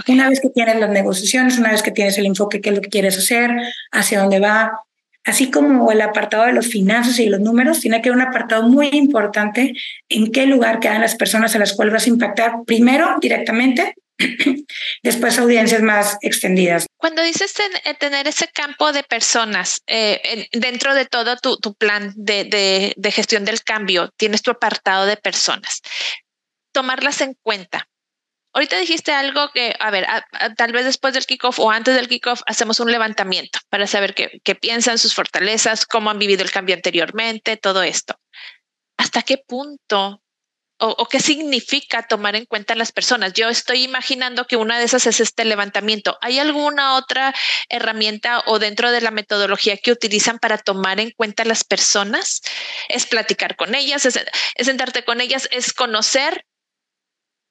Una 0.08 0.28
vez 0.28 0.40
que 0.40 0.50
tienes 0.50 0.80
las 0.80 0.90
negociaciones, 0.90 1.56
una 1.56 1.70
vez 1.70 1.84
que 1.84 1.92
tienes 1.92 2.18
el 2.18 2.26
enfoque, 2.26 2.60
qué 2.60 2.70
es 2.70 2.74
lo 2.74 2.82
que 2.82 2.88
quieres 2.88 3.16
hacer, 3.16 3.52
hacia 3.92 4.18
dónde 4.18 4.40
va, 4.40 4.72
así 5.24 5.52
como 5.52 5.92
el 5.92 6.00
apartado 6.00 6.46
de 6.46 6.52
los 6.52 6.66
finanzas 6.66 7.20
y 7.20 7.28
los 7.28 7.38
números, 7.38 7.78
tiene 7.78 8.02
que 8.02 8.08
haber 8.08 8.22
un 8.22 8.28
apartado 8.28 8.68
muy 8.68 8.88
importante 8.92 9.72
en 10.08 10.32
qué 10.32 10.46
lugar 10.46 10.80
quedan 10.80 11.00
las 11.00 11.14
personas 11.14 11.54
a 11.54 11.60
las 11.60 11.74
cuales 11.74 11.94
vas 11.94 12.06
a 12.06 12.10
impactar 12.10 12.64
primero 12.66 13.18
directamente 13.20 13.94
después 15.02 15.38
audiencias 15.38 15.82
más 15.82 16.16
extendidas. 16.20 16.86
Cuando 16.96 17.22
dices 17.22 17.54
eh, 17.84 17.94
tener 17.94 18.26
ese 18.26 18.48
campo 18.48 18.92
de 18.92 19.02
personas 19.04 19.82
eh, 19.86 20.48
dentro 20.52 20.94
de 20.94 21.06
todo 21.06 21.36
tu, 21.36 21.56
tu 21.58 21.74
plan 21.74 22.12
de, 22.16 22.44
de, 22.96 23.12
gestión 23.12 23.44
del 23.44 23.62
cambio, 23.62 24.10
tienes 24.16 24.42
tu 24.42 24.50
apartado 24.50 25.06
de 25.06 25.16
personas, 25.16 25.82
tomarlas 26.72 27.20
en 27.20 27.34
cuenta. 27.42 27.88
Ahorita 28.52 28.78
dijiste 28.78 29.12
algo 29.12 29.50
que, 29.52 29.74
a 29.78 29.90
ver, 29.90 30.06
tal 30.56 30.72
vez 30.72 30.84
después 30.84 31.14
del 31.14 31.26
kickoff 31.26 31.60
o 31.60 31.70
antes 31.70 31.94
del 31.94 32.08
kickoff 32.08 32.40
hacemos 32.46 32.80
un 32.80 32.90
levantamiento 32.90 33.60
para 33.68 33.86
saber 33.86 34.14
qué, 34.14 34.40
qué 34.42 34.54
piensan, 34.54 34.98
sus 34.98 35.14
fortalezas, 35.14 35.86
cómo 35.86 36.10
han 36.10 36.18
vivido 36.18 36.42
el 36.42 36.50
cambio 36.50 36.74
anteriormente, 36.74 37.56
todo 37.56 37.82
esto. 37.82 38.18
¿Hasta 38.96 39.22
qué 39.22 39.38
punto 39.38 40.22
o, 40.80 41.06
qué 41.08 41.20
significa 41.20 42.06
tomar 42.06 42.36
en 42.36 42.46
cuenta 42.46 42.74
las 42.74 42.92
personas. 42.92 43.32
Yo 43.32 43.48
estoy 43.48 43.82
imaginando 43.82 44.46
que 44.46 44.56
una 44.56 44.78
de 44.78 44.84
esas 44.84 45.06
es 45.06 45.20
este 45.20 45.44
levantamiento. 45.44 46.18
¿Hay 46.20 46.38
alguna 46.38 46.96
otra 46.96 47.34
herramienta 47.68 48.42
o 48.46 48.58
dentro 48.58 48.92
de 48.92 49.00
la 49.00 49.10
metodología 49.10 49.76
que 49.76 49.92
utilizan 49.92 50.38
para 50.38 50.58
tomar 50.58 51.00
en 51.00 51.10
cuenta 51.10 51.44
las 51.44 51.64
personas? 51.64 52.42
Es 52.88 53.06
platicar 53.06 53.56
con 53.56 53.74
ellas, 53.74 54.06
es, 54.06 54.20
sentarte 54.60 55.04
con 55.04 55.20
ellas, 55.20 55.48
es 55.50 55.72
conocer. 55.72 56.44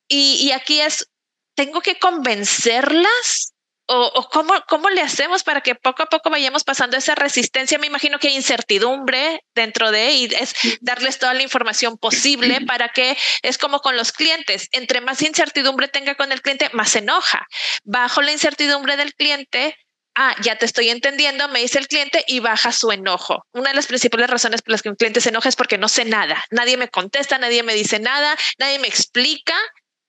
Y, 0.08 0.36
y 0.42 0.52
aquí 0.54 0.80
es, 0.80 1.10
tengo 1.56 1.82
que 1.82 2.00
convencerlas 2.00 3.54
o, 3.88 4.30
cómo, 4.30 4.54
cómo 4.67 4.89
le 4.89 5.02
hacemos 5.02 5.43
para 5.43 5.62
que 5.62 5.76
poco 5.76 6.04
a 6.04 6.08
poco 6.08 6.30
vayamos 6.30 6.63
pasando 6.63 6.97
esa 6.97 7.15
resistencia. 7.15 7.78
Me 7.80 7.88
imagino 7.88 8.19
que 8.19 8.28
hay 8.28 8.36
incertidumbre 8.36 9.43
dentro 9.56 9.91
de 9.91 10.12
y 10.12 10.26
es 10.26 10.54
darles 10.82 11.19
toda 11.19 11.34
la 11.34 11.43
información 11.43 11.97
posible 11.97 12.62
para 12.62 12.89
que 12.89 13.17
es 13.41 13.58
como 13.58 13.80
con 13.80 13.95
los 13.95 14.12
clientes. 14.12 14.67
Entre 14.71 15.02
más 15.02 15.21
incertidumbre 15.21 15.88
tenga 15.88 16.15
con 16.15 16.32
el 16.32 16.41
cliente, 16.41 16.69
más 16.73 16.91
se 16.91 17.00
enoja. 17.00 17.47
Bajo 17.84 18.21
la 18.21 18.32
incertidumbre 18.32 18.97
del 18.97 19.13
cliente, 19.13 19.78
ah, 20.15 20.36
ya 20.41 20.58
te 20.58 20.65
estoy 20.65 20.89
entendiendo, 20.89 21.47
me 21.47 21.62
dice 21.62 21.80
el 21.80 21.88
cliente 21.88 22.26
y 22.28 22.39
baja 22.39 22.73
su 22.73 22.91
enojo. 22.91 23.45
Una 23.54 23.69
de 23.69 23.76
las 23.76 23.88
principales 23.88 24.30
razones 24.30 24.62
por 24.62 24.73
las 24.73 24.82
que 24.82 24.89
un 24.89 24.95
cliente 24.95 25.21
se 25.21 25.30
enoja 25.30 25.47
es 25.47 25.56
porque 25.56 25.78
no 25.78 25.88
sé 25.88 26.04
nada. 26.04 26.43
Nadie 26.52 26.76
me 26.76 26.89
contesta, 26.89 27.38
nadie 27.38 27.63
me 27.63 27.73
dice 27.73 28.00
nada, 28.00 28.36
nadie 28.58 28.80
me 28.80 28.88
explica 28.88 29.56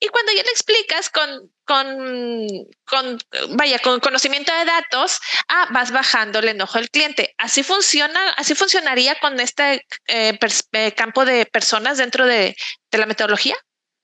y 0.01 0.09
cuando 0.09 0.33
ya 0.33 0.43
le 0.43 0.51
explicas 0.51 1.11
con, 1.11 1.51
con, 1.65 2.49
con, 2.85 3.19
vaya, 3.57 3.79
con 3.81 4.01
conocimiento 4.01 4.53
de 4.53 4.65
datos, 4.65 5.19
ah, 5.49 5.69
vas 5.71 5.91
bajando 5.91 6.39
el 6.39 6.49
enojo 6.49 6.79
del 6.79 6.91
cliente. 6.91 7.35
Así 7.39 7.63
funciona, 7.63 8.31
así 8.37 8.55
funcionaría 8.55 9.17
con 9.21 9.41
este 9.41 9.85
eh, 10.07 10.39
eh, 10.73 10.93
campo 10.93 11.25
de 11.25 11.47
personas 11.47 11.99
dentro 11.99 12.27
de, 12.27 12.57
de 12.91 12.99
la 12.99 13.07
metodología. 13.07 13.57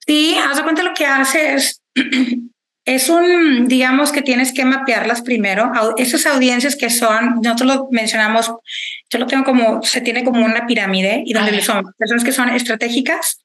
Sí, 0.07 0.37
haz 0.37 0.57
de 0.57 0.62
cuenta 0.64 0.83
lo 0.83 0.94
que 0.94 1.07
haces 1.07 1.80
es 2.85 3.09
un, 3.09 3.66
digamos 3.66 4.12
que 4.12 4.22
tienes 4.22 4.52
que 4.52 4.64
mapearlas 4.64 5.22
primero. 5.22 5.72
Esas 5.96 6.26
audiencias 6.26 6.76
que 6.76 6.90
son, 6.90 7.40
nosotros 7.42 7.74
lo 7.74 7.88
mencionamos, 7.90 8.52
yo 9.11 9.18
lo 9.18 9.26
tengo 9.26 9.44
como, 9.44 9.83
se 9.83 10.00
tiene 10.00 10.24
como 10.24 10.44
una 10.44 10.66
pirámide 10.66 11.22
y 11.24 11.33
donde 11.33 11.62
son 11.62 11.85
personas 11.96 12.24
que 12.24 12.33
son 12.33 12.50
estratégicas, 12.50 13.44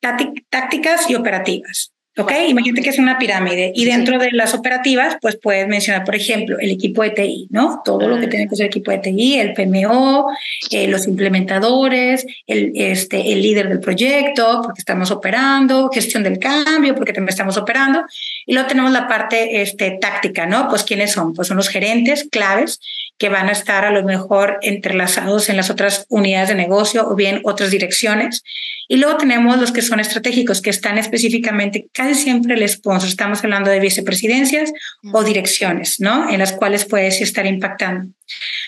tácticas 0.00 1.10
y 1.10 1.14
operativas. 1.14 1.92
¿Ok? 2.18 2.32
Imagínate 2.48 2.80
que 2.80 2.88
es 2.88 2.98
una 2.98 3.18
pirámide 3.18 3.72
y 3.74 3.84
dentro 3.84 4.18
de 4.18 4.32
las 4.32 4.54
operativas, 4.54 5.18
pues 5.20 5.36
puedes 5.36 5.68
mencionar, 5.68 6.02
por 6.02 6.14
ejemplo, 6.14 6.58
el 6.58 6.70
equipo 6.70 7.02
de 7.02 7.10
TI, 7.10 7.48
¿no? 7.50 7.82
Todo 7.84 8.08
lo 8.08 8.18
que 8.18 8.26
tiene 8.26 8.48
que 8.48 8.56
ser 8.56 8.64
el 8.64 8.68
equipo 8.68 8.90
de 8.90 8.98
TI, 8.98 9.38
el 9.38 9.52
PMO, 9.52 10.26
eh, 10.70 10.88
los 10.88 11.06
implementadores, 11.06 12.24
el, 12.46 12.72
este, 12.74 13.32
el 13.32 13.42
líder 13.42 13.68
del 13.68 13.80
proyecto, 13.80 14.62
porque 14.64 14.78
estamos 14.78 15.10
operando, 15.10 15.90
gestión 15.92 16.22
del 16.22 16.38
cambio, 16.38 16.94
porque 16.94 17.12
también 17.12 17.28
estamos 17.28 17.58
operando. 17.58 18.02
Y 18.46 18.54
luego 18.54 18.66
tenemos 18.66 18.92
la 18.92 19.06
parte 19.08 19.60
este, 19.60 19.98
táctica, 20.00 20.46
¿no? 20.46 20.68
Pues 20.70 20.84
quiénes 20.84 21.12
son? 21.12 21.34
Pues 21.34 21.48
son 21.48 21.58
los 21.58 21.68
gerentes 21.68 22.26
claves 22.30 22.80
que 23.18 23.28
van 23.28 23.48
a 23.48 23.52
estar 23.52 23.84
a 23.84 23.90
lo 23.90 24.02
mejor 24.02 24.58
entrelazados 24.62 25.48
en 25.48 25.56
las 25.56 25.70
otras 25.70 26.06
unidades 26.08 26.50
de 26.50 26.54
negocio 26.54 27.08
o 27.08 27.14
bien 27.14 27.40
otras 27.44 27.70
direcciones. 27.70 28.42
Y 28.88 28.96
luego 28.96 29.16
tenemos 29.16 29.58
los 29.58 29.72
que 29.72 29.82
son 29.82 30.00
estratégicos, 30.00 30.60
que 30.60 30.70
están 30.70 30.98
específicamente 30.98 31.88
casi 31.92 32.14
siempre 32.14 32.54
el 32.54 32.68
sponsor. 32.68 33.08
Estamos 33.08 33.42
hablando 33.42 33.70
de 33.70 33.80
vicepresidencias 33.80 34.72
o 35.12 35.24
direcciones, 35.24 35.98
¿no? 35.98 36.28
En 36.30 36.38
las 36.38 36.52
cuales 36.52 36.84
puedes 36.84 37.20
estar 37.20 37.46
impactando. 37.46 38.12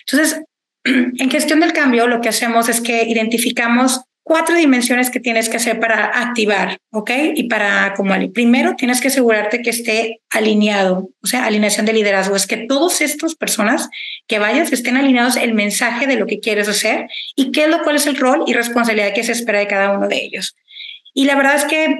Entonces, 0.06 0.40
en 0.84 1.30
gestión 1.30 1.60
del 1.60 1.72
cambio, 1.72 2.06
lo 2.06 2.20
que 2.20 2.30
hacemos 2.30 2.68
es 2.68 2.80
que 2.80 3.04
identificamos 3.04 4.00
cuatro 4.28 4.54
dimensiones 4.54 5.08
que 5.08 5.20
tienes 5.20 5.48
que 5.48 5.56
hacer 5.56 5.80
para 5.80 6.04
activar, 6.20 6.76
¿ok? 6.90 7.10
Y 7.34 7.44
para 7.44 7.94
como 7.94 8.14
primero 8.32 8.76
tienes 8.76 9.00
que 9.00 9.08
asegurarte 9.08 9.62
que 9.62 9.70
esté 9.70 10.20
alineado, 10.28 11.08
o 11.22 11.26
sea, 11.26 11.46
alineación 11.46 11.86
de 11.86 11.94
liderazgo, 11.94 12.36
es 12.36 12.46
que 12.46 12.58
todas 12.58 13.00
estas 13.00 13.34
personas 13.34 13.88
que 14.26 14.38
vayas 14.38 14.70
estén 14.70 14.98
alineados 14.98 15.36
el 15.36 15.54
mensaje 15.54 16.06
de 16.06 16.16
lo 16.16 16.26
que 16.26 16.40
quieres 16.40 16.68
hacer 16.68 17.08
y 17.36 17.52
qué 17.52 17.64
es 17.64 17.70
lo 17.70 17.82
cual 17.82 17.96
es 17.96 18.06
el 18.06 18.16
rol 18.16 18.44
y 18.46 18.52
responsabilidad 18.52 19.14
que 19.14 19.24
se 19.24 19.32
espera 19.32 19.60
de 19.60 19.66
cada 19.66 19.96
uno 19.96 20.08
de 20.08 20.22
ellos. 20.22 20.54
Y 21.14 21.24
la 21.24 21.34
verdad 21.34 21.56
es 21.56 21.64
que 21.64 21.96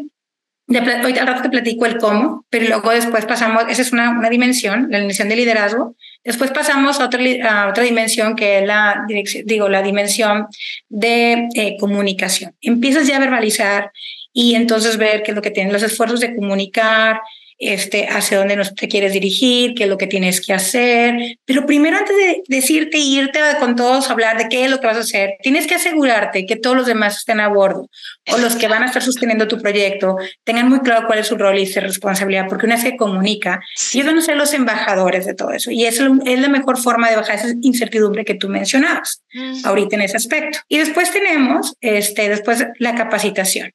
hoy 0.69 1.19
al 1.19 1.27
rato 1.27 1.43
te 1.43 1.49
platico 1.49 1.87
el 1.87 1.99
cómo, 1.99 2.45
pero 2.51 2.67
luego 2.67 2.91
después 2.91 3.25
pasamos, 3.25 3.65
esa 3.69 3.83
es 3.83 3.93
una, 3.93 4.11
una 4.11 4.29
dimensión, 4.29 4.89
la 4.91 4.99
dimensión 4.99 5.29
de 5.29 5.37
liderazgo. 5.37 5.97
Después 6.25 6.51
pasamos 6.51 7.01
a 7.01 7.07
otra, 7.07 7.21
a 7.49 7.69
otra 7.69 7.83
dimensión 7.83 8.37
que 8.37 8.59
es 8.59 8.67
la, 8.67 9.07
digo, 9.45 9.69
la 9.69 9.83
dimensión 9.83 10.47
de 10.89 11.49
eh, 11.55 11.77
comunicación. 11.81 12.55
Empiezas 12.61 13.07
ya 13.07 13.17
a 13.17 13.21
verbalizar 13.21 13.93
y 14.33 14.55
entonces 14.55 14.99
ver 14.99 15.23
qué 15.23 15.31
es 15.31 15.35
lo 15.35 15.43
que 15.43 15.51
tienen 15.51 15.73
los 15.73 15.83
esfuerzos 15.83 16.21
de 16.21 16.37
comunicar, 16.37 17.21
este, 17.59 18.07
hacia 18.07 18.39
dónde 18.39 18.57
nos, 18.57 18.75
te 18.75 18.89
quieres 18.89 19.13
dirigir, 19.13 19.75
qué 19.75 19.85
es 19.85 19.89
lo 19.89 19.99
que 19.99 20.07
tienes 20.07 20.45
que 20.45 20.53
hacer. 20.53 21.39
Pero 21.45 21.67
primero, 21.67 21.97
antes 21.97 22.17
de 22.17 22.43
decirte, 22.49 22.99
irte 22.99 23.41
con 23.59 23.77
todos 23.77 24.09
a 24.09 24.13
hablar 24.13 24.39
de 24.39 24.49
qué 24.49 24.65
es 24.65 24.71
lo 24.71 24.81
que 24.81 24.87
vas 24.87 24.97
a 24.97 25.01
hacer, 25.01 25.35
tienes 25.43 25.67
que 25.67 25.75
asegurarte 25.75 26.47
que 26.47 26.57
todos 26.57 26.77
los 26.77 26.87
demás 26.87 27.19
estén 27.19 27.41
a 27.41 27.49
bordo 27.49 27.89
o 28.33 28.39
los 28.39 28.57
que 28.57 28.69
van 28.69 28.83
a 28.83 28.87
estar 28.87 29.03
sosteniendo 29.03 29.49
tu 29.49 29.61
proyecto 29.61 30.17
tengan 30.45 30.69
muy 30.69 30.81
claro 30.81 31.07
cuál 31.07 31.19
es 31.19 31.27
su 31.27 31.37
rol 31.37 31.59
y 31.59 31.67
su 31.67 31.81
responsabilidad, 31.81 32.47
porque 32.49 32.67
una 32.67 32.77
vez 32.77 32.85
que 32.85 32.97
comunica, 32.97 33.61
ellos 33.93 34.07
van 34.07 34.19
a 34.19 34.23
ser 34.23 34.37
los 34.37 34.53
embajadores 34.53 35.27
de 35.27 35.35
todo 35.35 35.51
eso. 35.53 35.71
Y 35.71 35.85
eso 35.85 36.07
es 36.25 36.41
la 36.41 36.49
mejor 36.49 36.79
forma 36.79 37.11
de 37.11 37.17
bajar 37.17 37.37
esa 37.37 37.49
incertidumbre 37.61 38.25
que 38.25 38.35
tú 38.35 38.49
mencionabas 38.49 39.23
ahorita 39.65 39.97
en 39.97 40.03
ese 40.03 40.17
aspecto. 40.17 40.59
Y 40.69 40.79
después 40.79 41.11
tenemos, 41.11 41.75
este, 41.81 42.29
después 42.29 42.67
la 42.79 42.95
capacitación. 42.95 43.73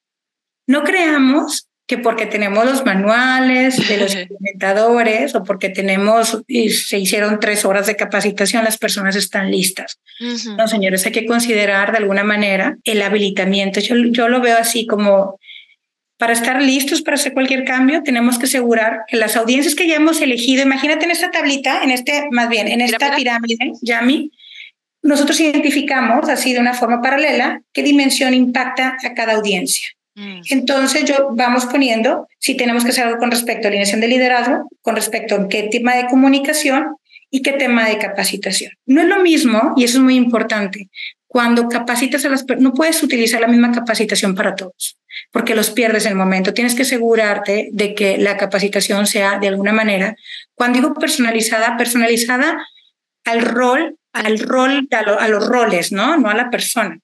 No 0.65 0.83
creamos 0.83 1.67
que 1.93 2.01
porque 2.01 2.25
tenemos 2.25 2.65
los 2.65 2.85
manuales 2.85 3.87
de 3.87 3.97
los 3.97 4.15
implementadores 4.15 5.35
o 5.35 5.43
porque 5.43 5.69
tenemos 5.69 6.41
y 6.47 6.69
se 6.69 6.97
hicieron 6.97 7.39
tres 7.39 7.65
horas 7.65 7.85
de 7.85 7.95
capacitación, 7.95 8.63
las 8.63 8.79
personas 8.79 9.15
están 9.15 9.51
listas. 9.51 9.99
No, 10.57 10.67
señores, 10.67 11.05
hay 11.05 11.11
que 11.11 11.25
considerar 11.27 11.91
de 11.91 11.99
alguna 11.99 12.23
manera 12.23 12.77
el 12.83 13.01
habilitamiento. 13.01 13.79
Yo, 13.79 13.95
yo 13.95 14.27
lo 14.27 14.41
veo 14.41 14.57
así 14.57 14.87
como 14.87 15.39
para 16.17 16.33
estar 16.33 16.61
listos 16.61 17.01
para 17.01 17.15
hacer 17.15 17.33
cualquier 17.33 17.63
cambio, 17.63 18.01
tenemos 18.01 18.39
que 18.39 18.45
asegurar 18.45 19.01
que 19.07 19.17
las 19.17 19.35
audiencias 19.35 19.75
que 19.75 19.87
ya 19.87 19.95
hemos 19.97 20.21
elegido, 20.21 20.63
imagínate 20.63 21.05
en 21.05 21.11
esta 21.11 21.31
tablita, 21.31 21.83
en 21.83 21.91
este, 21.91 22.27
más 22.31 22.49
bien, 22.49 22.67
en 22.69 22.81
esta 22.81 23.15
pirámide, 23.15 23.73
Yami, 23.81 24.31
nosotros 25.01 25.39
identificamos 25.39 26.29
así 26.29 26.53
de 26.53 26.59
una 26.59 26.73
forma 26.73 27.01
paralela 27.01 27.61
qué 27.73 27.83
dimensión 27.83 28.33
impacta 28.33 28.97
a 29.03 29.13
cada 29.13 29.33
audiencia. 29.33 29.89
Mm. 30.15 30.41
Entonces, 30.49 31.05
yo 31.05 31.29
vamos 31.31 31.65
poniendo 31.65 32.27
si 32.39 32.55
tenemos 32.55 32.83
que 32.83 32.91
hacer 32.91 33.05
algo 33.05 33.19
con 33.19 33.31
respecto 33.31 33.67
a 33.67 33.69
alineación 33.69 34.01
de 34.01 34.07
liderazgo, 34.07 34.69
con 34.81 34.95
respecto 34.95 35.35
a 35.35 35.47
qué 35.47 35.63
tema 35.71 35.95
de 35.95 36.07
comunicación 36.07 36.95
y 37.29 37.41
qué 37.41 37.53
tema 37.53 37.87
de 37.89 37.97
capacitación. 37.97 38.71
No 38.85 39.01
es 39.01 39.07
lo 39.07 39.19
mismo, 39.19 39.73
y 39.75 39.85
eso 39.85 39.97
es 39.97 40.03
muy 40.03 40.15
importante, 40.15 40.89
cuando 41.33 41.67
capacitas 41.67 42.23
a 42.25 42.29
las 42.29 42.43
personas, 42.43 42.71
no 42.71 42.75
puedes 42.75 43.01
utilizar 43.01 43.41
la 43.41 43.47
misma 43.47 43.71
capacitación 43.71 44.35
para 44.35 44.53
todos, 44.53 44.99
porque 45.31 45.55
los 45.55 45.71
pierdes 45.71 46.05
en 46.05 46.11
el 46.11 46.17
momento. 46.17 46.53
Tienes 46.53 46.75
que 46.75 46.83
asegurarte 46.83 47.69
de 47.71 47.95
que 47.95 48.19
la 48.19 48.37
capacitación 48.37 49.07
sea 49.07 49.39
de 49.39 49.47
alguna 49.47 49.73
manera, 49.73 50.15
cuando 50.53 50.79
digo 50.79 50.93
personalizada, 50.93 51.75
personalizada 51.75 52.63
al 53.25 53.41
rol, 53.41 53.97
al 54.13 54.37
rol, 54.37 54.87
a, 54.91 55.27
los 55.27 55.47
roles, 55.47 55.91
¿no? 55.91 56.17
No 56.17 56.29
a 56.29 56.35
la 56.35 56.51
persona. 56.51 56.99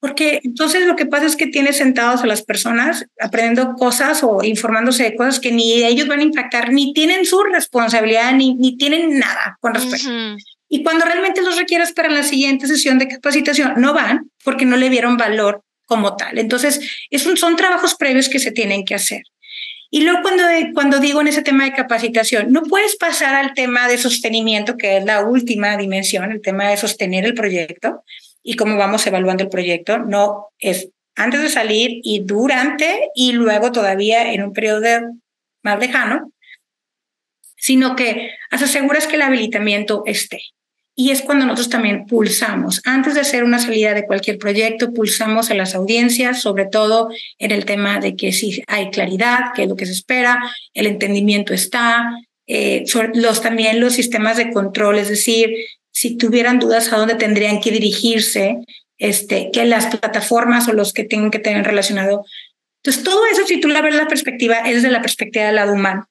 Porque 0.00 0.40
entonces 0.44 0.86
lo 0.86 0.96
que 0.96 1.06
pasa 1.06 1.26
es 1.26 1.36
que 1.36 1.46
tienes 1.46 1.76
sentados 1.76 2.22
a 2.22 2.26
las 2.26 2.42
personas 2.42 3.06
aprendiendo 3.20 3.74
cosas 3.74 4.22
o 4.22 4.42
informándose 4.44 5.02
de 5.04 5.16
cosas 5.16 5.40
que 5.40 5.52
ni 5.52 5.84
ellos 5.84 6.08
van 6.08 6.20
a 6.20 6.24
impactar, 6.24 6.72
ni 6.72 6.92
tienen 6.92 7.24
su 7.24 7.42
responsabilidad, 7.42 8.32
ni, 8.32 8.54
ni 8.54 8.76
tienen 8.76 9.18
nada 9.18 9.58
con 9.60 9.74
respecto. 9.74 10.08
Y 10.68 10.82
cuando 10.82 11.04
realmente 11.04 11.42
los 11.42 11.56
requieres 11.56 11.92
para 11.92 12.08
la 12.08 12.22
siguiente 12.22 12.66
sesión 12.66 12.98
de 12.98 13.08
capacitación, 13.08 13.74
no 13.76 13.94
van 13.94 14.30
porque 14.42 14.64
no 14.64 14.76
le 14.76 14.90
dieron 14.90 15.16
valor 15.16 15.62
como 15.86 16.16
tal. 16.16 16.38
Entonces, 16.38 16.80
son 17.36 17.56
trabajos 17.56 17.94
previos 17.94 18.28
que 18.28 18.38
se 18.38 18.50
tienen 18.50 18.84
que 18.84 18.94
hacer. 18.94 19.22
Y 19.90 20.00
luego 20.00 20.22
cuando, 20.22 20.42
cuando 20.72 20.98
digo 20.98 21.20
en 21.20 21.28
ese 21.28 21.42
tema 21.42 21.64
de 21.64 21.72
capacitación, 21.72 22.50
no 22.50 22.62
puedes 22.62 22.96
pasar 22.96 23.36
al 23.36 23.54
tema 23.54 23.86
de 23.86 23.98
sostenimiento, 23.98 24.76
que 24.76 24.96
es 24.96 25.04
la 25.04 25.22
última 25.22 25.76
dimensión, 25.76 26.32
el 26.32 26.40
tema 26.40 26.68
de 26.68 26.76
sostener 26.76 27.24
el 27.24 27.34
proyecto, 27.34 28.02
y 28.44 28.54
cómo 28.54 28.76
vamos 28.76 29.04
evaluando 29.06 29.42
el 29.42 29.50
proyecto. 29.50 29.98
No 29.98 30.50
es 30.60 30.90
antes 31.16 31.42
de 31.42 31.48
salir 31.48 32.00
y 32.02 32.20
durante 32.20 33.08
y 33.14 33.32
luego 33.32 33.72
todavía 33.72 34.32
en 34.32 34.42
un 34.42 34.52
periodo 34.52 35.12
más 35.62 35.78
lejano, 35.80 36.30
sino 37.56 37.96
que 37.96 38.30
aseguras 38.50 39.06
que 39.06 39.16
el 39.16 39.22
habilitamiento 39.22 40.02
esté. 40.06 40.42
Y 40.96 41.10
es 41.10 41.22
cuando 41.22 41.44
nosotros 41.44 41.70
también 41.70 42.06
pulsamos. 42.06 42.80
Antes 42.84 43.14
de 43.14 43.20
hacer 43.20 43.42
una 43.42 43.58
salida 43.58 43.94
de 43.94 44.06
cualquier 44.06 44.38
proyecto, 44.38 44.92
pulsamos 44.92 45.50
en 45.50 45.58
las 45.58 45.74
audiencias, 45.74 46.40
sobre 46.40 46.66
todo 46.66 47.08
en 47.38 47.50
el 47.50 47.64
tema 47.64 47.98
de 47.98 48.14
que 48.14 48.32
si 48.32 48.62
hay 48.68 48.90
claridad, 48.90 49.52
qué 49.56 49.64
es 49.64 49.68
lo 49.68 49.74
que 49.74 49.86
se 49.86 49.92
espera, 49.92 50.40
el 50.72 50.86
entendimiento 50.86 51.52
está, 51.52 52.12
eh, 52.46 52.84
los, 53.14 53.40
también 53.40 53.80
los 53.80 53.94
sistemas 53.94 54.36
de 54.36 54.52
control, 54.52 54.98
es 54.98 55.08
decir, 55.08 55.50
si 55.94 56.16
tuvieran 56.16 56.58
dudas 56.58 56.92
a 56.92 56.96
dónde 56.96 57.14
tendrían 57.14 57.60
que 57.60 57.70
dirigirse, 57.70 58.58
este, 58.98 59.50
que 59.52 59.64
las 59.64 59.86
plataformas 59.86 60.68
o 60.68 60.72
los 60.72 60.92
que 60.92 61.04
tengan 61.04 61.30
que 61.30 61.38
tener 61.38 61.64
relacionado. 61.64 62.26
Entonces, 62.82 63.04
todo 63.04 63.24
eso, 63.26 63.46
si 63.46 63.60
tú 63.60 63.68
la 63.68 63.80
ves 63.80 63.94
la 63.94 64.08
perspectiva, 64.08 64.58
es 64.58 64.74
desde 64.74 64.90
la 64.90 65.00
perspectiva 65.00 65.46
del 65.46 65.54
lado 65.54 65.72
humano. 65.72 66.08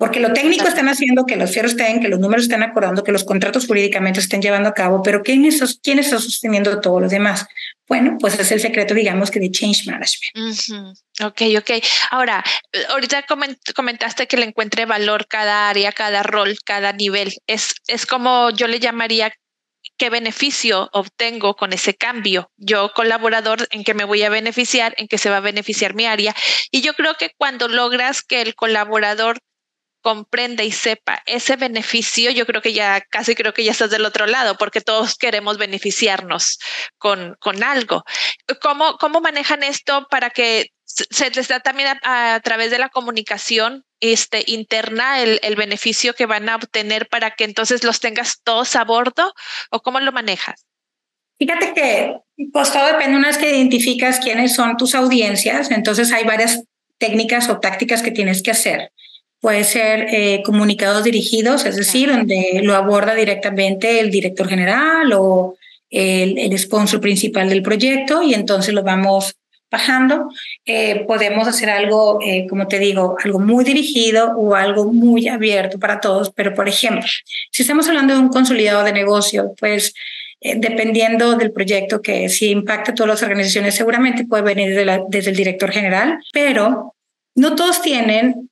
Porque 0.00 0.18
lo 0.18 0.32
técnico 0.32 0.66
están 0.66 0.88
haciendo 0.88 1.26
que 1.26 1.36
los 1.36 1.52
fierros 1.52 1.72
estén, 1.72 2.00
que 2.00 2.08
los 2.08 2.18
números 2.18 2.44
estén 2.44 2.62
acordando, 2.62 3.04
que 3.04 3.12
los 3.12 3.22
contratos 3.22 3.66
jurídicamente 3.66 4.18
estén 4.18 4.40
llevando 4.40 4.70
a 4.70 4.74
cabo, 4.74 5.02
pero 5.02 5.22
¿quién 5.22 5.44
está, 5.44 5.66
quién 5.82 5.98
está 5.98 6.18
sosteniendo 6.18 6.80
todo 6.80 7.00
lo 7.00 7.08
demás? 7.08 7.46
bueno, 7.90 8.18
pues 8.20 8.38
es 8.38 8.52
el 8.52 8.60
secreto, 8.60 8.94
digamos, 8.94 9.32
que 9.32 9.40
de 9.40 9.50
change 9.50 9.84
management. 9.84 10.96
Ok, 11.24 11.42
ok. 11.58 11.84
Ahora, 12.12 12.42
ahorita 12.88 13.26
comentaste 13.74 14.28
que 14.28 14.36
le 14.36 14.46
encuentre 14.46 14.86
valor 14.86 15.26
cada 15.26 15.68
área, 15.68 15.90
cada 15.90 16.22
rol, 16.22 16.56
cada 16.64 16.92
nivel. 16.92 17.34
Es, 17.48 17.74
es 17.88 18.06
como 18.06 18.50
yo 18.50 18.68
le 18.68 18.78
llamaría 18.78 19.32
qué 19.98 20.08
beneficio 20.08 20.88
obtengo 20.92 21.56
con 21.56 21.72
ese 21.72 21.94
cambio. 21.94 22.52
Yo 22.56 22.92
colaborador, 22.94 23.66
en 23.72 23.82
qué 23.82 23.92
me 23.92 24.04
voy 24.04 24.22
a 24.22 24.30
beneficiar, 24.30 24.94
en 24.96 25.08
qué 25.08 25.18
se 25.18 25.28
va 25.28 25.38
a 25.38 25.40
beneficiar 25.40 25.94
mi 25.94 26.06
área. 26.06 26.32
Y 26.70 26.82
yo 26.82 26.94
creo 26.94 27.16
que 27.16 27.32
cuando 27.36 27.66
logras 27.66 28.22
que 28.22 28.40
el 28.40 28.54
colaborador 28.54 29.38
comprenda 30.00 30.64
y 30.64 30.72
sepa 30.72 31.22
ese 31.26 31.56
beneficio, 31.56 32.30
yo 32.30 32.46
creo 32.46 32.62
que 32.62 32.72
ya 32.72 33.00
casi 33.00 33.34
creo 33.34 33.52
que 33.52 33.64
ya 33.64 33.72
estás 33.72 33.90
del 33.90 34.04
otro 34.04 34.26
lado, 34.26 34.56
porque 34.56 34.80
todos 34.80 35.16
queremos 35.16 35.58
beneficiarnos 35.58 36.58
con, 36.98 37.36
con 37.40 37.62
algo. 37.62 38.04
¿Cómo, 38.60 38.96
¿Cómo 38.98 39.20
manejan 39.20 39.62
esto 39.62 40.06
para 40.10 40.30
que 40.30 40.72
se 40.84 41.30
les 41.30 41.48
da 41.48 41.60
también 41.60 41.96
a, 42.02 42.40
través 42.42 42.70
de 42.70 42.78
la 42.78 42.88
comunicación 42.88 43.84
este, 44.00 44.42
interna 44.46 45.22
el, 45.22 45.38
el, 45.42 45.56
beneficio 45.56 46.14
que 46.14 46.26
van 46.26 46.48
a 46.48 46.56
obtener 46.56 47.08
para 47.08 47.32
que 47.32 47.44
entonces 47.44 47.84
los 47.84 48.00
tengas 48.00 48.40
todos 48.42 48.74
a 48.76 48.84
bordo 48.84 49.32
o 49.70 49.80
cómo 49.80 50.00
lo 50.00 50.12
manejas? 50.12 50.66
Fíjate 51.38 51.72
que 51.72 52.16
pues 52.52 52.72
todo 52.72 52.86
depende 52.86 53.16
una 53.16 53.28
vez 53.28 53.38
que 53.38 53.50
identificas 53.50 54.20
quiénes 54.20 54.54
son 54.54 54.76
tus 54.76 54.94
audiencias, 54.94 55.70
entonces 55.70 56.12
hay 56.12 56.24
varias 56.24 56.62
técnicas 56.98 57.48
o 57.48 57.58
tácticas 57.58 58.02
que 58.02 58.10
tienes 58.10 58.42
que 58.42 58.50
hacer. 58.50 58.92
Puede 59.40 59.64
ser 59.64 60.06
eh, 60.10 60.42
comunicados 60.44 61.02
dirigidos, 61.02 61.64
es 61.64 61.76
decir, 61.76 62.10
donde 62.10 62.60
lo 62.62 62.74
aborda 62.76 63.14
directamente 63.14 63.98
el 63.98 64.10
director 64.10 64.48
general 64.48 65.12
o 65.14 65.56
el, 65.88 66.36
el 66.38 66.58
sponsor 66.58 67.00
principal 67.00 67.48
del 67.48 67.62
proyecto 67.62 68.22
y 68.22 68.34
entonces 68.34 68.74
lo 68.74 68.82
vamos 68.82 69.34
bajando. 69.70 70.28
Eh, 70.66 71.04
podemos 71.06 71.48
hacer 71.48 71.70
algo, 71.70 72.18
eh, 72.20 72.46
como 72.48 72.68
te 72.68 72.78
digo, 72.78 73.16
algo 73.24 73.38
muy 73.38 73.64
dirigido 73.64 74.32
o 74.36 74.54
algo 74.54 74.92
muy 74.92 75.28
abierto 75.28 75.78
para 75.78 76.00
todos. 76.00 76.30
Pero, 76.34 76.54
por 76.54 76.68
ejemplo, 76.68 77.02
si 77.50 77.62
estamos 77.62 77.88
hablando 77.88 78.14
de 78.14 78.20
un 78.20 78.28
consolidado 78.28 78.84
de 78.84 78.92
negocio, 78.92 79.54
pues 79.58 79.94
dependiendo 80.42 81.36
del 81.36 81.52
proyecto 81.52 82.00
que 82.00 82.30
si 82.30 82.50
impacta 82.50 82.92
a 82.92 82.94
todas 82.94 83.10
las 83.10 83.22
organizaciones, 83.22 83.74
seguramente 83.74 84.24
puede 84.24 84.42
venir 84.42 84.74
desde 85.08 85.30
el 85.30 85.36
director 85.36 85.70
general, 85.70 86.18
pero 86.32 86.94
no 87.34 87.54
todos 87.54 87.82
tienen 87.82 88.48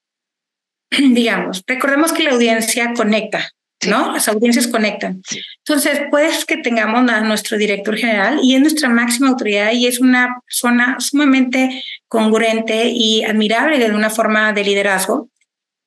digamos, 0.99 1.63
recordemos 1.67 2.13
que 2.13 2.23
la 2.23 2.31
audiencia 2.33 2.93
conecta, 2.95 3.51
¿no? 3.87 4.13
Las 4.13 4.29
audiencias 4.29 4.67
conectan. 4.67 5.23
Entonces, 5.59 6.01
puedes 6.11 6.45
que 6.45 6.57
tengamos 6.57 7.11
a 7.11 7.21
nuestro 7.21 7.59
director 7.59 7.97
general 7.97 8.41
y 8.43 8.55
es 8.55 8.61
nuestra 8.61 8.89
máxima 8.89 9.29
autoridad 9.29 9.73
y 9.73 9.87
es 9.87 10.01
una 10.01 10.41
persona 10.45 10.97
sumamente 10.99 11.83
congruente 12.09 12.89
y 12.89 13.23
admirable 13.25 13.79
de 13.79 13.95
una 13.95 14.11
forma 14.11 14.53
de 14.53 14.65
liderazgo, 14.65 15.29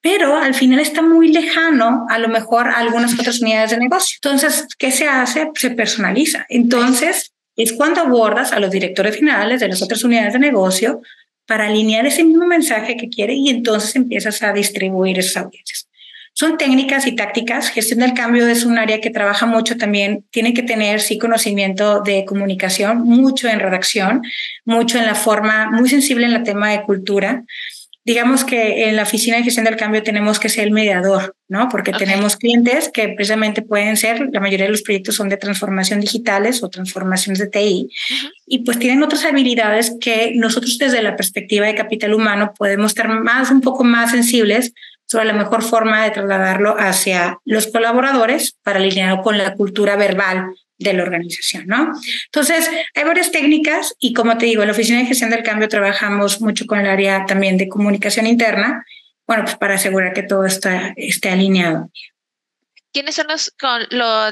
pero 0.01 0.35
al 0.37 0.55
final 0.55 0.79
está 0.79 1.01
muy 1.01 1.31
lejano 1.31 2.05
a 2.09 2.17
lo 2.17 2.27
mejor 2.27 2.69
a 2.69 2.77
algunas 2.77 3.13
otras 3.13 3.39
unidades 3.39 3.71
de 3.71 3.77
negocio. 3.77 4.17
Entonces, 4.23 4.67
¿qué 4.77 4.91
se 4.91 5.07
hace? 5.07 5.51
Se 5.55 5.71
personaliza. 5.71 6.45
Entonces, 6.49 7.33
es 7.55 7.73
cuando 7.73 8.01
abordas 8.01 8.51
a 8.53 8.59
los 8.59 8.71
directores 8.71 9.15
generales 9.15 9.59
de 9.59 9.67
las 9.67 9.81
otras 9.81 10.03
unidades 10.03 10.33
de 10.33 10.39
negocio 10.39 11.01
para 11.45 11.67
alinear 11.67 12.05
ese 12.05 12.23
mismo 12.23 12.45
mensaje 12.45 12.97
que 12.97 13.09
quiere 13.09 13.33
y 13.33 13.49
entonces 13.49 13.95
empiezas 13.95 14.41
a 14.43 14.53
distribuir 14.53 15.19
esas 15.19 15.37
audiencias. 15.37 15.87
Son 16.33 16.57
técnicas 16.57 17.07
y 17.07 17.15
tácticas. 17.15 17.69
Gestión 17.69 17.99
del 17.99 18.13
cambio 18.13 18.47
es 18.47 18.63
un 18.63 18.77
área 18.77 19.01
que 19.01 19.09
trabaja 19.09 19.45
mucho 19.45 19.77
también. 19.77 20.25
Tiene 20.31 20.53
que 20.53 20.63
tener, 20.63 21.01
sí, 21.01 21.17
conocimiento 21.19 22.01
de 22.01 22.23
comunicación, 22.23 23.03
mucho 23.03 23.49
en 23.49 23.59
redacción, 23.59 24.21
mucho 24.63 24.97
en 24.97 25.05
la 25.05 25.15
forma, 25.15 25.69
muy 25.71 25.89
sensible 25.89 26.25
en 26.25 26.33
el 26.33 26.43
tema 26.43 26.71
de 26.71 26.83
cultura 26.83 27.43
digamos 28.03 28.43
que 28.43 28.89
en 28.89 28.95
la 28.95 29.03
oficina 29.03 29.37
de 29.37 29.43
gestión 29.43 29.65
del 29.65 29.75
cambio 29.75 30.01
tenemos 30.01 30.39
que 30.39 30.49
ser 30.49 30.65
el 30.65 30.71
mediador, 30.71 31.35
¿no? 31.47 31.69
Porque 31.69 31.91
tenemos 31.91 32.35
clientes 32.35 32.89
que 32.91 33.09
precisamente 33.09 33.61
pueden 33.61 33.95
ser, 33.95 34.29
la 34.31 34.39
mayoría 34.39 34.65
de 34.65 34.71
los 34.71 34.81
proyectos 34.81 35.15
son 35.15 35.29
de 35.29 35.37
transformación 35.37 35.99
digitales 35.99 36.63
o 36.63 36.69
transformaciones 36.69 37.39
de 37.39 37.47
TI, 37.47 37.89
y 38.47 38.59
pues 38.59 38.79
tienen 38.79 39.03
otras 39.03 39.25
habilidades 39.25 39.95
que 40.01 40.33
nosotros 40.35 40.77
desde 40.77 41.01
la 41.01 41.15
perspectiva 41.15 41.67
de 41.67 41.75
capital 41.75 42.13
humano 42.13 42.53
podemos 42.57 42.91
estar 42.91 43.07
más, 43.07 43.51
un 43.51 43.61
poco 43.61 43.83
más 43.83 44.11
sensibles 44.11 44.73
sobre 45.05 45.25
la 45.25 45.33
mejor 45.33 45.61
forma 45.61 46.03
de 46.03 46.11
trasladarlo 46.11 46.75
hacia 46.79 47.37
los 47.45 47.67
colaboradores 47.67 48.57
para 48.63 48.79
alinearlo 48.79 49.21
con 49.21 49.37
la 49.37 49.55
cultura 49.55 49.95
verbal 49.97 50.55
de 50.81 50.93
la 50.93 51.03
organización, 51.03 51.67
¿no? 51.67 51.91
Entonces, 52.25 52.69
hay 52.95 53.03
varias 53.03 53.31
técnicas 53.31 53.95
y 53.99 54.13
como 54.13 54.37
te 54.37 54.45
digo, 54.45 54.61
en 54.63 54.67
la 54.67 54.73
Oficina 54.73 54.99
de 54.99 55.05
Gestión 55.05 55.29
del 55.29 55.43
Cambio 55.43 55.69
trabajamos 55.69 56.41
mucho 56.41 56.65
con 56.65 56.79
el 56.79 56.87
área 56.87 57.25
también 57.25 57.57
de 57.57 57.67
comunicación 57.67 58.27
interna, 58.27 58.85
bueno, 59.27 59.43
pues 59.43 59.55
para 59.55 59.75
asegurar 59.75 60.13
que 60.13 60.23
todo 60.23 60.45
está, 60.45 60.93
esté 60.97 61.29
alineado. 61.29 61.89
¿Quiénes 62.93 63.15
son 63.15 63.27
los, 63.29 63.53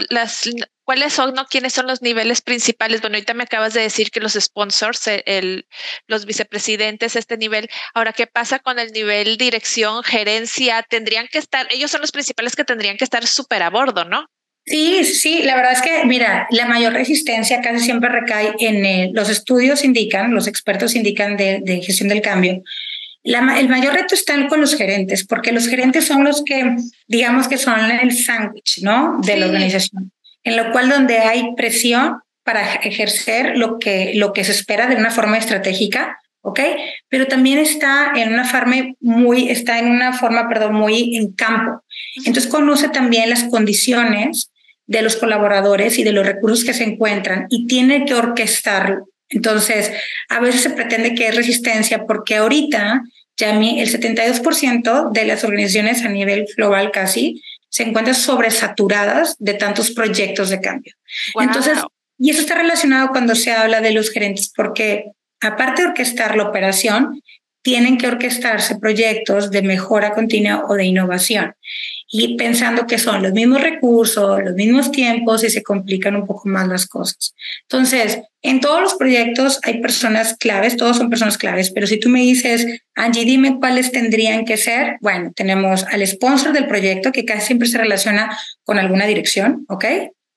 las, 0.10 0.50
cuáles 0.84 1.14
son, 1.14 1.34
no, 1.34 1.46
quiénes 1.46 1.72
son 1.72 1.88
los 1.88 2.02
niveles 2.02 2.42
principales? 2.42 3.00
Bueno, 3.00 3.16
ahorita 3.16 3.34
me 3.34 3.44
acabas 3.44 3.74
de 3.74 3.82
decir 3.82 4.12
que 4.12 4.20
los 4.20 4.34
sponsors, 4.34 5.08
el, 5.08 5.66
los 6.08 6.26
vicepresidentes, 6.26 7.16
este 7.16 7.38
nivel. 7.38 7.70
Ahora, 7.94 8.12
¿qué 8.12 8.28
pasa 8.28 8.60
con 8.60 8.78
el 8.78 8.92
nivel 8.92 9.38
dirección, 9.38 10.04
gerencia? 10.04 10.84
Tendrían 10.84 11.30
que 11.30 11.38
estar, 11.38 11.68
ellos 11.70 11.90
son 11.90 12.02
los 12.02 12.12
principales 12.12 12.58
que 12.58 12.66
tendrían 12.66 12.98
que 12.98 13.06
estar 13.06 13.26
súper 13.26 13.64
a 13.64 13.70
bordo, 13.70 14.04
¿no? 14.04 14.30
Sí, 14.70 15.04
sí, 15.04 15.42
la 15.42 15.56
verdad 15.56 15.72
es 15.72 15.82
que, 15.82 16.06
mira, 16.06 16.46
la 16.52 16.68
mayor 16.68 16.94
resistencia 16.94 17.60
casi 17.60 17.84
siempre 17.84 18.08
recae 18.08 18.54
en 18.60 18.86
eh, 18.86 19.10
los 19.16 19.28
estudios 19.28 19.84
indican, 19.84 20.32
los 20.32 20.46
expertos 20.46 20.96
indican 20.96 21.38
de, 21.38 21.82
gestión 21.84 22.08
del 22.08 22.22
cambio. 22.22 22.62
el 23.24 23.68
mayor 23.68 23.96
reto 23.96 24.14
está 24.14 24.48
con 24.48 24.62
los 24.62 24.76
gerentes, 24.76 25.26
porque 25.26 25.52
los 25.54 25.68
gerentes 25.68 26.06
son 26.06 26.24
los 26.24 26.44
que, 26.44 26.76
digamos 27.08 27.48
que 27.48 27.58
son 27.58 27.80
el 27.90 28.16
sándwich, 28.16 28.84
¿no? 28.84 29.18
De 29.24 29.38
la 29.38 29.48
organización, 29.48 30.12
en 30.44 30.56
lo 30.56 30.72
cual 30.72 30.88
donde 30.88 31.18
hay 31.18 31.56
presión 31.56 32.20
para 32.44 32.76
ejercer 32.76 33.58
lo 33.58 33.80
que, 33.80 34.12
lo 34.14 34.34
que 34.34 34.44
se 34.44 34.52
espera 34.52 34.86
de 34.86 34.98
una 34.98 35.10
forma 35.10 35.40
estratégica, 35.40 36.20
¿ok? 36.42 36.60
Pero 37.08 37.26
también 37.26 37.58
está 37.58 38.12
en 38.16 38.32
una 38.34 38.46
forma 38.46 38.76
muy, 39.00 39.50
está 39.50 39.80
en 39.80 39.88
una 39.88 40.14
forma, 40.14 40.48
perdón, 40.48 40.76
muy 40.76 41.18
en 41.18 41.32
campo. 41.34 41.84
Entonces 42.18 42.46
conoce 42.46 42.90
también 42.90 43.32
las 43.32 43.46
condiciones 43.46 44.52
de 44.90 45.04
los 45.04 45.18
colaboradores 45.18 46.00
y 46.00 46.04
de 46.04 46.12
los 46.12 46.26
recursos 46.26 46.66
que 46.66 46.74
se 46.74 46.84
encuentran 46.84 47.46
y 47.50 47.68
tiene 47.68 48.06
que 48.06 48.16
orquestarlo. 48.16 49.08
Entonces, 49.30 49.92
a 50.30 50.40
veces 50.40 50.62
se 50.62 50.72
pretende 50.72 51.14
que 51.14 51.28
es 51.28 51.36
resistencia 51.36 52.08
porque 52.08 52.38
ahorita, 52.38 53.04
ya 53.38 53.52
el 53.52 53.88
72% 53.88 55.12
de 55.12 55.26
las 55.26 55.44
organizaciones 55.44 56.04
a 56.04 56.10
nivel 56.10 56.48
global 56.58 56.90
casi 56.92 57.44
se 57.70 57.84
encuentran 57.84 58.16
sobresaturadas 58.16 59.36
de 59.38 59.54
tantos 59.54 59.92
proyectos 59.92 60.50
de 60.50 60.60
cambio. 60.60 60.96
Entonces, 61.40 61.78
y 62.18 62.32
eso 62.32 62.42
está 62.42 62.56
relacionado 62.56 63.10
cuando 63.10 63.36
se 63.36 63.52
habla 63.52 63.82
de 63.82 63.92
los 63.92 64.10
gerentes, 64.10 64.52
porque 64.56 65.12
aparte 65.40 65.84
de 65.84 65.90
orquestar 65.90 66.36
la 66.36 66.46
operación, 66.46 67.22
tienen 67.62 68.00
que 68.00 68.08
orquestarse 68.08 68.80
proyectos 68.80 69.52
de 69.52 69.62
mejora 69.62 70.16
continua 70.16 70.66
o 70.68 70.74
de 70.74 70.86
innovación 70.86 71.54
y 72.12 72.36
pensando 72.38 72.88
que 72.88 72.98
son 72.98 73.22
los 73.22 73.34
mismos 73.34 73.62
recursos, 73.62 74.42
los 74.44 74.56
mismos 74.56 74.92
tiempos 74.92 75.44
y 75.44 75.50
se 75.50 75.62
complican 75.62 76.16
un 76.16 76.26
poco 76.26 76.50
más 76.50 76.68
las 76.68 76.88
cosas. 76.88 77.36
Entonces, 77.64 78.20
en 78.42 78.62
todos 78.62 78.82
los 78.82 78.96
proyectos 78.96 79.60
hay 79.64 79.80
personas 79.80 80.36
claves, 80.38 80.76
todos 80.76 80.98
son 80.98 81.10
personas 81.10 81.38
claves, 81.38 81.72
pero 81.72 81.86
si 81.86 82.00
tú 82.00 82.10
me 82.10 82.22
dices, 82.22 82.66
Angie, 82.96 83.26
dime 83.26 83.60
cuáles 83.60 83.92
tendrían 83.92 84.44
que 84.46 84.58
ser, 84.58 84.98
bueno, 85.02 85.32
tenemos 85.36 85.84
al 85.86 86.06
sponsor 86.08 86.52
del 86.52 86.68
proyecto 86.68 87.12
que 87.12 87.26
casi 87.26 87.48
siempre 87.48 87.68
se 87.68 87.78
relaciona 87.78 88.36
con 88.64 88.80
alguna 88.80 89.06
dirección, 89.06 89.66
¿ok? 89.70 89.86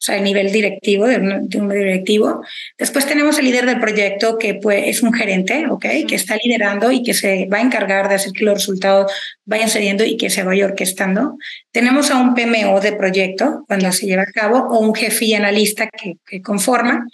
O 0.02 0.04
sea, 0.04 0.16
el 0.16 0.24
nivel 0.24 0.50
directivo, 0.50 1.06
de 1.06 1.16
un, 1.18 1.68
directivo. 1.68 2.42
Después 2.76 3.06
tenemos 3.06 3.38
el 3.38 3.44
líder 3.44 3.66
del 3.66 3.78
proyecto, 3.78 4.36
que 4.36 4.54
pues, 4.54 4.82
es 4.88 5.00
un 5.00 5.12
gerente, 5.12 5.68
¿ok? 5.70 5.86
Que 6.08 6.16
está 6.16 6.36
liderando 6.42 6.90
y 6.90 7.04
que 7.04 7.14
se 7.14 7.46
va 7.46 7.58
a 7.58 7.60
encargar 7.60 8.08
de 8.08 8.16
hacer 8.16 8.32
que 8.32 8.44
los 8.44 8.54
resultados 8.54 9.12
vayan 9.44 9.68
saliendo 9.68 10.04
y 10.04 10.16
que 10.16 10.28
se 10.28 10.42
vaya 10.42 10.64
orquestando. 10.64 11.38
Tenemos 11.70 12.10
a 12.10 12.18
un 12.18 12.34
PMO 12.34 12.80
de 12.80 12.94
proyecto 12.94 13.64
cuando 13.68 13.92
se 13.92 14.06
lleva 14.06 14.22
a 14.22 14.26
cabo 14.26 14.66
o 14.70 14.80
un 14.80 14.92
jefe 14.92 15.26
y 15.26 15.34
analista 15.34 15.88
que, 15.88 16.16
que 16.26 16.42
conforma. 16.42 17.06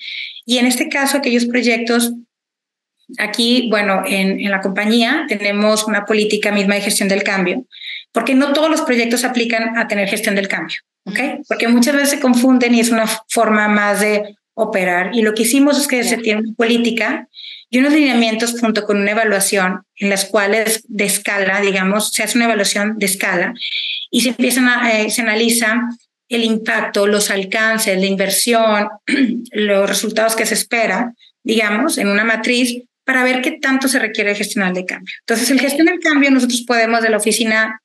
Y 0.46 0.56
en 0.56 0.64
este 0.64 0.88
caso, 0.88 1.18
aquellos 1.18 1.44
proyectos 1.44 2.14
Aquí, 3.16 3.68
bueno, 3.70 4.02
en, 4.06 4.38
en, 4.38 4.50
la 4.50 4.60
compañía 4.60 5.24
tenemos 5.28 5.86
una 5.86 6.04
política 6.04 6.52
misma 6.52 6.74
de 6.74 6.82
gestión 6.82 7.08
del 7.08 7.22
cambio, 7.22 7.64
porque 8.12 8.34
no 8.34 8.52
todos 8.52 8.70
los 8.70 8.82
proyectos 8.82 9.24
aplican 9.24 9.76
a 9.76 9.88
tener 9.88 10.08
gestión 10.08 10.34
del 10.34 10.48
cambio. 10.48 10.78
Porque 11.48 11.68
muchas 11.68 11.94
veces 11.94 12.10
se 12.10 12.20
confunden 12.20 12.74
y 12.74 12.80
es 12.80 12.90
una 12.90 13.06
forma 13.28 13.66
más 13.68 14.00
de 14.00 14.36
operar. 14.54 15.14
Y 15.14 15.22
lo 15.22 15.32
que 15.32 15.42
hicimos 15.42 15.78
es 15.78 15.86
que 15.86 16.04
se 16.04 16.18
tiene 16.18 16.42
una 16.42 16.54
política 16.54 17.28
y 17.70 17.78
unos 17.78 17.92
lineamientos 17.92 18.60
junto 18.60 18.84
con 18.84 19.00
una 19.00 19.12
evaluación 19.12 19.82
en 19.96 20.10
las 20.10 20.26
cuales 20.26 20.82
de 20.88 21.04
escala, 21.04 21.60
digamos, 21.60 22.12
se 22.12 22.22
hace 22.22 22.36
una 22.36 22.44
evaluación 22.46 22.98
de 22.98 23.06
escala 23.06 23.54
y 24.10 24.20
se 24.20 24.30
empiezan 24.30 24.68
a, 24.68 24.92
eh, 24.92 25.10
se 25.10 25.22
analiza 25.22 25.88
el 26.28 26.44
impacto, 26.44 27.06
los 27.06 27.30
alcances, 27.30 27.98
la 27.98 28.06
inversión, 28.06 28.88
los 29.52 29.88
resultados 29.88 30.36
que 30.36 30.44
se 30.44 30.54
espera 30.54 31.14
digamos, 31.48 31.96
en 31.96 32.08
una 32.08 32.24
matriz 32.24 32.82
para 33.04 33.24
ver 33.24 33.40
qué 33.40 33.52
tanto 33.52 33.88
se 33.88 33.98
requiere 33.98 34.34
gestionar 34.34 34.74
de 34.74 34.84
cambio. 34.84 35.14
Entonces, 35.20 35.50
el 35.50 35.60
gestión 35.60 35.86
del 35.86 35.98
cambio, 35.98 36.30
nosotros 36.30 36.62
podemos 36.66 37.00
de 37.00 37.08
la 37.08 37.16
oficina 37.16 37.80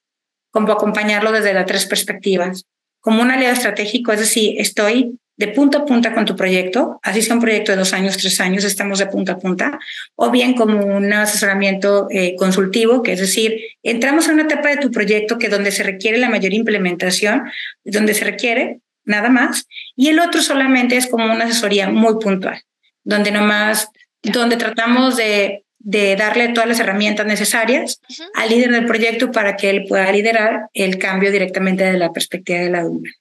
como 0.53 0.71
acompañarlo 0.71 1.31
desde 1.31 1.53
las 1.53 1.65
tres 1.65 1.85
perspectivas. 1.85 2.65
Como 3.01 3.21
un 3.21 3.31
aliado 3.31 3.53
estratégico, 3.53 4.13
es 4.13 4.19
decir, 4.19 4.53
estoy 4.59 5.19
de 5.35 5.47
punta 5.47 5.79
a 5.79 5.85
punta 5.85 6.13
con 6.13 6.25
tu 6.25 6.35
proyecto, 6.35 6.99
así 7.01 7.23
sea 7.23 7.35
un 7.35 7.41
proyecto 7.41 7.71
de 7.71 7.79
dos 7.79 7.91
años, 7.91 8.17
tres 8.17 8.39
años, 8.39 8.63
estamos 8.63 8.99
de 8.99 9.07
punta 9.07 9.33
a 9.33 9.39
punta, 9.39 9.79
o 10.15 10.29
bien 10.29 10.53
como 10.53 10.85
un 10.85 11.11
asesoramiento 11.11 12.07
eh, 12.11 12.35
consultivo, 12.37 13.01
que 13.01 13.13
es 13.13 13.19
decir, 13.19 13.59
entramos 13.81 14.27
en 14.27 14.35
una 14.35 14.43
etapa 14.43 14.69
de 14.69 14.77
tu 14.77 14.91
proyecto 14.91 15.39
que 15.39 15.49
donde 15.49 15.71
se 15.71 15.81
requiere 15.81 16.19
la 16.19 16.29
mayor 16.29 16.53
implementación, 16.53 17.45
donde 17.83 18.13
se 18.13 18.25
requiere 18.25 18.79
nada 19.05 19.29
más, 19.29 19.67
y 19.95 20.09
el 20.09 20.19
otro 20.19 20.43
solamente 20.43 20.97
es 20.97 21.07
como 21.07 21.25
una 21.25 21.45
asesoría 21.45 21.89
muy 21.89 22.19
puntual, 22.21 22.61
donde 23.03 23.31
nomás, 23.31 23.89
donde 24.21 24.55
tratamos 24.55 25.17
de, 25.17 25.63
de 25.83 26.15
darle 26.15 26.49
todas 26.49 26.67
las 26.67 26.79
herramientas 26.79 27.25
necesarias 27.25 28.01
al 28.35 28.49
líder 28.49 28.71
del 28.71 28.85
proyecto 28.85 29.31
para 29.31 29.55
que 29.57 29.69
él 29.69 29.85
pueda 29.87 30.11
liderar 30.11 30.69
el 30.73 30.97
cambio 30.97 31.31
directamente 31.31 31.83
de 31.83 31.97
la 31.97 32.11
perspectiva 32.11 32.59
de 32.59 32.69
la 32.69 32.79
alumna. 32.79 33.11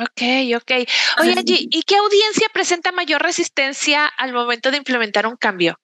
Ok, 0.00 0.22
ok. 0.56 0.88
Oye, 1.20 1.34
Angie, 1.36 1.68
¿y 1.70 1.82
qué 1.82 1.96
audiencia 1.96 2.48
presenta 2.52 2.92
mayor 2.92 3.20
resistencia 3.20 4.06
al 4.06 4.32
momento 4.32 4.70
de 4.70 4.78
implementar 4.78 5.26
un 5.26 5.36
cambio? 5.36 5.78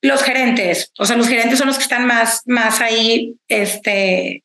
Los 0.00 0.22
gerentes, 0.22 0.90
o 0.98 1.04
sea, 1.04 1.16
los 1.16 1.28
gerentes 1.28 1.58
son 1.58 1.66
los 1.66 1.76
que 1.76 1.82
están 1.82 2.06
más, 2.06 2.42
más 2.46 2.80
ahí, 2.80 3.34
este, 3.48 4.42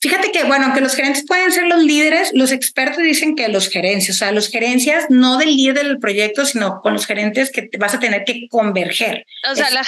Fíjate 0.00 0.30
que, 0.30 0.44
bueno, 0.44 0.66
aunque 0.66 0.80
los 0.80 0.94
gerentes 0.94 1.24
pueden 1.26 1.50
ser 1.50 1.66
los 1.66 1.82
líderes, 1.82 2.30
los 2.32 2.52
expertos 2.52 3.02
dicen 3.02 3.34
que 3.34 3.48
los 3.48 3.68
gerencias, 3.68 4.16
o 4.16 4.18
sea, 4.18 4.32
los 4.32 4.48
gerencias 4.48 5.06
no 5.08 5.38
del 5.38 5.56
líder 5.56 5.86
del 5.86 5.98
proyecto, 5.98 6.44
sino 6.44 6.80
con 6.82 6.92
los 6.92 7.06
gerentes 7.06 7.50
que 7.50 7.68
vas 7.78 7.94
a 7.94 7.98
tener 7.98 8.24
que 8.24 8.46
converger. 8.48 9.26
O 9.50 9.56
sea, 9.56 9.70
la, 9.70 9.82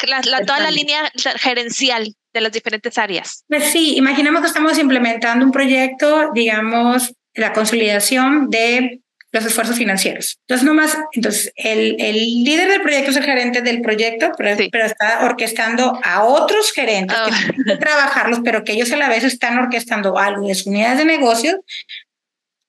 toda 0.45 0.59
la 0.59 0.71
línea 0.73 1.11
gerencial 1.37 2.15
de 2.33 2.41
las 2.41 2.53
diferentes 2.53 2.99
áreas. 2.99 3.45
Pues 3.49 3.65
sí, 3.71 3.97
imaginemos 3.97 4.41
que 4.41 4.49
estamos 4.49 4.79
implementando 4.79 5.45
un 5.45 5.53
proyecto, 5.53 6.31
digamos, 6.35 7.13
la 7.35 7.53
consolidación 7.53 8.51
de 8.51 9.01
los 9.33 9.47
esfuerzos 9.47 9.77
financieros. 9.77 10.39
Entonces, 10.43 10.67
nomás, 10.67 10.99
entonces, 11.13 11.53
el, 11.57 11.97
el 12.01 12.45
líder 12.45 12.69
del 12.69 12.83
proyecto 12.83 13.11
es 13.11 13.17
el 13.17 13.25
gerente 13.25 13.63
del 13.63 13.81
proyecto, 13.81 14.33
pero, 14.37 14.57
pero 14.71 14.87
está 14.87 15.25
orquestando 15.25 15.99
a 16.03 16.25
otros 16.25 16.73
gerentes 16.73 17.17
que 17.17 17.33
ah. 17.33 17.39
tienen 17.39 17.65
que 17.65 17.77
trabajarlos, 17.77 18.41
pero 18.45 18.65
que 18.65 18.73
ellos 18.73 18.91
a 18.93 18.97
la 18.97 19.09
vez 19.09 19.23
están 19.23 19.59
orquestando 19.59 20.19
algo 20.19 20.49
de 20.49 20.55
sus 20.55 20.67
unidades 20.67 20.99
de 20.99 21.05
negocio, 21.05 21.65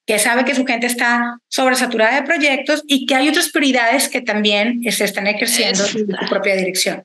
que 0.05 0.19
sabe 0.19 0.45
que 0.45 0.55
su 0.55 0.65
gente 0.65 0.87
está 0.87 1.39
sobresaturada 1.47 2.15
de 2.15 2.23
proyectos 2.23 2.83
y 2.87 3.05
que 3.05 3.15
hay 3.15 3.29
otras 3.29 3.49
prioridades 3.49 4.09
que 4.09 4.21
también 4.21 4.81
se 4.91 5.05
están 5.05 5.27
ejerciendo 5.27 5.83
en 5.83 5.89
su 5.89 6.05
propia 6.29 6.55
dirección. 6.55 7.03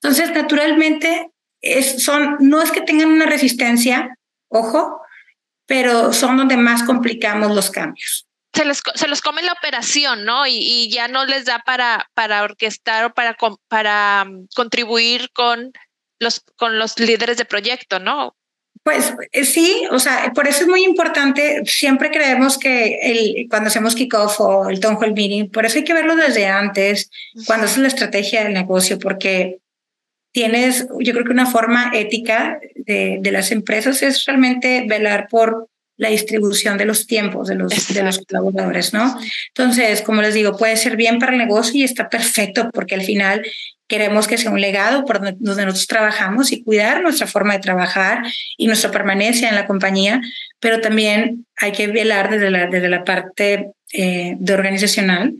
Entonces, 0.00 0.30
naturalmente, 0.32 1.30
es, 1.60 2.02
son, 2.02 2.36
no 2.40 2.62
es 2.62 2.70
que 2.70 2.82
tengan 2.82 3.08
una 3.08 3.26
resistencia, 3.26 4.16
ojo, 4.48 5.00
pero 5.66 6.12
son 6.12 6.36
donde 6.36 6.56
más 6.56 6.82
complicamos 6.82 7.54
los 7.54 7.70
cambios. 7.70 8.26
Se, 8.54 8.64
les, 8.64 8.82
se 8.94 9.08
los 9.08 9.20
come 9.20 9.42
la 9.42 9.52
operación, 9.52 10.24
¿no? 10.24 10.46
Y, 10.46 10.88
ya 10.90 11.08
no 11.08 11.24
les 11.24 11.44
da 11.44 11.62
para, 11.66 12.08
para 12.14 12.42
orquestar 12.42 13.06
o 13.06 13.14
para, 13.14 13.36
para 13.68 14.24
mm, 14.24 14.46
contribuir 14.54 15.30
con 15.32 15.72
los, 16.20 16.42
con 16.56 16.78
los 16.78 16.98
líderes 16.98 17.36
de 17.36 17.44
proyecto, 17.44 17.98
¿no? 17.98 18.36
Pues 18.84 19.14
eh, 19.32 19.44
sí, 19.46 19.84
o 19.90 19.98
sea, 19.98 20.30
por 20.34 20.46
eso 20.46 20.60
es 20.62 20.68
muy 20.68 20.84
importante, 20.84 21.62
siempre 21.64 22.10
creemos 22.10 22.58
que 22.58 22.98
el, 23.02 23.46
cuando 23.48 23.68
hacemos 23.68 23.94
kickoff 23.94 24.38
o 24.40 24.68
el 24.68 24.78
town 24.78 24.98
hall 25.00 25.14
meeting, 25.14 25.48
por 25.48 25.64
eso 25.64 25.78
hay 25.78 25.84
que 25.84 25.94
verlo 25.94 26.14
desde 26.14 26.46
antes, 26.46 27.10
cuando 27.46 27.66
es 27.66 27.78
la 27.78 27.88
estrategia 27.88 28.44
del 28.44 28.52
negocio, 28.52 28.98
porque 28.98 29.58
tienes, 30.32 30.86
yo 31.00 31.12
creo 31.14 31.24
que 31.24 31.32
una 31.32 31.50
forma 31.50 31.92
ética 31.94 32.60
de, 32.74 33.18
de 33.22 33.32
las 33.32 33.52
empresas 33.52 34.02
es 34.02 34.22
realmente 34.26 34.84
velar 34.86 35.28
por 35.30 35.70
la 35.96 36.08
distribución 36.08 36.76
de 36.76 36.84
los 36.84 37.06
tiempos 37.06 37.48
de 37.48 37.54
los, 37.54 37.94
de 37.94 38.02
los 38.02 38.18
colaboradores, 38.18 38.92
¿no? 38.92 39.16
Entonces, 39.48 40.02
como 40.02 40.22
les 40.22 40.34
digo, 40.34 40.56
puede 40.56 40.76
ser 40.76 40.96
bien 40.96 41.18
para 41.18 41.32
el 41.32 41.38
negocio 41.38 41.80
y 41.80 41.84
está 41.84 42.08
perfecto 42.08 42.70
porque 42.72 42.94
al 42.94 43.02
final 43.02 43.42
queremos 43.86 44.26
que 44.26 44.38
sea 44.38 44.50
un 44.50 44.60
legado 44.60 45.04
por 45.04 45.20
donde 45.20 45.36
nosotros 45.40 45.86
trabajamos 45.86 46.52
y 46.52 46.62
cuidar 46.62 47.02
nuestra 47.02 47.26
forma 47.26 47.52
de 47.52 47.60
trabajar 47.60 48.22
y 48.56 48.66
nuestra 48.66 48.90
permanencia 48.90 49.48
en 49.48 49.54
la 49.54 49.66
compañía, 49.66 50.20
pero 50.58 50.80
también 50.80 51.46
hay 51.56 51.72
que 51.72 51.86
velar 51.86 52.30
desde 52.30 52.50
la, 52.50 52.66
desde 52.66 52.88
la 52.88 53.04
parte 53.04 53.70
eh, 53.92 54.34
de 54.38 54.54
organizacional 54.54 55.34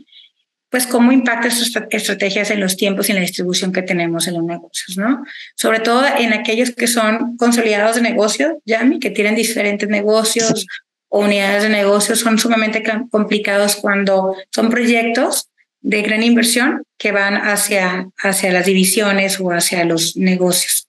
pues 0.75 0.87
cómo 0.87 1.13
impacta 1.13 1.47
estas 1.47 1.71
estrategias 1.89 2.51
en 2.51 2.59
los 2.59 2.75
tiempos 2.75 3.07
y 3.07 3.13
en 3.13 3.15
la 3.15 3.21
distribución 3.21 3.71
que 3.71 3.81
tenemos 3.81 4.27
en 4.27 4.33
los 4.33 4.43
negocios, 4.43 4.97
¿no? 4.97 5.23
Sobre 5.55 5.79
todo 5.79 6.03
en 6.05 6.33
aquellos 6.33 6.71
que 6.71 6.87
son 6.87 7.37
consolidados 7.37 7.95
de 7.95 8.01
negocio, 8.01 8.61
Yami, 8.65 8.99
que 8.99 9.09
tienen 9.09 9.35
diferentes 9.35 9.87
negocios 9.87 10.67
o 11.07 11.19
unidades 11.19 11.63
de 11.63 11.69
negocio, 11.69 12.17
son 12.17 12.37
sumamente 12.37 12.83
complicados 13.09 13.77
cuando 13.77 14.35
son 14.53 14.69
proyectos 14.69 15.49
de 15.79 16.01
gran 16.01 16.23
inversión 16.23 16.83
que 16.97 17.13
van 17.13 17.35
hacia, 17.35 18.09
hacia 18.17 18.51
las 18.51 18.65
divisiones 18.65 19.39
o 19.39 19.51
hacia 19.51 19.85
los 19.85 20.17
negocios. 20.17 20.84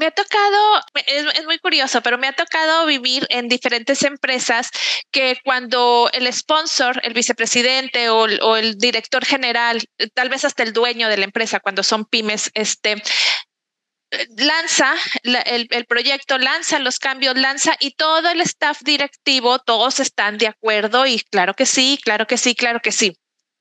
Me 0.00 0.06
ha 0.06 0.10
tocado, 0.12 0.80
es, 1.06 1.44
muy 1.44 1.58
curioso, 1.58 2.00
pero 2.00 2.16
me 2.16 2.26
ha 2.26 2.32
tocado 2.32 2.86
vivir 2.86 3.26
en 3.28 3.48
diferentes 3.48 4.02
empresas 4.02 4.70
que 5.10 5.38
cuando 5.44 6.08
el 6.14 6.32
sponsor, 6.32 6.98
el 7.04 7.12
vicepresidente 7.12 8.08
o, 8.08 8.56
el 8.56 8.78
director 8.78 9.26
general, 9.26 9.84
tal 10.14 10.30
vez 10.30 10.46
hasta 10.46 10.62
el 10.62 10.72
dueño 10.72 11.10
de 11.10 11.18
la 11.18 11.26
empresa, 11.26 11.60
cuando 11.60 11.82
son 11.82 12.06
pymes, 12.06 12.50
este, 12.54 13.02
lanza 14.38 14.94
el, 15.22 15.68
el, 15.68 15.84
proyecto, 15.84 16.38
lanza 16.38 16.78
los 16.78 16.98
cambios, 16.98 17.36
lanza 17.36 17.76
y 17.78 17.90
todo 17.90 18.30
el 18.30 18.40
staff 18.40 18.80
directivo, 18.80 19.58
todos 19.58 20.00
están 20.00 20.38
de 20.38 20.46
acuerdo 20.46 21.04
y 21.04 21.20
claro 21.20 21.52
que 21.52 21.66
sí, 21.66 22.00
claro 22.02 22.26
que 22.26 22.38
sí, 22.38 22.54
claro 22.54 22.80
que 22.80 22.92
sí. 22.92 23.18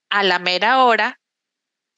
A 0.09 0.23
la 0.23 0.39
mera 0.39 0.85
hora, 0.85 1.19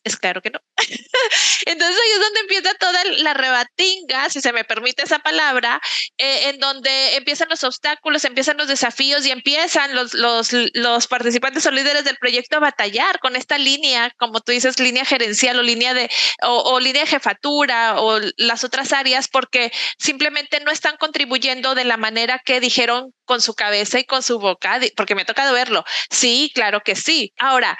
es 0.03 0.17
claro 0.17 0.41
que 0.41 0.49
no. 0.49 0.59
Entonces 1.65 1.97
ahí 1.97 2.11
es 2.11 2.19
donde 2.19 2.39
empieza 2.41 2.73
toda 2.75 3.03
la 3.19 3.33
rebatinga, 3.33 4.29
si 4.29 4.41
se 4.41 4.53
me 4.53 4.63
permite 4.63 5.03
esa 5.03 5.19
palabra, 5.19 5.79
eh, 6.17 6.49
en 6.49 6.59
donde 6.59 7.15
empiezan 7.15 7.49
los 7.49 7.63
obstáculos, 7.63 8.25
empiezan 8.25 8.57
los 8.57 8.67
desafíos 8.67 9.25
y 9.25 9.31
empiezan 9.31 9.93
los, 9.95 10.13
los, 10.13 10.49
los 10.73 11.07
participantes 11.07 11.65
o 11.65 11.71
líderes 11.71 12.03
del 12.03 12.17
proyecto 12.17 12.57
a 12.57 12.61
batallar 12.61 13.19
con 13.19 13.35
esta 13.35 13.57
línea, 13.57 14.11
como 14.17 14.41
tú 14.41 14.51
dices, 14.51 14.79
línea 14.79 15.05
gerencial 15.05 15.59
o 15.59 15.63
línea 15.63 15.93
de, 15.93 16.09
o, 16.41 16.79
línea 16.79 17.03
de 17.03 17.09
jefatura 17.09 17.99
o 18.01 18.19
las 18.37 18.63
otras 18.63 18.93
áreas, 18.93 19.27
porque 19.27 19.71
simplemente 19.99 20.59
no 20.61 20.71
están 20.71 20.97
contribuyendo 20.97 21.75
de 21.75 21.85
la 21.85 21.97
manera 21.97 22.41
que 22.43 22.59
dijeron 22.59 23.13
con 23.25 23.41
su 23.41 23.53
cabeza 23.53 23.99
y 23.99 24.03
con 24.05 24.23
su 24.23 24.39
boca, 24.39 24.79
porque 24.95 25.15
me 25.15 25.21
ha 25.21 25.25
tocado 25.25 25.53
verlo. 25.53 25.83
Sí, 26.09 26.51
claro 26.53 26.81
que 26.81 26.95
sí. 26.95 27.33
Ahora, 27.37 27.77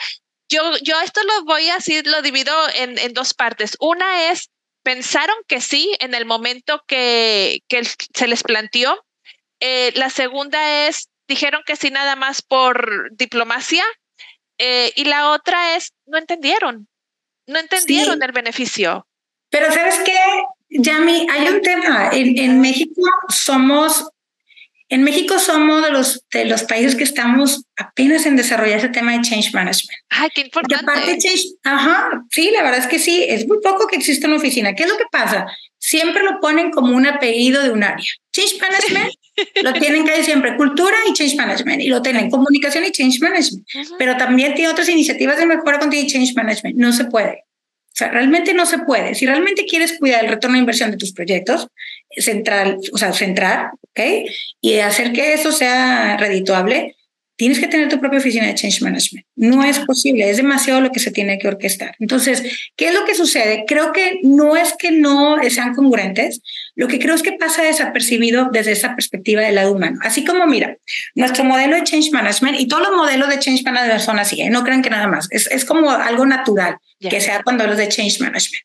yo, 0.52 0.78
yo 0.84 1.00
esto 1.02 1.22
lo 1.24 1.46
voy 1.46 1.70
a 1.70 1.76
decir, 1.76 2.06
lo 2.06 2.22
divido 2.22 2.54
en, 2.76 2.98
en 3.00 3.14
dos 3.14 3.34
partes. 3.34 3.78
Una 3.80 4.32
es, 4.32 4.50
pensaron 4.84 5.36
que 5.48 5.62
sí 5.62 5.96
en 6.00 6.14
el 6.14 6.26
momento 6.26 6.84
que, 6.88 7.62
que 7.68 7.84
se 7.84 8.28
les 8.28 8.44
planteó. 8.44 9.04
Eh, 9.60 9.92
la 9.96 10.10
segunda 10.10 10.88
es, 10.88 11.10
dijeron 11.28 11.62
que 11.66 11.76
sí 11.76 11.90
nada 11.90 12.16
más 12.16 12.42
por 12.42 13.10
diplomacia. 13.16 13.84
Eh, 14.58 14.92
y 14.96 15.06
la 15.06 15.32
otra 15.32 15.76
es, 15.76 15.94
no 16.06 16.18
entendieron, 16.18 16.88
no 17.48 17.58
entendieron 17.58 18.22
el 18.22 18.32
beneficio. 18.32 19.08
Pero 19.50 19.72
sabes 19.72 20.00
qué, 20.06 20.20
Yami, 20.70 21.28
hay 21.32 21.48
un 21.48 21.62
tema. 21.62 22.10
En, 22.12 22.38
en 22.38 22.62
México 22.62 23.02
somos 23.30 24.08
en 24.92 25.04
México 25.04 25.40
somos 25.40 25.82
de 25.84 25.90
los, 25.90 26.26
de 26.34 26.44
los 26.44 26.64
países 26.64 26.96
que 26.96 27.06
estamos 27.06 27.64
apenas 27.78 28.26
en 28.26 28.36
desarrollar 28.36 28.78
ese 28.78 28.90
tema 28.90 29.14
de 29.14 29.22
change 29.22 29.54
management. 29.54 29.98
Ay, 30.10 30.30
qué 30.36 30.42
importante. 30.42 30.84
aparte 30.84 31.18
change, 31.18 31.46
ajá, 31.64 32.26
sí, 32.30 32.52
la 32.52 32.62
verdad 32.62 32.82
es 32.82 32.88
que 32.88 33.00
sí, 33.00 33.24
es 33.26 33.48
muy 33.48 33.60
poco 33.64 33.88
que 33.88 33.96
existe 33.96 34.28
una 34.28 34.36
oficina. 34.36 34.76
¿Qué 34.76 34.84
es 34.84 34.90
lo 34.90 34.98
que 34.98 35.06
pasa? 35.10 35.46
Siempre 35.78 36.24
lo 36.24 36.42
ponen 36.42 36.72
como 36.72 36.94
un 36.94 37.08
apellido 37.08 37.64
de 37.64 37.72
un 37.72 37.84
área. 37.84 38.06
Change 38.34 38.60
management 38.60 39.14
lo 39.64 39.74
tienen 39.74 40.06
que 40.06 40.24
siempre 40.26 40.58
cultura 40.58 40.98
y 41.10 41.14
change 41.14 41.38
management 41.38 41.82
y 41.82 41.88
lo 41.88 42.02
tienen 42.02 42.30
comunicación 42.30 42.84
y 42.84 42.92
change 42.92 43.22
management, 43.22 43.66
pero 43.98 44.18
también 44.18 44.54
tiene 44.56 44.72
otras 44.72 44.90
iniciativas 44.90 45.38
de 45.38 45.46
mejora 45.46 45.80
continua 45.80 46.04
y 46.04 46.08
change 46.08 46.34
management. 46.36 46.76
No 46.76 46.92
se 46.92 47.06
puede. 47.06 47.46
O 47.92 47.96
sea, 47.96 48.10
realmente 48.10 48.54
no 48.54 48.66
se 48.66 48.80
puede. 48.80 49.16
Si 49.16 49.26
realmente 49.26 49.66
quieres 49.66 49.98
cuidar 49.98 50.26
el 50.26 50.32
retorno 50.32 50.56
de 50.56 50.62
inversión 50.62 50.92
de 50.92 50.98
tus 50.98 51.14
proyectos, 51.14 51.68
central, 52.18 52.78
o 52.92 52.98
sea, 52.98 53.14
centrar, 53.14 53.72
¿ok? 53.82 54.30
Y 54.62 54.80
hacer 54.80 55.14
que 55.14 55.34
eso 55.34 55.52
sea 55.52 56.18
redituable, 56.18 56.96
tienes 57.42 57.60
que 57.60 57.68
tener 57.68 57.90
tu 57.90 58.00
propia 58.00 58.20
oficina 58.20 58.46
de 58.46 58.54
change 58.54 58.84
management. 58.84 59.26
No 59.36 59.64
es 59.64 59.80
posible, 59.80 60.30
es 60.30 60.38
demasiado 60.38 60.80
lo 60.80 60.92
que 60.92 61.00
se 61.00 61.10
tiene 61.10 61.40
que 61.40 61.48
orquestar. 61.48 61.96
Entonces, 61.98 62.44
¿qué 62.76 62.90
es 62.90 62.94
lo 62.94 63.04
que 63.04 63.16
sucede? 63.16 63.66
Creo 63.66 63.92
que 63.94 64.20
no 64.22 64.56
es 64.56 64.76
que 64.78 64.92
no 64.92 65.38
sean 65.50 65.74
congruentes, 65.74 66.44
lo 66.76 66.88
que 66.88 67.00
creo 67.00 67.16
es 67.16 67.24
que 67.24 67.32
pasa 67.32 67.64
desapercibido 67.64 68.50
desde 68.52 68.74
esa 68.74 68.94
perspectiva 68.94 69.42
del 69.42 69.56
lado 69.56 69.72
humano. 69.72 69.98
Así 70.04 70.24
como, 70.24 70.46
mira, 70.46 70.78
nuestro 71.16 71.44
modelo 71.44 71.76
de 71.78 71.84
change 71.84 72.12
management 72.12 72.60
y 72.60 72.68
todos 72.68 72.84
los 72.84 72.96
modelos 72.96 73.28
de 73.28 73.40
change 73.40 73.64
management 73.64 74.02
son 74.02 74.20
así, 74.20 74.40
¿eh? 74.40 74.52
no 74.52 74.64
crean 74.64 74.84
que 74.84 74.92
nada 74.92 75.08
más, 75.08 75.28
es, 75.32 75.48
es 75.48 75.66
como 75.66 75.90
algo 75.90 76.28
natural 76.28 76.78
que 77.00 77.22
sea 77.22 77.42
cuando 77.42 77.66
los 77.66 77.78
de 77.78 77.90
change 77.90 78.20
management. 78.20 78.64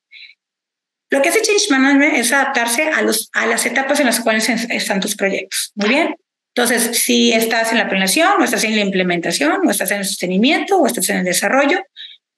Lo 1.11 1.23
que 1.23 1.29
hace 1.29 1.43
Change 1.43 1.71
Management 1.71 2.15
es 2.17 2.33
adaptarse 2.33 2.89
a, 2.89 3.03
los, 3.03 3.31
a 3.33 3.47
las 3.47 3.65
etapas 3.65 4.01
en 4.01 4.07
las 4.07 4.21
cuales 4.21 4.49
están 4.49 5.01
tus 5.01 5.15
proyectos. 5.15 5.73
Muy 5.77 5.89
bien. 5.89 6.17
Entonces, 6.55 6.99
si 6.99 7.33
estás 7.33 7.71
en 7.73 7.79
la 7.79 7.89
planeación, 7.89 8.41
o 8.41 8.45
estás 8.45 8.65
en 8.65 8.75
la 8.75 8.83
implementación, 8.83 9.67
o 9.67 9.71
estás 9.71 9.91
en 9.91 9.99
el 9.99 10.05
sostenimiento, 10.05 10.79
o 10.79 10.87
estás 10.87 11.09
en 11.11 11.19
el 11.19 11.25
desarrollo, 11.25 11.81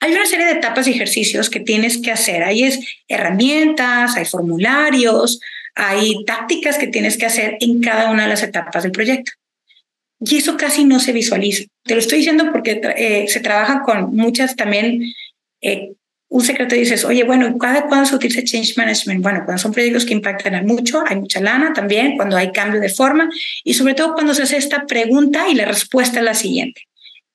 hay 0.00 0.12
una 0.12 0.26
serie 0.26 0.46
de 0.46 0.52
etapas 0.52 0.86
y 0.86 0.92
ejercicios 0.92 1.50
que 1.50 1.60
tienes 1.60 1.98
que 1.98 2.10
hacer. 2.10 2.42
Ahí 2.42 2.64
es 2.64 2.80
herramientas, 3.08 4.16
hay 4.16 4.24
formularios, 4.24 5.40
hay 5.74 6.24
tácticas 6.24 6.78
que 6.78 6.88
tienes 6.88 7.16
que 7.16 7.26
hacer 7.26 7.56
en 7.60 7.80
cada 7.80 8.10
una 8.10 8.24
de 8.24 8.28
las 8.28 8.42
etapas 8.42 8.82
del 8.82 8.92
proyecto. 8.92 9.32
Y 10.20 10.38
eso 10.38 10.56
casi 10.56 10.84
no 10.84 10.98
se 10.98 11.12
visualiza. 11.12 11.64
Te 11.84 11.94
lo 11.94 12.00
estoy 12.00 12.18
diciendo 12.18 12.50
porque 12.50 12.80
eh, 12.96 13.26
se 13.28 13.40
trabaja 13.40 13.82
con 13.82 14.14
muchas 14.16 14.56
también 14.56 15.12
eh, 15.60 15.92
un 16.30 16.42
secreto 16.42 16.74
dices, 16.74 17.04
oye, 17.04 17.24
bueno, 17.24 17.56
¿cada 17.58 17.86
cuándo 17.86 18.06
se 18.06 18.14
utiliza 18.14 18.42
change 18.44 18.76
management? 18.76 19.22
Bueno, 19.22 19.42
cuando 19.44 19.62
son 19.62 19.72
proyectos 19.72 20.04
que 20.04 20.12
impactan 20.12 20.66
mucho, 20.66 21.02
hay 21.06 21.16
mucha 21.16 21.40
lana 21.40 21.72
también, 21.72 22.16
cuando 22.16 22.36
hay 22.36 22.52
cambio 22.52 22.80
de 22.80 22.90
forma 22.90 23.30
y 23.64 23.74
sobre 23.74 23.94
todo 23.94 24.14
cuando 24.14 24.34
se 24.34 24.42
hace 24.42 24.58
esta 24.58 24.84
pregunta 24.86 25.48
y 25.48 25.54
la 25.54 25.64
respuesta 25.64 26.18
es 26.18 26.24
la 26.24 26.34
siguiente. 26.34 26.82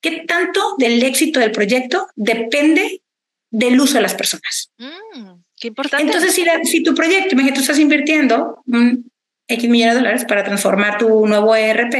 ¿Qué 0.00 0.24
tanto 0.28 0.76
del 0.78 1.02
éxito 1.02 1.40
del 1.40 1.50
proyecto 1.50 2.06
depende 2.14 3.02
del 3.50 3.80
uso 3.80 3.94
de 3.94 4.02
las 4.02 4.14
personas? 4.14 4.70
Mm, 4.78 5.40
qué 5.58 5.68
importante. 5.68 6.06
Entonces, 6.06 6.32
si, 6.32 6.44
si 6.64 6.82
tu 6.82 6.94
proyecto, 6.94 7.32
imagínate, 7.32 7.56
tú 7.56 7.60
estás 7.62 7.78
invirtiendo 7.78 8.62
un 8.66 9.10
X 9.48 9.68
millones 9.68 9.94
de 9.94 10.00
dólares 10.00 10.24
para 10.24 10.44
transformar 10.44 10.98
tu 10.98 11.26
nuevo 11.26 11.56
ERP, 11.56 11.94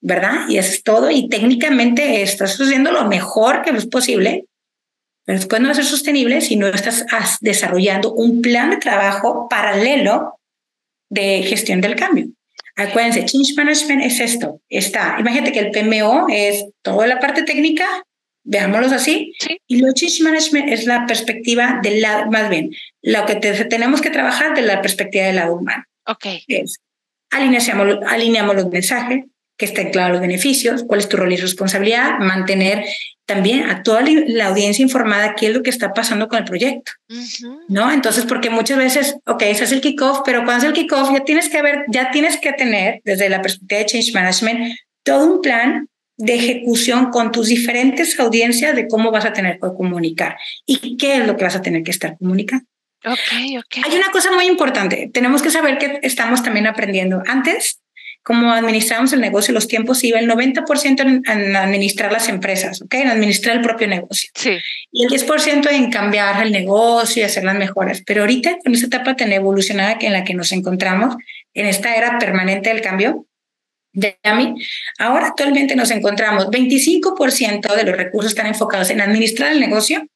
¿verdad? 0.00 0.48
Y 0.48 0.58
eso 0.58 0.72
es 0.72 0.82
todo. 0.82 1.10
Y 1.10 1.28
técnicamente 1.28 2.22
estás 2.22 2.60
haciendo 2.60 2.90
lo 2.90 3.06
mejor 3.06 3.62
que 3.62 3.70
es 3.70 3.86
posible 3.86 4.46
pero 5.30 5.38
después 5.38 5.62
no 5.62 5.68
va 5.68 5.72
a 5.74 5.76
ser 5.76 5.84
sostenible 5.84 6.40
si 6.40 6.56
no 6.56 6.66
estás 6.66 7.06
desarrollando 7.40 8.12
un 8.12 8.42
plan 8.42 8.70
de 8.70 8.78
trabajo 8.78 9.46
paralelo 9.48 10.40
de 11.08 11.44
gestión 11.44 11.80
del 11.80 11.94
cambio. 11.94 12.26
Acuérdense, 12.74 13.26
Change 13.26 13.54
Management 13.56 14.02
es 14.02 14.18
esto. 14.18 14.60
Está, 14.68 15.18
imagínate 15.20 15.52
que 15.52 15.60
el 15.60 15.70
PMO 15.70 16.26
es 16.28 16.64
toda 16.82 17.06
la 17.06 17.20
parte 17.20 17.44
técnica, 17.44 17.86
veámoslo 18.42 18.88
así, 18.88 19.32
y 19.68 19.76
lo 19.76 19.92
Change 19.92 20.20
Management 20.22 20.68
es 20.68 20.86
la 20.86 21.06
perspectiva 21.06 21.78
del 21.80 22.00
lado, 22.00 22.28
más 22.28 22.50
bien, 22.50 22.72
lo 23.00 23.24
que 23.24 23.36
tenemos 23.36 24.00
que 24.00 24.10
trabajar 24.10 24.56
de 24.56 24.62
la 24.62 24.82
perspectiva 24.82 25.26
del 25.26 25.36
lado 25.36 25.54
humano. 25.54 25.84
Ok. 26.08 26.26
Es, 26.48 26.80
alineamos, 27.30 28.00
alineamos 28.08 28.56
los 28.56 28.68
mensajes, 28.68 29.26
que 29.60 29.66
estén 29.66 29.90
claros 29.90 30.12
los 30.12 30.22
beneficios, 30.22 30.84
cuál 30.84 31.00
es 31.00 31.08
tu 31.10 31.18
rol 31.18 31.34
y 31.34 31.36
responsabilidad, 31.36 32.18
mantener 32.18 32.82
también 33.26 33.68
a 33.68 33.82
toda 33.82 34.02
la 34.02 34.46
audiencia 34.46 34.82
informada 34.82 35.34
qué 35.34 35.48
es 35.48 35.54
lo 35.54 35.62
que 35.62 35.68
está 35.68 35.92
pasando 35.92 36.28
con 36.28 36.38
el 36.38 36.46
proyecto, 36.46 36.92
¿no? 37.68 37.92
Entonces, 37.92 38.24
porque 38.24 38.48
muchas 38.48 38.78
veces, 38.78 39.16
ok, 39.26 39.42
ese 39.42 39.64
es 39.64 39.72
el 39.72 39.82
kickoff, 39.82 40.22
pero 40.24 40.44
cuando 40.46 40.64
es 40.64 40.68
el 40.70 40.72
kickoff 40.72 41.12
ya 41.12 41.24
tienes 41.24 41.50
que 41.50 41.60
ver, 41.60 41.84
ya 41.88 42.10
tienes 42.10 42.38
que 42.38 42.54
tener 42.54 43.02
desde 43.04 43.28
la 43.28 43.42
perspectiva 43.42 43.80
de 43.80 43.86
Change 43.86 44.14
Management 44.14 44.74
todo 45.02 45.26
un 45.26 45.42
plan 45.42 45.88
de 46.16 46.34
ejecución 46.36 47.10
con 47.10 47.30
tus 47.30 47.48
diferentes 47.48 48.18
audiencias 48.18 48.74
de 48.74 48.88
cómo 48.88 49.10
vas 49.10 49.26
a 49.26 49.34
tener 49.34 49.60
que 49.60 49.68
comunicar 49.76 50.38
y 50.64 50.96
qué 50.96 51.18
es 51.18 51.26
lo 51.26 51.36
que 51.36 51.44
vas 51.44 51.56
a 51.56 51.62
tener 51.62 51.82
que 51.82 51.90
estar 51.90 52.16
comunicando. 52.16 52.64
Ok, 53.04 53.58
ok. 53.58 53.84
Hay 53.84 53.96
una 53.96 54.10
cosa 54.10 54.32
muy 54.32 54.46
importante. 54.46 55.10
Tenemos 55.12 55.42
que 55.42 55.50
saber 55.50 55.76
que 55.76 56.00
estamos 56.02 56.42
también 56.42 56.66
aprendiendo. 56.66 57.22
Antes, 57.26 57.80
como 58.22 58.52
administramos 58.52 59.12
el 59.12 59.20
negocio, 59.20 59.54
los 59.54 59.66
tiempos 59.66 60.04
iba 60.04 60.18
el 60.18 60.28
90% 60.28 61.22
en, 61.26 61.56
administrar 61.56 62.12
las 62.12 62.28
empresas, 62.28 62.82
¿ok? 62.82 62.94
En 62.94 63.08
administrar 63.08 63.56
el 63.56 63.62
propio 63.62 63.88
negocio. 63.88 64.30
Sí. 64.34 64.58
Y 64.92 65.04
el 65.04 65.10
10% 65.10 65.70
en 65.70 65.90
cambiar 65.90 66.42
el 66.42 66.52
negocio 66.52 67.22
y 67.22 67.24
hacer 67.24 67.44
las 67.44 67.56
mejoras. 67.56 68.02
Pero 68.04 68.22
ahorita, 68.22 68.58
con 68.62 68.74
esta 68.74 68.86
etapa 68.86 69.16
tan 69.16 69.32
evolucionada 69.32 69.96
en 70.00 70.12
la 70.12 70.24
que 70.24 70.34
nos 70.34 70.52
encontramos, 70.52 71.16
en 71.54 71.66
esta 71.66 71.96
era 71.96 72.18
permanente 72.18 72.70
del 72.70 72.82
cambio, 72.82 73.26
de 73.92 74.16
mí, 74.36 74.54
ahora 74.98 75.28
actualmente 75.28 75.74
nos 75.74 75.90
encontramos 75.90 76.46
25% 76.46 77.74
de 77.74 77.84
los 77.84 77.96
recursos 77.96 78.30
están 78.30 78.46
enfocados 78.46 78.90
en 78.90 79.00
administrar 79.00 79.50
el 79.50 79.58
negocio 79.58 80.06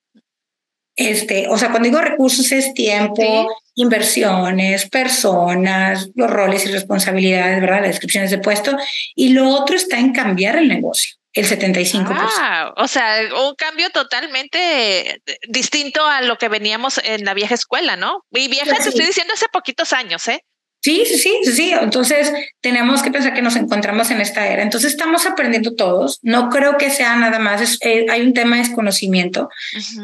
este, 0.97 1.49
o 1.49 1.59
sea, 1.59 1.71
cuando 1.71 1.89
digo 1.89 2.01
recursos 2.01 2.53
es 2.53 2.73
tiempo, 2.75 3.49
inversiones, 3.75 4.89
personas, 4.89 6.09
los 6.15 6.31
roles 6.31 6.65
y 6.67 6.73
responsabilidades, 6.73 7.61
¿verdad? 7.61 7.81
Las 7.81 7.89
descripciones 7.89 8.31
de 8.31 8.39
puesto. 8.39 8.77
Y 9.15 9.31
lo 9.31 9.49
otro 9.49 9.77
está 9.77 9.99
en 9.99 10.13
cambiar 10.13 10.57
el 10.57 10.69
negocio, 10.69 11.17
el 11.33 11.47
75%. 11.47 12.07
Ah, 12.39 12.73
o 12.77 12.89
sea, 12.89 13.21
un 13.47 13.55
cambio 13.57 13.91
totalmente 13.91 15.21
distinto 15.49 16.07
a 16.07 16.23
lo 16.23 16.39
que 16.39 16.49
veníamos 16.49 17.01
en 17.05 17.25
la 17.25 17.35
vieja 17.35 17.55
escuela, 17.55 17.97
¿no? 17.97 18.25
Y 18.31 18.49
vieja 18.49 18.77
te 18.77 18.89
estoy 18.89 19.07
diciendo 19.07 19.35
hace 19.35 19.47
poquitos 19.53 19.93
años, 19.93 20.29
¿eh? 20.29 20.45
Sí, 20.85 21.05
sí, 21.07 21.17
sí, 21.17 21.41
sí, 21.51 21.73
Entonces 21.73 22.31
tenemos 22.61 23.03
que 23.03 23.11
pensar 23.11 23.33
que 23.33 23.41
nos 23.41 23.57
encontramos 23.57 24.11
en 24.11 24.21
esta 24.21 24.47
era. 24.47 24.63
Entonces 24.63 24.91
estamos 24.91 25.25
aprendiendo 25.25 25.75
todos. 25.75 26.19
No 26.21 26.51
creo 26.51 26.77
que 26.77 26.91
sea 26.91 27.17
nada 27.17 27.39
más, 27.39 27.79
eh, 27.81 28.05
hay 28.11 28.21
un 28.21 28.35
tema 28.35 28.57
de 28.57 28.65
desconocimiento 28.65 29.49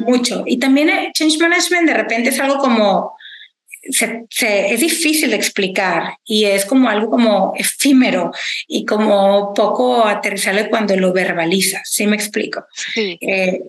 mucho. 0.07 0.43
Y 0.47 0.59
también 0.59 0.89
el 0.89 1.13
change 1.13 1.39
management 1.39 1.87
de 1.87 1.93
repente 1.93 2.31
es 2.31 2.41
algo 2.41 2.57
como, 2.57 3.15
se, 3.83 4.27
es 4.31 4.81
difícil 4.81 5.31
de 5.31 5.37
explicar 5.37 6.19
y 6.25 6.45
es 6.45 6.65
como 6.65 6.89
algo 6.89 7.11
como 7.11 7.53
efímero 7.57 8.33
y 8.67 8.85
como 8.85 9.55
poco 9.55 10.05
aterrizable 10.07 10.69
cuando 10.69 10.97
lo 10.97 11.13
verbalizas. 11.13 11.89
¿Sí 11.91 12.07
me 12.07 12.17
explico? 12.17 12.67
Sí. 12.75 13.19
Eh, 13.21 13.61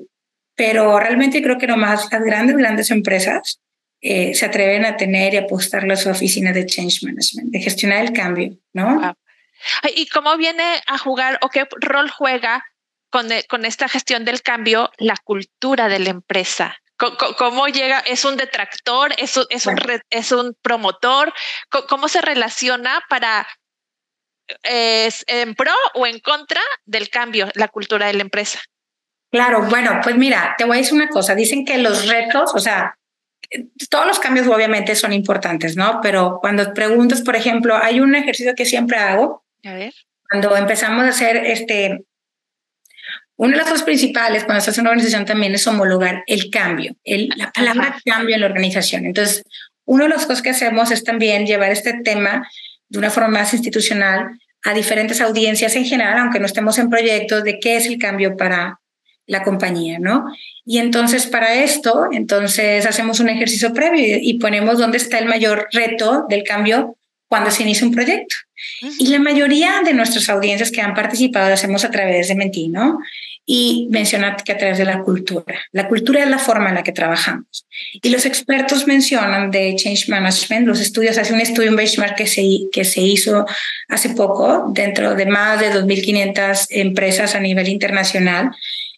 pero 0.56 1.00
realmente 1.00 1.42
creo 1.42 1.58
que 1.58 1.68
nomás 1.68 2.12
las 2.12 2.22
grandes, 2.24 2.58
grandes 2.58 2.92
empresas 2.92 3.60
eh, 4.02 4.34
se 4.34 4.46
atreven 4.46 4.86
a 4.86 4.98
tener 4.98 5.34
y 5.34 5.38
apostarle 5.38 5.94
a 5.94 5.98
su 5.98 6.10
oficina 6.10 6.52
de 6.52 6.66
change 6.66 7.04
management, 7.04 7.52
de 7.52 7.60
gestionar 7.60 8.04
el 8.04 8.14
cambio, 8.14 8.58
¿no? 8.74 9.16
¿Y 9.96 10.08
cómo 10.08 10.36
viene 10.38 10.64
a 10.88 10.98
jugar 10.98 11.38
o 11.42 11.50
qué 11.50 11.68
rol 11.80 12.10
juega 12.10 12.66
con, 13.10 13.32
e, 13.32 13.44
con 13.44 13.64
esta 13.64 13.88
gestión 13.88 14.26
del 14.26 14.42
cambio 14.42 14.92
la 14.98 15.16
cultura 15.24 15.88
de 15.88 16.00
la 16.00 16.10
empresa? 16.10 16.81
¿Cómo, 17.38 17.68
llega? 17.68 18.00
¿Es 18.00 18.26
un 18.26 18.38
detractor? 18.38 19.14
¿Es 19.18 19.36
un, 19.38 19.46
es 19.50 19.66
un, 19.66 19.76
es 20.10 20.32
un 20.32 20.56
promotor? 20.62 21.34
¿Cómo, 21.88 22.08
se 22.08 22.22
relaciona 22.22 23.02
para 23.10 23.48
es 24.64 25.24
en 25.28 25.56
pro 25.56 25.72
o 25.94 26.06
en 26.06 26.20
contra 26.20 26.62
del 26.86 27.10
cambio, 27.10 27.50
la 27.56 27.70
cultura 27.70 28.08
de 28.08 28.14
la 28.14 28.22
empresa? 28.22 28.60
Claro, 29.32 29.64
bueno, 29.70 30.00
pues 30.04 30.18
mira, 30.18 30.56
te 30.58 30.66
voy 30.66 30.78
a 30.78 30.82
decir 30.82 30.94
una 30.94 31.08
cosa. 31.08 31.36
Dicen 31.36 31.66
que 31.66 31.78
los 31.78 32.08
retos, 32.08 32.52
o 32.54 32.60
sea, 32.60 32.96
todos 33.90 34.06
los 34.06 34.20
cambios 34.20 34.48
obviamente 34.48 34.96
son 34.96 35.14
importantes, 35.14 35.78
¿no? 35.78 36.00
Pero 36.02 36.40
cuando 36.42 36.74
preguntas, 36.74 37.22
por 37.22 37.36
ejemplo, 37.36 37.78
hay 37.78 38.02
un 38.02 38.14
ejercicio 38.14 38.54
que 38.56 38.66
siempre 38.66 38.98
hago. 38.98 39.46
A 39.64 39.74
ver. 39.74 39.94
Cuando 40.30 40.56
empezamos 40.56 41.06
a 41.06 41.10
hacer 41.10 41.38
este, 41.38 42.06
una 43.38 43.52
de 43.52 43.58
las 43.58 43.70
cosas 43.70 43.84
principales 43.84 44.44
cuando 44.44 44.60
estás 44.60 44.78
en 44.78 44.82
una 44.82 44.92
organización 44.92 45.26
también 45.26 45.54
es 45.54 45.66
homologar 45.66 46.24
el 46.28 46.50
cambio, 46.50 46.96
el, 47.04 47.30
la 47.38 47.52
palabra 47.52 47.98
cambio 48.06 48.36
en 48.36 48.42
la 48.42 48.48
organización. 48.48 49.06
Entonces, 49.06 49.44
una 49.86 50.04
de 50.04 50.10
las 50.12 50.26
cosas 50.26 50.42
que 50.42 50.52
hacemos 50.52 50.92
es 50.92 51.04
también 51.04 51.46
llevar 51.46 51.72
este 51.72 51.94
tema 52.04 52.48
de 52.90 53.00
una 53.00 53.10
forma 53.10 53.30
más 53.30 53.54
institucional 53.54 54.40
a 54.64 54.74
diferentes 54.74 55.22
audiencias 55.22 55.76
en 55.76 55.86
general, 55.86 56.20
aunque 56.20 56.40
no 56.40 56.46
estemos 56.46 56.78
en 56.78 56.90
proyectos, 56.90 57.44
de 57.44 57.60
qué 57.60 57.78
es 57.78 57.88
el 57.88 57.98
cambio 57.98 58.38
para 58.38 58.80
la 59.26 59.44
compañía, 59.44 59.98
¿no? 60.00 60.26
Y 60.66 60.78
entonces 60.78 61.26
para 61.26 61.56
esto, 61.56 62.10
entonces 62.12 62.86
hacemos 62.86 63.20
un 63.20 63.30
ejercicio 63.30 63.74
previo 63.74 64.18
y 64.22 64.40
ponemos 64.40 64.78
dónde 64.78 64.98
está 64.98 65.20
el 65.20 65.26
mayor 65.26 65.68
reto 65.72 66.26
del 66.30 66.44
cambio 66.44 66.98
cuando 67.32 67.50
se 67.50 67.64
inicia 67.64 67.88
un 67.88 67.94
proyecto. 67.94 68.36
Y 69.00 69.08
la 69.08 69.20
mayoría 69.20 69.84
de 69.86 69.94
nuestras 69.94 70.28
audiencias 70.28 70.70
que 70.70 70.82
han 70.82 70.94
participado 70.94 71.48
lo 71.48 71.54
hacemos 71.54 71.86
a 71.86 71.90
través 71.90 72.28
de 72.28 72.36
Menti, 72.36 72.68
¿no? 72.68 73.00
Y 73.46 73.88
mencionar 73.90 74.44
que 74.44 74.52
a 74.52 74.58
través 74.58 74.78
de 74.78 74.84
la 74.84 75.02
cultura. 75.02 75.58
La 75.72 75.88
cultura 75.88 76.22
es 76.22 76.30
la 76.30 76.40
forma 76.40 76.68
en 76.68 76.76
la 76.76 76.84
que 76.84 76.92
trabajamos. 76.92 77.66
Y 77.94 78.10
los 78.10 78.26
expertos 78.26 78.86
mencionan 78.86 79.50
de 79.50 79.74
Change 79.78 80.10
Management, 80.10 80.68
los 80.68 80.82
estudios, 80.82 81.18
hace 81.18 81.34
un 81.34 81.40
estudio, 81.40 81.70
un 81.70 81.78
benchmark 81.78 82.18
que 82.18 82.28
se, 82.28 82.44
que 82.70 82.84
se 82.84 83.00
hizo 83.00 83.46
hace 83.88 84.10
poco 84.10 84.66
dentro 84.74 85.16
de 85.16 85.26
más 85.26 85.62
de 85.62 85.72
2.500 85.72 86.68
empresas 86.72 87.34
a 87.34 87.40
nivel 87.40 87.70
internacional, 87.70 88.52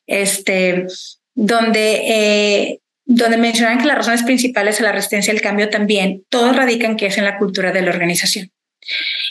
este, 0.07 0.87
donde, 1.35 2.01
eh, 2.07 2.79
donde 3.05 3.37
mencionan 3.37 3.79
que 3.79 3.85
las 3.85 3.97
razones 3.97 4.23
principales 4.23 4.79
a 4.79 4.83
la 4.83 4.91
resistencia 4.91 5.33
al 5.33 5.41
cambio 5.41 5.69
también, 5.69 6.23
todos 6.29 6.55
radican 6.55 6.95
que 6.95 7.07
es 7.07 7.17
en 7.17 7.25
la 7.25 7.37
cultura 7.37 7.71
de 7.71 7.81
la 7.81 7.91
organización. 7.91 8.51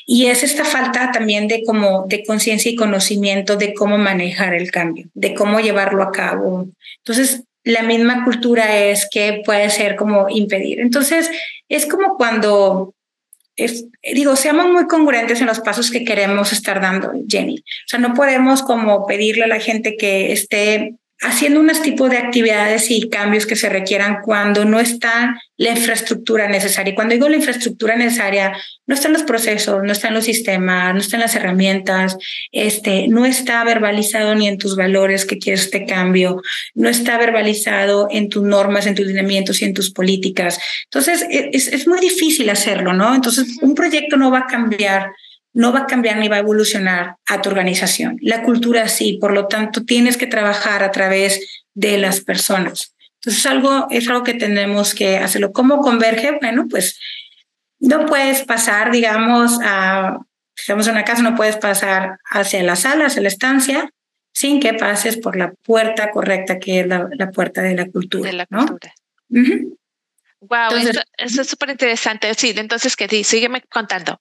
Y 0.06 0.26
es 0.26 0.42
esta 0.42 0.64
falta 0.64 1.10
también 1.12 1.48
de 1.48 1.62
de 2.08 2.24
conciencia 2.24 2.70
y 2.70 2.76
conocimiento 2.76 3.56
de 3.56 3.74
cómo 3.74 3.98
manejar 3.98 4.54
el 4.54 4.70
cambio, 4.70 5.06
de 5.14 5.34
cómo 5.34 5.60
llevarlo 5.60 6.02
a 6.02 6.12
cabo. 6.12 6.68
Entonces, 6.98 7.44
la 7.64 7.82
misma 7.82 8.24
cultura 8.24 8.76
es 8.76 9.08
que 9.10 9.42
puede 9.44 9.70
ser 9.70 9.96
como 9.96 10.28
impedir. 10.28 10.80
Entonces, 10.80 11.30
es 11.68 11.86
como 11.86 12.16
cuando 12.16 12.94
es, 13.56 13.86
digo, 14.14 14.34
seamos 14.36 14.70
muy 14.70 14.86
congruentes 14.86 15.40
en 15.40 15.46
los 15.46 15.60
pasos 15.60 15.90
que 15.90 16.04
queremos 16.04 16.52
estar 16.52 16.80
dando, 16.80 17.12
Jenny. 17.28 17.58
O 17.58 17.88
sea, 17.88 17.98
no 17.98 18.14
podemos 18.14 18.62
como 18.62 19.06
pedirle 19.06 19.44
a 19.44 19.48
la 19.48 19.60
gente 19.60 19.96
que 19.96 20.32
esté 20.32 20.94
haciendo 21.22 21.60
unos 21.60 21.82
tipos 21.82 22.10
de 22.10 22.18
actividades 22.18 22.90
y 22.90 23.08
cambios 23.08 23.46
que 23.46 23.54
se 23.54 23.68
requieran 23.68 24.18
cuando 24.22 24.64
no 24.64 24.80
está 24.80 25.40
la 25.56 25.70
infraestructura 25.70 26.48
necesaria. 26.48 26.92
Y 26.92 26.94
cuando 26.96 27.14
digo 27.14 27.28
la 27.28 27.36
infraestructura 27.36 27.94
necesaria, 27.94 28.56
no 28.86 28.94
están 28.94 29.12
los 29.12 29.22
procesos, 29.22 29.82
no 29.84 29.92
están 29.92 30.14
los 30.14 30.24
sistemas, 30.24 30.92
no 30.92 31.00
están 31.00 31.20
las 31.20 31.36
herramientas, 31.36 32.16
este, 32.50 33.06
no 33.06 33.24
está 33.24 33.62
verbalizado 33.62 34.34
ni 34.34 34.48
en 34.48 34.58
tus 34.58 34.74
valores 34.74 35.24
que 35.24 35.38
quieres 35.38 35.62
este 35.62 35.86
cambio, 35.86 36.42
no 36.74 36.88
está 36.88 37.16
verbalizado 37.18 38.08
en 38.10 38.28
tus 38.28 38.42
normas, 38.42 38.86
en 38.86 38.96
tus 38.96 39.06
lineamientos 39.06 39.62
y 39.62 39.66
en 39.66 39.74
tus 39.74 39.92
políticas. 39.92 40.58
Entonces, 40.84 41.24
es, 41.30 41.68
es 41.68 41.86
muy 41.86 42.00
difícil 42.00 42.50
hacerlo, 42.50 42.94
¿no? 42.94 43.14
Entonces, 43.14 43.58
un 43.62 43.76
proyecto 43.76 44.16
no 44.16 44.32
va 44.32 44.40
a 44.40 44.46
cambiar 44.46 45.12
no 45.54 45.72
va 45.72 45.80
a 45.80 45.86
cambiar 45.86 46.16
ni 46.16 46.28
va 46.28 46.36
a 46.36 46.40
evolucionar 46.40 47.16
a 47.26 47.42
tu 47.42 47.50
organización. 47.50 48.16
La 48.20 48.42
cultura 48.42 48.88
sí, 48.88 49.18
por 49.20 49.32
lo 49.32 49.48
tanto, 49.48 49.84
tienes 49.84 50.16
que 50.16 50.26
trabajar 50.26 50.82
a 50.82 50.90
través 50.90 51.64
de 51.74 51.98
las 51.98 52.20
personas. 52.20 52.94
Entonces, 53.16 53.46
algo, 53.46 53.86
es 53.90 54.08
algo 54.08 54.24
que 54.24 54.34
tenemos 54.34 54.94
que 54.94 55.18
hacerlo. 55.18 55.52
¿Cómo 55.52 55.80
converge? 55.80 56.38
Bueno, 56.40 56.66
pues 56.68 56.98
no 57.78 58.06
puedes 58.06 58.42
pasar, 58.42 58.90
digamos, 58.90 59.58
a, 59.62 60.18
si 60.54 60.62
estamos 60.62 60.86
en 60.86 60.94
una 60.94 61.04
casa, 61.04 61.22
no 61.22 61.36
puedes 61.36 61.56
pasar 61.56 62.18
hacia 62.24 62.62
la 62.62 62.76
sala, 62.76 63.06
hacia 63.06 63.22
la 63.22 63.28
estancia, 63.28 63.90
sin 64.32 64.60
que 64.60 64.74
pases 64.74 65.16
por 65.18 65.36
la 65.36 65.52
puerta 65.52 66.10
correcta, 66.10 66.58
que 66.58 66.80
es 66.80 66.86
la, 66.86 67.30
puerta 67.32 67.60
de 67.62 67.74
la 67.74 67.86
cultura. 67.86 68.30
De 68.30 68.36
la 68.36 68.46
cultura. 68.46 68.94
Wow, 70.40 70.76
eso, 70.76 71.00
es 71.18 71.48
súper 71.48 71.70
interesante. 71.70 72.32
Sí, 72.34 72.52
entonces, 72.56 72.96
¿qué? 72.96 73.22
Sígueme 73.22 73.62
contando. 73.70 74.20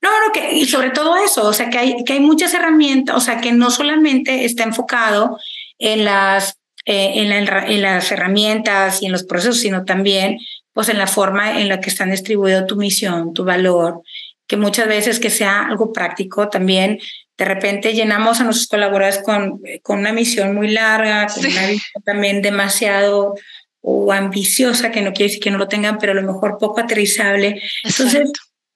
No, 0.00 0.10
no, 0.10 0.32
que, 0.32 0.52
y 0.54 0.64
sobre 0.66 0.90
todo 0.90 1.16
eso, 1.16 1.46
o 1.46 1.52
sea, 1.52 1.70
que 1.70 1.78
hay, 1.78 2.04
que 2.04 2.14
hay 2.14 2.20
muchas 2.20 2.54
herramientas, 2.54 3.16
o 3.16 3.20
sea, 3.20 3.40
que 3.40 3.52
no 3.52 3.70
solamente 3.70 4.44
está 4.44 4.62
enfocado 4.62 5.38
en 5.78 6.04
las, 6.04 6.58
eh, 6.84 7.12
en, 7.16 7.32
en, 7.32 7.82
las 7.82 8.12
herramientas 8.12 9.02
y 9.02 9.06
en 9.06 9.12
los 9.12 9.24
procesos, 9.24 9.60
sino 9.60 9.84
también 9.84 10.38
pues 10.72 10.88
en 10.88 10.98
la 10.98 11.08
forma 11.08 11.60
en 11.60 11.68
la 11.68 11.80
que 11.80 11.90
están 11.90 12.12
distribuido 12.12 12.64
tu 12.64 12.76
misión, 12.76 13.34
tu 13.34 13.44
valor, 13.44 14.02
que 14.46 14.56
muchas 14.56 14.86
veces 14.86 15.18
que 15.18 15.28
sea 15.28 15.66
algo 15.66 15.92
práctico 15.92 16.48
también. 16.48 17.00
De 17.36 17.44
repente 17.44 17.94
llenamos 17.94 18.40
a 18.40 18.44
nuestros 18.44 18.68
colaboradores 18.68 19.22
con, 19.24 19.60
con 19.82 19.98
una 19.98 20.12
misión 20.12 20.54
muy 20.54 20.70
larga, 20.70 21.26
con 21.26 21.44
una 21.44 21.66
visión 21.66 22.02
también 22.04 22.42
demasiado 22.42 23.34
o 23.80 24.12
ambiciosa, 24.12 24.90
que 24.90 25.02
no 25.02 25.12
quiere 25.12 25.30
decir 25.30 25.42
que 25.42 25.50
no 25.50 25.58
lo 25.58 25.68
tengan, 25.68 25.98
pero 25.98 26.12
a 26.12 26.14
lo 26.14 26.22
mejor 26.22 26.58
poco 26.58 26.80
aterrizable. 26.80 27.60
Entonces, 27.82 28.30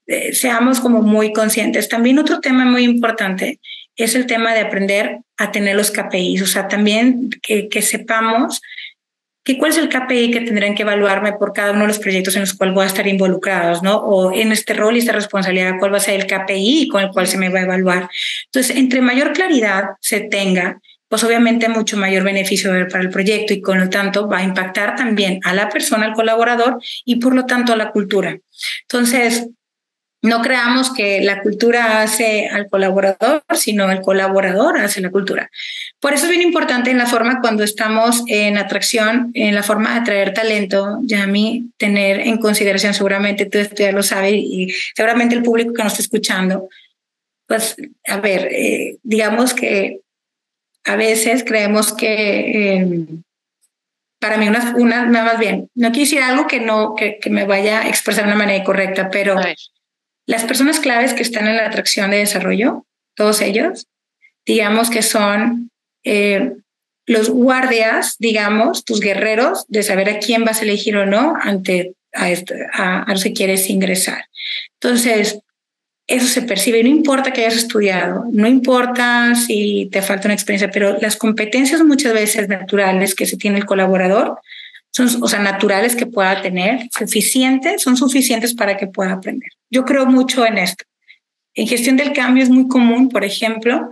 eh, 0.07 0.35
seamos 0.35 0.81
como 0.81 1.03
muy 1.03 1.33
conscientes. 1.33 1.89
También 1.89 2.19
otro 2.19 2.41
tema 2.41 2.65
muy 2.65 2.85
importante 2.85 3.61
es 3.97 4.15
el 4.15 4.27
tema 4.27 4.55
de 4.55 4.61
aprender 4.61 5.19
a 5.37 5.53
tener 5.53 5.77
los 5.77 5.91
KPIs, 5.91 6.43
o 6.43 6.47
sea, 6.47 6.69
también 6.69 7.31
que, 7.43 7.83
sepamos 7.83 8.61
que 9.45 9.59
cuál 9.59 9.73
es 9.73 9.79
el 9.79 9.89
KPI 9.89 10.31
que 10.31 10.41
tendrán 10.41 10.75
que 10.75 10.83
evaluarme 10.83 11.33
por 11.33 11.53
cada 11.53 11.73
uno 11.73 11.81
de 11.83 11.89
los 11.89 11.99
proyectos 11.99 12.37
en 12.37 12.43
los 12.43 12.55
cuales 12.55 12.75
voy 12.75 12.85
a 12.85 12.87
estar 12.87 13.07
involucrados, 13.07 13.83
¿no? 13.83 13.97
O 13.97 14.33
en 14.33 14.53
este 14.53 14.73
rol 14.73 14.95
y 14.95 15.01
esta 15.01 15.13
responsabilidad, 15.13 15.75
cuál 15.81 15.93
va 15.93 15.97
a 15.97 16.01
ser 16.01 16.21
el 16.21 16.27
KPI 16.27 16.89
con 16.89 17.03
el 17.03 17.11
cual 17.11 17.27
se 17.27 17.39
me 17.39 17.49
va 17.49 17.59
a 17.59 17.63
evaluar. 17.65 18.09
Entonces, 18.47 18.77
entre 18.77 19.01
mayor 19.01 19.33
claridad 19.33 19.85
se 20.01 20.21
tenga, 20.21 20.81
pues 21.09 21.25
obviamente 21.25 21.69
mucho 21.69 21.97
mayor 21.97 22.23
beneficio 22.23 22.71
para 22.89 23.03
el 23.03 23.11
proyecto 23.11 23.53
y 23.53 23.61
con 23.61 23.81
lo 23.81 23.91
tanto 23.91 24.29
va 24.29 24.39
a 24.39 24.45
impactar 24.45 24.95
también 24.95 25.41
a 25.45 25.53
la 25.55 25.69
persona, 25.69 26.07
al 26.07 26.15
colaborador 26.15 26.81
y 27.05 27.17
por 27.17 27.35
lo 27.35 27.45
tanto 27.45 27.73
a 27.73 27.77
la 27.77 27.91
cultura. 27.91 28.39
Entonces, 28.83 29.49
no 30.23 30.41
creamos 30.41 30.93
que 30.95 31.21
la 31.21 31.43
cultura 31.43 32.01
hace 32.01 32.47
al 32.47 32.69
colaborador, 32.69 33.43
sino 33.55 33.91
el 33.91 34.01
colaborador 34.01 34.79
hace 34.79 35.01
la 35.01 35.11
cultura. 35.11 35.51
Por 35.99 36.15
eso 36.15 36.27
es 36.27 36.31
bien 36.31 36.43
importante 36.43 36.93
en 36.93 36.99
la 36.99 37.07
forma 37.07 37.41
cuando 37.41 37.65
estamos 37.65 38.23
en 38.29 38.57
atracción, 38.57 39.33
en 39.35 39.55
la 39.57 39.65
forma 39.65 39.93
de 39.93 40.01
atraer 40.01 40.33
talento, 40.33 41.01
Yami, 41.03 41.71
tener 41.77 42.21
en 42.21 42.39
consideración, 42.39 42.95
seguramente 42.95 43.47
tú 43.47 43.59
ya 43.77 43.91
lo 43.91 44.05
sabes 44.05 44.35
y 44.35 44.73
seguramente 44.95 45.35
el 45.35 45.43
público 45.43 45.73
que 45.73 45.83
nos 45.83 45.93
está 45.93 46.03
escuchando, 46.03 46.69
pues, 47.49 47.77
a 48.07 48.19
ver, 48.19 48.49
eh, 48.53 48.99
digamos 49.03 49.55
que 49.55 50.01
a 50.85 50.97
veces 50.97 51.45
creemos 51.45 51.93
que... 51.93 52.77
Em, 52.77 53.23
para 54.21 54.37
mí, 54.37 54.47
una, 54.47 54.77
una, 54.77 55.05
más 55.05 55.37
bien, 55.41 55.69
no 55.75 55.91
decir 55.91 56.23
algo 56.23 56.47
que 56.47 56.61
no, 56.61 56.95
que, 56.95 57.19
que 57.19 57.29
me 57.29 57.45
vaya 57.45 57.81
a 57.81 57.89
expresar 57.89 58.23
de 58.23 58.31
una 58.31 58.39
manera 58.39 58.63
correcta, 58.63 59.11
pero 59.11 59.35
las 60.27 60.45
personas 60.45 60.81
claves 60.81 61.15
que 61.15 61.23
están 61.23 61.49
en 61.49 61.57
la 61.57 61.67
atracción 61.67 62.11
de 62.11 62.19
desarrollo, 62.19 62.87
todos 63.15 63.41
ellos, 63.41 63.87
digamos 64.47 64.91
que 64.91 65.03
son 65.03 65.71
eh, 66.05 66.53
los 67.07 67.31
guardias, 67.31 68.17
digamos, 68.19 68.85
tus 68.85 69.01
guerreros, 69.01 69.65
de 69.69 69.83
saber 69.83 70.09
a 70.09 70.19
quién 70.19 70.45
vas 70.45 70.61
a 70.61 70.65
elegir 70.65 70.97
o 70.97 71.07
no 71.07 71.35
ante 71.41 71.95
a, 72.13 72.31
esto, 72.31 72.55
a, 72.73 73.11
a 73.11 73.15
que 73.15 73.33
quieres 73.33 73.69
ingresar. 73.69 74.27
Entonces, 74.81 75.41
eso 76.07 76.27
se 76.27 76.43
percibe, 76.43 76.83
no 76.83 76.89
importa 76.89 77.33
que 77.33 77.43
hayas 77.43 77.57
estudiado, 77.57 78.27
no 78.33 78.47
importa 78.47 79.35
si 79.35 79.89
te 79.91 80.03
falta 80.03 80.27
una 80.27 80.35
experiencia, 80.35 80.71
pero 80.71 80.99
las 81.01 81.17
competencias 81.17 81.83
muchas 81.83 82.13
veces 82.13 82.49
naturales 82.49 83.15
que 83.15 83.27
se 83.27 83.37
tiene 83.37 83.59
el 83.59 83.67
colaborador 83.67 84.41
son, 84.93 85.23
o 85.23 85.29
sea, 85.29 85.41
naturales 85.41 85.97
que 85.97 86.07
pueda 86.07 86.41
tener, 86.43 86.89
suficientes, 86.97 87.83
son 87.83 87.97
suficientes 87.97 88.55
para 88.55 88.77
que 88.77 88.87
pueda 88.87 89.13
aprender. 89.13 89.51
Yo 89.71 89.85
creo 89.85 90.07
mucho 90.07 90.47
en 90.47 90.59
esto. 90.59 90.85
En 91.55 91.67
gestión 91.67 91.97
del 91.97 92.13
cambio 92.13 92.43
es 92.43 92.51
muy 92.51 92.69
común, 92.69 93.09
por 93.09 93.25
ejemplo, 93.25 93.91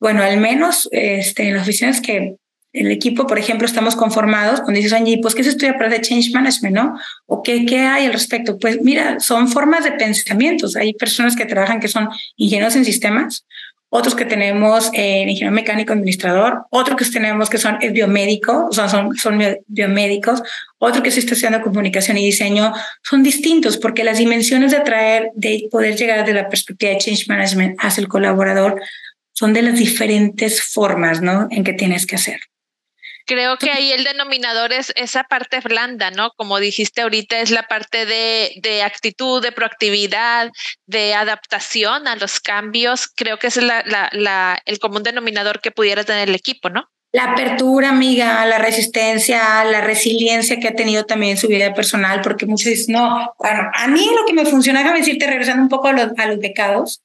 bueno, 0.00 0.22
al 0.22 0.38
menos 0.38 0.88
este, 0.92 1.48
en 1.48 1.54
las 1.54 1.62
oficinas 1.62 2.00
que 2.00 2.36
el 2.72 2.90
equipo, 2.90 3.26
por 3.26 3.38
ejemplo, 3.38 3.66
estamos 3.66 3.96
conformados, 3.96 4.60
cuando 4.60 4.78
dices, 4.78 4.92
oye, 4.92 5.18
pues, 5.22 5.34
¿qué 5.34 5.42
se 5.42 5.50
estudia 5.50 5.78
para 5.78 5.88
de 5.88 6.00
change 6.02 6.30
management, 6.32 6.76
no? 6.76 6.98
¿O 7.24 7.42
qué, 7.42 7.64
qué 7.64 7.78
hay 7.78 8.04
al 8.04 8.12
respecto? 8.12 8.58
Pues, 8.58 8.82
mira, 8.82 9.18
son 9.18 9.48
formas 9.48 9.84
de 9.84 9.92
pensamientos. 9.92 10.76
Hay 10.76 10.92
personas 10.92 11.36
que 11.36 11.46
trabajan 11.46 11.80
que 11.80 11.88
son 11.88 12.08
ingenieros 12.36 12.76
en 12.76 12.84
sistemas, 12.84 13.46
otros 13.88 14.14
que 14.14 14.24
tenemos 14.24 14.90
en 14.92 15.28
ingeniero 15.28 15.54
mecánico 15.54 15.92
administrador, 15.92 16.64
otros 16.70 16.96
que 16.96 17.04
tenemos 17.04 17.48
que 17.48 17.58
son 17.58 17.78
biomédicos, 17.92 18.64
o 18.68 18.72
sea, 18.72 18.88
son, 18.88 19.16
son 19.16 19.40
biomédicos, 19.66 20.42
otro 20.78 21.02
que 21.02 21.10
se 21.10 21.20
está 21.20 21.34
haciendo 21.34 21.62
comunicación 21.62 22.18
y 22.18 22.24
diseño, 22.24 22.72
son 23.02 23.22
distintos 23.22 23.76
porque 23.76 24.04
las 24.04 24.18
dimensiones 24.18 24.72
de 24.72 24.78
atraer, 24.78 25.30
de 25.34 25.68
poder 25.70 25.96
llegar 25.96 26.26
de 26.26 26.34
la 26.34 26.48
perspectiva 26.48 26.92
de 26.92 26.98
change 26.98 27.28
management 27.28 27.76
hacia 27.78 28.00
el 28.00 28.08
colaborador, 28.08 28.80
son 29.32 29.52
de 29.52 29.62
las 29.62 29.78
diferentes 29.78 30.62
formas, 30.62 31.20
¿no? 31.20 31.46
En 31.50 31.62
que 31.62 31.74
tienes 31.74 32.06
que 32.06 32.16
hacer. 32.16 32.40
Creo 33.26 33.56
que 33.58 33.70
ahí 33.70 33.90
el 33.90 34.04
denominador 34.04 34.72
es 34.72 34.92
esa 34.94 35.24
parte 35.24 35.58
blanda, 35.60 36.12
¿no? 36.12 36.30
Como 36.36 36.60
dijiste 36.60 37.02
ahorita, 37.02 37.40
es 37.40 37.50
la 37.50 37.64
parte 37.64 38.06
de, 38.06 38.52
de 38.62 38.82
actitud, 38.84 39.42
de 39.42 39.50
proactividad, 39.50 40.50
de 40.86 41.12
adaptación 41.14 42.06
a 42.06 42.14
los 42.14 42.38
cambios. 42.38 43.08
Creo 43.08 43.38
que 43.38 43.48
ese 43.48 43.60
es 43.60 43.66
la, 43.66 43.82
la, 43.84 44.08
la, 44.12 44.62
el 44.64 44.78
común 44.78 45.02
denominador 45.02 45.60
que 45.60 45.72
pudiera 45.72 46.04
tener 46.04 46.28
el 46.28 46.36
equipo, 46.36 46.70
¿no? 46.70 46.88
La 47.12 47.32
apertura, 47.32 47.88
amiga, 47.88 48.44
la 48.46 48.58
resistencia, 48.58 49.64
la 49.64 49.80
resiliencia 49.80 50.60
que 50.60 50.68
ha 50.68 50.74
tenido 50.74 51.04
también 51.04 51.32
en 51.32 51.38
su 51.38 51.48
vida 51.48 51.72
personal, 51.74 52.20
porque 52.20 52.46
muchos 52.46 52.66
dicen, 52.66 52.94
no, 52.94 53.34
bueno, 53.38 53.70
a 53.72 53.88
mí 53.88 54.08
lo 54.14 54.26
que 54.26 54.34
me 54.34 54.44
funciona, 54.44 54.80
déjame 54.80 54.98
decirte, 55.00 55.26
regresando 55.26 55.62
un 55.62 55.68
poco 55.68 55.88
a 55.88 55.92
los, 55.92 56.12
a 56.16 56.26
los 56.26 56.38
pecados, 56.38 57.02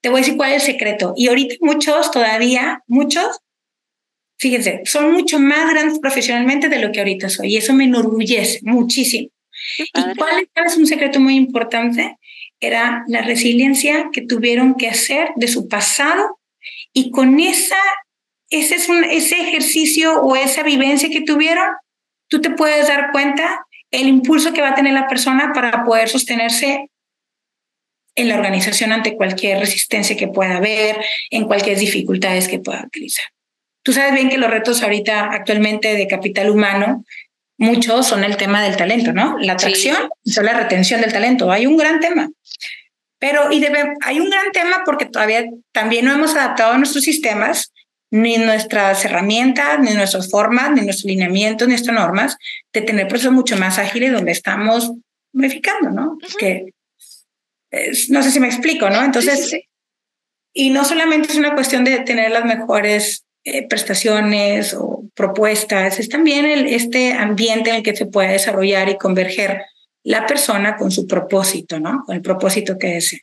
te 0.00 0.08
voy 0.08 0.18
a 0.18 0.22
decir 0.22 0.36
cuál 0.36 0.52
es 0.52 0.62
el 0.62 0.72
secreto. 0.72 1.12
Y 1.16 1.28
ahorita 1.28 1.56
muchos 1.60 2.10
todavía, 2.10 2.82
muchos 2.86 3.40
Fíjense, 4.40 4.80
son 4.86 5.12
mucho 5.12 5.38
más 5.38 5.70
grandes 5.70 5.98
profesionalmente 5.98 6.70
de 6.70 6.78
lo 6.78 6.90
que 6.90 7.00
ahorita 7.00 7.28
soy 7.28 7.52
y 7.52 7.56
eso 7.58 7.74
me 7.74 7.84
enorgullece 7.84 8.60
muchísimo. 8.62 9.28
¿Y 9.78 10.16
cuál 10.16 10.48
es 10.66 10.76
un 10.78 10.86
secreto 10.86 11.20
muy 11.20 11.36
importante? 11.36 12.16
Era 12.58 13.04
la 13.06 13.20
resiliencia 13.20 14.08
que 14.10 14.22
tuvieron 14.22 14.76
que 14.76 14.88
hacer 14.88 15.32
de 15.36 15.46
su 15.46 15.68
pasado 15.68 16.40
y 16.94 17.10
con 17.10 17.38
esa, 17.38 17.76
ese, 18.48 18.76
es 18.76 18.88
un, 18.88 19.04
ese 19.04 19.38
ejercicio 19.42 20.22
o 20.22 20.34
esa 20.36 20.62
vivencia 20.62 21.10
que 21.10 21.20
tuvieron, 21.20 21.66
tú 22.28 22.40
te 22.40 22.48
puedes 22.48 22.88
dar 22.88 23.12
cuenta 23.12 23.66
el 23.90 24.08
impulso 24.08 24.54
que 24.54 24.62
va 24.62 24.70
a 24.70 24.74
tener 24.74 24.94
la 24.94 25.06
persona 25.06 25.52
para 25.52 25.84
poder 25.84 26.08
sostenerse 26.08 26.88
en 28.14 28.28
la 28.28 28.36
organización 28.36 28.92
ante 28.92 29.16
cualquier 29.16 29.58
resistencia 29.58 30.16
que 30.16 30.28
pueda 30.28 30.56
haber, 30.56 30.96
en 31.28 31.44
cualquier 31.44 31.78
dificultades 31.78 32.48
que 32.48 32.58
pueda 32.58 32.86
utilizar. 32.86 33.26
Tú 33.82 33.92
sabes 33.92 34.12
bien 34.14 34.28
que 34.28 34.38
los 34.38 34.50
retos 34.50 34.82
ahorita 34.82 35.30
actualmente 35.32 35.94
de 35.94 36.06
capital 36.06 36.50
humano, 36.50 37.04
muchos 37.56 38.06
son 38.06 38.24
el 38.24 38.36
tema 38.36 38.62
del 38.62 38.76
talento, 38.76 39.12
¿no? 39.12 39.38
La 39.38 39.54
atracción 39.54 39.96
y 40.24 40.32
la 40.40 40.52
retención 40.54 41.00
del 41.00 41.12
talento. 41.12 41.50
Hay 41.50 41.66
un 41.66 41.76
gran 41.76 42.00
tema. 42.00 42.30
Pero 43.18 43.52
y 43.52 43.60
debe, 43.60 43.94
hay 44.02 44.18
un 44.18 44.30
gran 44.30 44.50
tema 44.52 44.82
porque 44.84 45.06
todavía 45.06 45.44
también 45.72 46.06
no 46.06 46.12
hemos 46.12 46.34
adaptado 46.34 46.76
nuestros 46.78 47.04
sistemas, 47.04 47.72
ni 48.10 48.38
nuestras 48.38 49.04
herramientas, 49.04 49.78
ni 49.78 49.92
nuestras 49.92 50.30
formas, 50.30 50.70
ni 50.72 50.80
nuestros 50.82 51.04
lineamientos, 51.04 51.68
ni 51.68 51.72
nuestras 51.72 51.94
normas, 51.94 52.36
de 52.72 52.80
tener 52.82 53.08
procesos 53.08 53.32
mucho 53.32 53.56
más 53.56 53.78
ágiles 53.78 54.12
donde 54.12 54.32
estamos 54.32 54.92
modificando, 55.32 55.90
¿no? 55.90 56.18
Que 56.38 56.72
no 58.08 58.22
sé 58.22 58.30
si 58.30 58.40
me 58.40 58.48
explico, 58.48 58.90
¿no? 58.90 59.04
Entonces, 59.04 59.54
y 60.52 60.70
no 60.70 60.84
solamente 60.84 61.30
es 61.30 61.38
una 61.38 61.54
cuestión 61.54 61.84
de 61.84 62.00
tener 62.00 62.30
las 62.32 62.44
mejores 62.44 63.24
eh, 63.44 63.66
prestaciones 63.66 64.74
o 64.74 65.04
propuestas, 65.14 65.98
es 65.98 66.08
también 66.08 66.44
el, 66.44 66.66
este 66.66 67.12
ambiente 67.12 67.70
en 67.70 67.76
el 67.76 67.82
que 67.82 67.96
se 67.96 68.06
puede 68.06 68.32
desarrollar 68.32 68.88
y 68.88 68.98
converger 68.98 69.62
la 70.02 70.26
persona 70.26 70.76
con 70.76 70.90
su 70.90 71.06
propósito, 71.06 71.80
¿no? 71.80 72.04
Con 72.04 72.16
el 72.16 72.22
propósito 72.22 72.78
que 72.78 72.88
desea. 72.88 73.20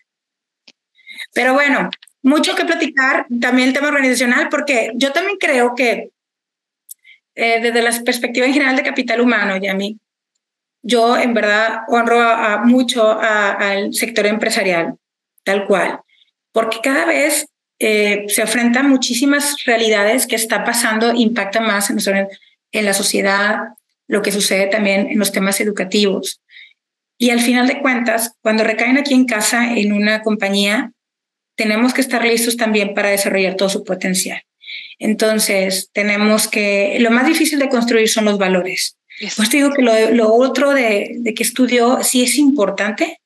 Pero 1.34 1.53
bueno, 1.53 1.89
mucho 2.24 2.55
que 2.55 2.65
platicar, 2.65 3.28
también 3.41 3.70
el 3.70 3.74
tema 3.74 3.89
organizacional, 3.89 4.49
porque 4.49 4.91
yo 4.95 5.11
también 5.11 5.38
creo 5.38 5.76
que 5.76 6.09
eh, 7.36 7.61
desde 7.61 7.82
la 7.82 7.91
perspectiva 8.03 8.47
en 8.47 8.53
general 8.53 8.76
de 8.76 8.84
capital 8.84 9.22
humano, 9.22 9.57
Yami, 9.57 9.99
yo 10.82 11.15
en 11.18 11.34
verdad 11.34 11.82
honro 11.89 12.20
mucho 12.65 13.20
al 13.20 13.93
sector 13.93 14.26
empresarial, 14.26 14.95
tal 15.43 15.68
cual, 15.68 16.01
porque 16.51 16.80
cada 16.82 17.05
vez 17.05 17.47
eh, 17.80 18.26
se 18.28 18.42
enfrenta 18.42 18.80
a 18.80 18.84
muchísimas 18.84 19.64
realidades 19.66 20.26
que 20.26 20.36
está 20.36 20.64
pasando, 20.64 21.14
impacta 21.14 21.62
más 21.62 21.90
en, 21.90 22.00
en 22.72 22.86
la 22.86 22.94
sociedad, 22.94 23.60
lo 24.08 24.22
que 24.22 24.32
sucede 24.32 24.68
también 24.68 25.08
en 25.12 25.20
los 25.20 25.32
temas 25.32 25.60
educativos. 25.62 26.42
Y 27.18 27.32
al 27.32 27.40
final 27.40 27.68
de 27.68 27.82
cuentas, 27.82 28.34
cuando 28.42 28.64
recaen 28.64 28.98
aquí 28.98 29.14
en 29.14 29.26
casa, 29.26 29.74
en 29.76 29.92
una 29.92 30.22
compañía, 30.22 30.92
tenemos 31.56 31.94
que 31.94 32.02
estar 32.02 32.24
listos 32.24 32.58
también 32.58 32.94
para 32.94 33.10
desarrollar 33.10 33.56
todo 33.56 33.70
su 33.70 33.84
potencial. 33.84 34.42
Entonces, 35.00 35.90
tenemos 35.94 36.48
que, 36.48 36.98
lo 37.00 37.12
más 37.12 37.26
difícil 37.26 37.60
de 37.60 37.70
construir 37.70 38.10
son 38.10 38.26
los 38.26 38.38
valores. 38.38 38.98
Pues 39.36 39.50
te 39.50 39.58
digo 39.58 39.72
que 39.72 39.82
lo, 39.82 40.34
otro 40.34 40.74
de, 40.74 41.16
de, 41.18 41.34
que 41.34 41.44
estudió 41.44 42.04
sí 42.04 42.24
es 42.24 42.38
importante. 42.38 43.20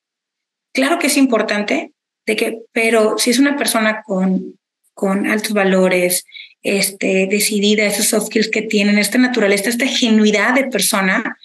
Claro 0.72 0.98
que 0.98 1.08
es 1.08 1.18
importante, 1.18 1.91
de 2.26 2.36
que, 2.36 2.58
pero 2.72 3.16
si 3.18 3.30
es 3.30 3.38
una 3.38 3.56
persona 3.56 4.02
con, 4.02 4.58
con 4.94 5.26
altos 5.26 5.52
valores, 5.52 6.24
este, 6.62 7.26
decidida, 7.28 7.84
esos 7.84 8.06
soft 8.06 8.26
skills 8.26 8.48
que 8.48 8.62
tienen, 8.62 8.98
esta 8.98 9.18
naturaleza, 9.18 9.68
esta 9.68 9.86
genuidad 9.86 10.54
de 10.54 10.64
persona, 10.64 11.36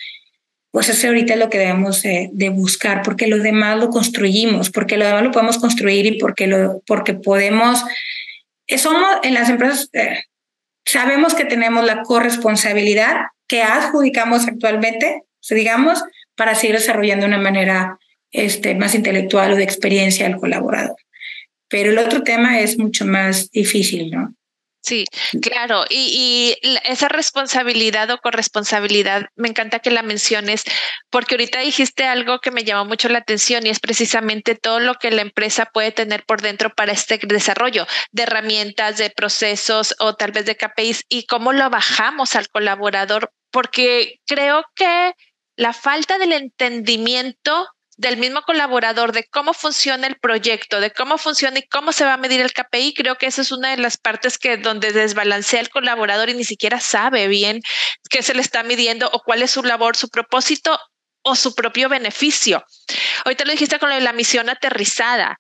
pues 0.72 0.90
eso 0.90 1.08
ahorita 1.08 1.34
es 1.34 1.40
lo 1.40 1.50
que 1.50 1.58
debemos 1.58 2.04
de, 2.04 2.50
buscar, 2.50 3.02
porque 3.02 3.28
lo 3.28 3.40
demás 3.40 3.80
lo 3.80 3.90
construimos, 3.90 4.70
porque 4.70 4.98
lo 4.98 5.06
demás 5.06 5.24
lo 5.24 5.32
podemos 5.32 5.58
construir 5.58 6.06
y 6.06 6.20
porque, 6.20 6.46
lo, 6.46 6.82
porque 6.86 7.14
podemos, 7.16 7.84
eh, 8.68 8.78
somos 8.78 9.04
en 9.24 9.34
las 9.34 9.50
empresas, 9.50 9.90
eh, 9.94 10.24
sabemos 10.86 11.34
que 11.34 11.46
tenemos 11.46 11.84
la 11.84 12.04
corresponsabilidad 12.04 13.22
que 13.48 13.64
adjudicamos 13.64 14.48
actualmente, 14.48 15.24
digamos, 15.50 16.04
para 16.36 16.54
seguir 16.54 16.76
desarrollando 16.76 17.26
de 17.26 17.34
una 17.34 17.42
manera 17.42 17.98
este, 18.32 18.76
más 18.76 18.96
intelectual 18.96 19.54
o 19.54 19.56
de 19.56 19.64
experiencia 19.64 20.26
al 20.26 20.38
colaborador. 20.38 20.98
Pero 21.70 21.92
el 21.92 21.98
otro 21.98 22.24
tema 22.24 22.60
es 22.60 22.78
mucho 22.78 23.06
más 23.06 23.50
difícil, 23.52 24.12
¿no? 24.12 24.34
Sí, 24.88 25.04
claro. 25.42 25.84
Y, 25.90 26.56
esa 26.86 27.10
responsabilidad 27.10 28.10
o 28.12 28.20
corresponsabilidad, 28.20 29.26
me 29.36 29.50
encanta 29.50 29.80
que 29.80 29.92
la 29.92 30.02
menciones, 30.02 30.64
porque 31.10 31.36
ahorita 31.36 31.60
dijiste 31.60 32.06
algo 32.06 32.40
que 32.40 32.52
me 32.52 32.64
llamó 32.64 32.86
mucho 32.86 33.10
la 33.10 33.18
atención 33.18 33.66
y 33.66 33.70
es 33.70 33.82
precisamente 33.82 34.56
todo 34.56 34.80
lo 34.80 34.94
que 34.96 35.12
la 35.12 35.24
empresa 35.24 35.66
puede 35.66 35.92
tener 35.92 36.24
por 36.26 36.42
dentro 36.42 36.74
para 36.74 36.94
este 36.94 37.20
desarrollo 37.22 37.86
de 38.14 38.24
herramientas, 38.24 38.98
de 38.98 39.10
procesos 39.10 39.94
o 40.00 40.16
tal 40.16 40.32
vez 40.32 40.46
de 40.46 40.56
KPIs 40.56 41.04
y 41.10 41.26
cómo 41.26 41.52
lo 41.52 41.70
bajamos 41.70 42.36
al 42.36 42.48
colaborador, 42.48 43.34
porque 43.52 44.22
creo 44.26 44.64
que 44.74 45.12
la 45.58 45.74
falta 45.74 46.18
del 46.18 46.32
entendimiento 46.32 47.68
del 47.98 48.18
mismo 48.18 48.44
colaborador, 48.44 49.12
de 49.12 49.26
cómo 49.26 49.54
funciona 49.54 50.08
el 50.08 50.18
proyecto, 50.20 50.80
de 50.80 50.92
cómo 50.92 51.18
funciona 51.18 51.60
y 51.60 51.68
cómo 51.68 51.92
se 51.92 52.06
va 52.06 52.14
a 52.14 52.18
medir 52.18 52.40
el 52.42 52.54
KPI, 52.54 52.94
creo 52.94 53.18
que 53.18 53.26
esa 53.26 53.42
es 53.42 53.52
una 53.52 53.72
de 53.72 53.78
las 53.78 53.98
partes 53.98 54.38
que 54.38 54.58
donde 54.58 54.92
desbalancea 54.92 55.60
el 55.60 55.70
colaborador 55.70 56.30
y 56.30 56.36
ni 56.36 56.44
siquiera 56.44 56.80
sabe 56.80 57.28
bien 57.28 57.60
qué 58.10 58.22
se 58.22 58.36
le 58.36 58.42
está 58.42 58.64
midiendo 58.64 59.10
o 59.12 59.22
cuál 59.24 59.42
es 59.42 59.52
su 59.52 59.64
labor, 59.64 59.98
su 59.98 60.10
propósito 60.10 60.80
o 61.24 61.36
su 61.36 61.56
propio 61.56 61.90
beneficio. 61.90 62.64
Ahorita 63.26 63.46
lo 63.46 63.52
dijiste 63.52 63.80
con 63.80 63.90
lo 63.90 63.96
de 63.96 64.02
la 64.02 64.14
misión 64.14 64.50
aterrizada. 64.50 65.40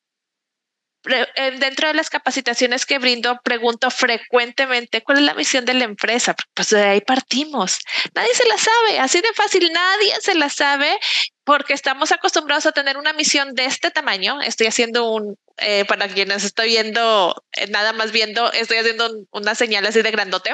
Eh, 1.05 1.51
dentro 1.59 1.87
de 1.87 1.93
las 1.93 2.09
capacitaciones 2.09 2.85
que 2.85 2.97
brindo, 2.97 3.39
pregunto 3.43 3.89
frecuentemente 3.91 5.03
cuál 5.03 5.19
es 5.19 5.23
la 5.23 5.35
misión 5.35 5.63
de 5.63 5.75
la 5.75 5.85
empresa. 5.85 6.35
Pues 6.55 6.71
de 6.71 6.83
ahí 6.83 7.01
partimos. 7.01 7.77
Nadie 8.15 8.33
se 8.33 8.47
la 8.47 8.57
sabe, 8.57 8.99
así 8.99 9.21
de 9.21 9.33
fácil, 9.33 9.71
nadie 9.71 10.13
se 10.21 10.33
la 10.33 10.49
sabe 10.49 10.99
porque 11.47 11.71
estamos 11.71 12.11
acostumbrados 12.11 12.65
a 12.65 12.73
tener 12.73 12.97
una 12.97 13.13
misión 13.13 13.55
de 13.55 13.63
este 13.63 13.89
tamaño. 13.89 14.41
Estoy 14.41 14.67
haciendo 14.67 15.09
un, 15.09 15.37
eh, 15.55 15.85
para 15.85 16.09
quienes 16.09 16.43
estoy 16.43 16.67
viendo, 16.67 17.41
eh, 17.53 17.67
nada 17.67 17.93
más 17.93 18.11
viendo, 18.11 18.51
estoy 18.51 18.79
haciendo 18.79 19.09
una 19.31 19.55
señal 19.55 19.85
así 19.85 20.01
de 20.01 20.11
grandote, 20.11 20.53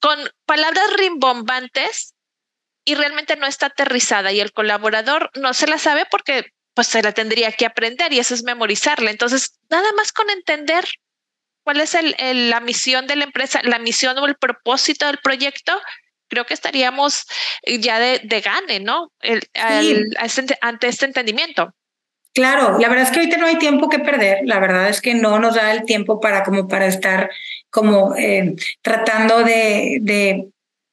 con 0.00 0.18
palabras 0.44 0.84
rimbombantes 0.98 2.12
y 2.84 2.94
realmente 2.94 3.36
no 3.36 3.46
está 3.46 3.66
aterrizada 3.66 4.32
y 4.32 4.40
el 4.40 4.52
colaborador 4.52 5.30
no 5.32 5.54
se 5.54 5.66
la 5.66 5.78
sabe 5.78 6.04
porque 6.10 6.44
pues 6.74 6.88
se 6.88 7.02
la 7.02 7.12
tendría 7.12 7.50
que 7.50 7.64
aprender 7.64 8.12
y 8.12 8.18
eso 8.18 8.34
es 8.34 8.42
memorizarla. 8.42 9.10
Entonces, 9.10 9.58
nada 9.70 9.90
más 9.96 10.12
con 10.12 10.28
entender 10.28 10.84
cuál 11.64 11.80
es 11.80 11.96
la 12.20 12.60
misión 12.60 13.06
de 13.06 13.16
la 13.16 13.24
empresa, 13.24 13.60
la 13.62 13.78
misión 13.78 14.18
o 14.18 14.26
el 14.26 14.36
propósito 14.36 15.06
del 15.06 15.20
proyecto, 15.22 15.80
creo 16.32 16.46
que 16.46 16.54
estaríamos 16.54 17.26
ya 17.78 17.98
de, 17.98 18.22
de 18.24 18.40
gane, 18.40 18.80
¿no? 18.80 19.12
El, 19.20 19.42
este 20.24 20.58
ante 20.62 20.88
este 20.88 21.04
entendimiento. 21.04 21.74
Claro, 22.32 22.78
la 22.78 22.88
verdad 22.88 23.04
es 23.04 23.10
que 23.10 23.18
ahorita 23.18 23.36
no 23.36 23.46
hay 23.46 23.58
tiempo 23.58 23.90
que 23.90 23.98
perder. 23.98 24.38
La 24.44 24.58
verdad 24.58 24.88
es 24.88 25.02
que 25.02 25.12
no 25.12 25.38
nos 25.38 25.56
da 25.56 25.70
el 25.72 25.84
tiempo 25.84 26.20
para 26.20 26.42
como 26.42 26.66
para 26.68 26.86
estar 26.86 27.28
como 27.68 28.16
eh, 28.16 28.54
tratando 28.80 29.44
de, 29.44 29.98
de, 30.00 30.48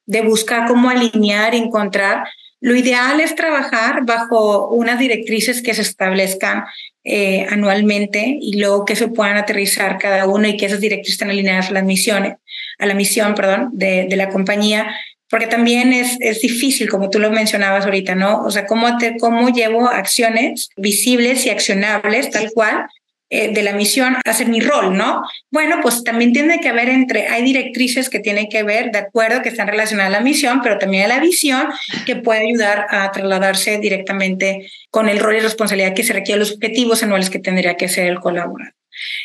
de 0.06 0.22
buscar 0.24 0.68
cómo 0.68 0.90
alinear, 0.90 1.56
encontrar 1.56 2.26
lo 2.62 2.76
ideal 2.76 3.22
es 3.22 3.36
trabajar 3.36 4.06
bajo 4.06 4.68
unas 4.68 5.00
directrices 5.00 5.62
que 5.62 5.74
se 5.74 5.82
establezcan 5.82 6.66
eh, 7.06 7.48
anualmente 7.50 8.38
y 8.40 8.60
luego 8.60 8.84
que 8.84 8.98
se 8.98 9.08
puedan 9.08 9.38
aterrizar 9.38 9.98
cada 9.98 10.28
uno 10.28 10.48
y 10.48 10.58
que 10.58 10.66
esas 10.66 10.82
directrices 10.82 11.14
estén 11.14 11.30
alineadas 11.30 11.70
a 11.70 11.74
las 11.74 11.86
misiones, 11.86 12.36
a 12.78 12.86
la 12.86 12.96
misión, 12.96 13.34
perdón, 13.34 13.70
de, 13.72 14.08
de 14.10 14.16
la 14.18 14.30
compañía, 14.30 14.94
porque 15.30 15.47
también 15.47 15.93
es, 15.93 16.17
es 16.19 16.41
difícil, 16.41 16.89
como 16.89 17.09
tú 17.09 17.19
lo 17.19 17.32
mencionabas 17.32 17.86
ahorita, 17.86 18.15
¿no? 18.15 18.43
O 18.43 18.51
sea, 18.51 18.65
cómo, 18.65 18.97
te, 18.97 19.17
cómo 19.17 19.49
llevo 19.49 19.88
acciones 19.88 20.69
visibles 20.75 21.45
y 21.45 21.49
accionables 21.49 22.32
tal 22.32 22.51
cual 22.53 22.88
eh, 23.32 23.53
de 23.53 23.61
la 23.61 23.73
misión 23.73 24.17
hacer 24.25 24.47
mi 24.47 24.59
rol, 24.59 24.97
¿no? 24.97 25.21
Bueno, 25.51 25.82
pues 25.84 26.03
también 26.03 26.34
tiene 26.34 26.59
que 26.59 26.69
haber 26.69 26.89
entre, 26.89 27.27
hay 27.27 27.43
directrices 27.43 28.09
que 28.09 28.19
tienen 28.19 28.49
que 28.49 28.63
ver, 28.63 28.91
de 28.91 28.97
acuerdo, 28.97 29.43
que 29.43 29.49
están 29.49 29.67
relacionadas 29.67 30.11
a 30.11 30.17
la 30.17 30.23
misión, 30.23 30.61
pero 30.63 30.80
también 30.80 31.03
a 31.03 31.07
la 31.07 31.19
visión 31.19 31.67
que 32.07 32.15
puede 32.15 32.47
ayudar 32.47 32.88
a 32.89 33.11
trasladarse 33.11 33.77
directamente 33.77 34.71
con 34.89 35.09
el 35.09 35.19
rol 35.19 35.36
y 35.36 35.41
responsabilidad 35.41 35.93
que 35.93 36.03
se 36.03 36.13
requiere, 36.13 36.39
los 36.39 36.53
objetivos 36.53 37.03
anuales 37.03 37.30
que 37.30 37.38
tendría 37.38 37.77
que 37.77 37.86
hacer 37.86 38.07
el 38.07 38.19
colaborador. 38.19 38.73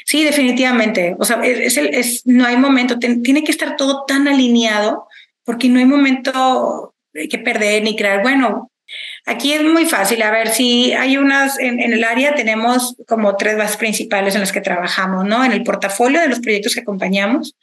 Sí, 0.04 0.22
definitivamente. 0.22 1.16
O 1.18 1.24
sea, 1.24 1.40
es, 1.42 1.78
es, 1.78 2.26
no 2.26 2.44
hay 2.44 2.58
momento, 2.58 2.98
tiene 2.98 3.42
que 3.42 3.52
estar 3.52 3.76
todo 3.76 4.04
tan 4.06 4.28
alineado 4.28 5.08
porque 5.44 5.68
no 5.68 5.78
hay 5.78 5.86
momento 5.86 6.94
que 7.12 7.38
perder 7.38 7.82
ni 7.82 7.96
crear. 7.96 8.22
Bueno, 8.22 8.70
Aquí 9.26 9.52
es 9.52 9.62
muy 9.62 9.86
fácil. 9.86 10.22
A 10.22 10.30
ver, 10.30 10.48
si 10.48 10.92
hay 10.92 11.16
unas, 11.16 11.58
en, 11.58 11.80
el 11.80 12.04
área 12.04 12.34
tenemos 12.34 12.94
como 13.06 13.36
tres 13.36 13.56
bases 13.56 13.76
principales 13.76 14.34
en 14.34 14.42
las 14.42 14.52
que 14.52 14.60
trabajamos, 14.60 15.24
¿no? 15.24 15.44
En 15.44 15.52
el 15.52 15.62
portafolio 15.62 16.20
de 16.20 16.28
los 16.28 16.40
proyectos 16.40 16.74
que 16.74 16.80
acompañamos, 16.80 17.56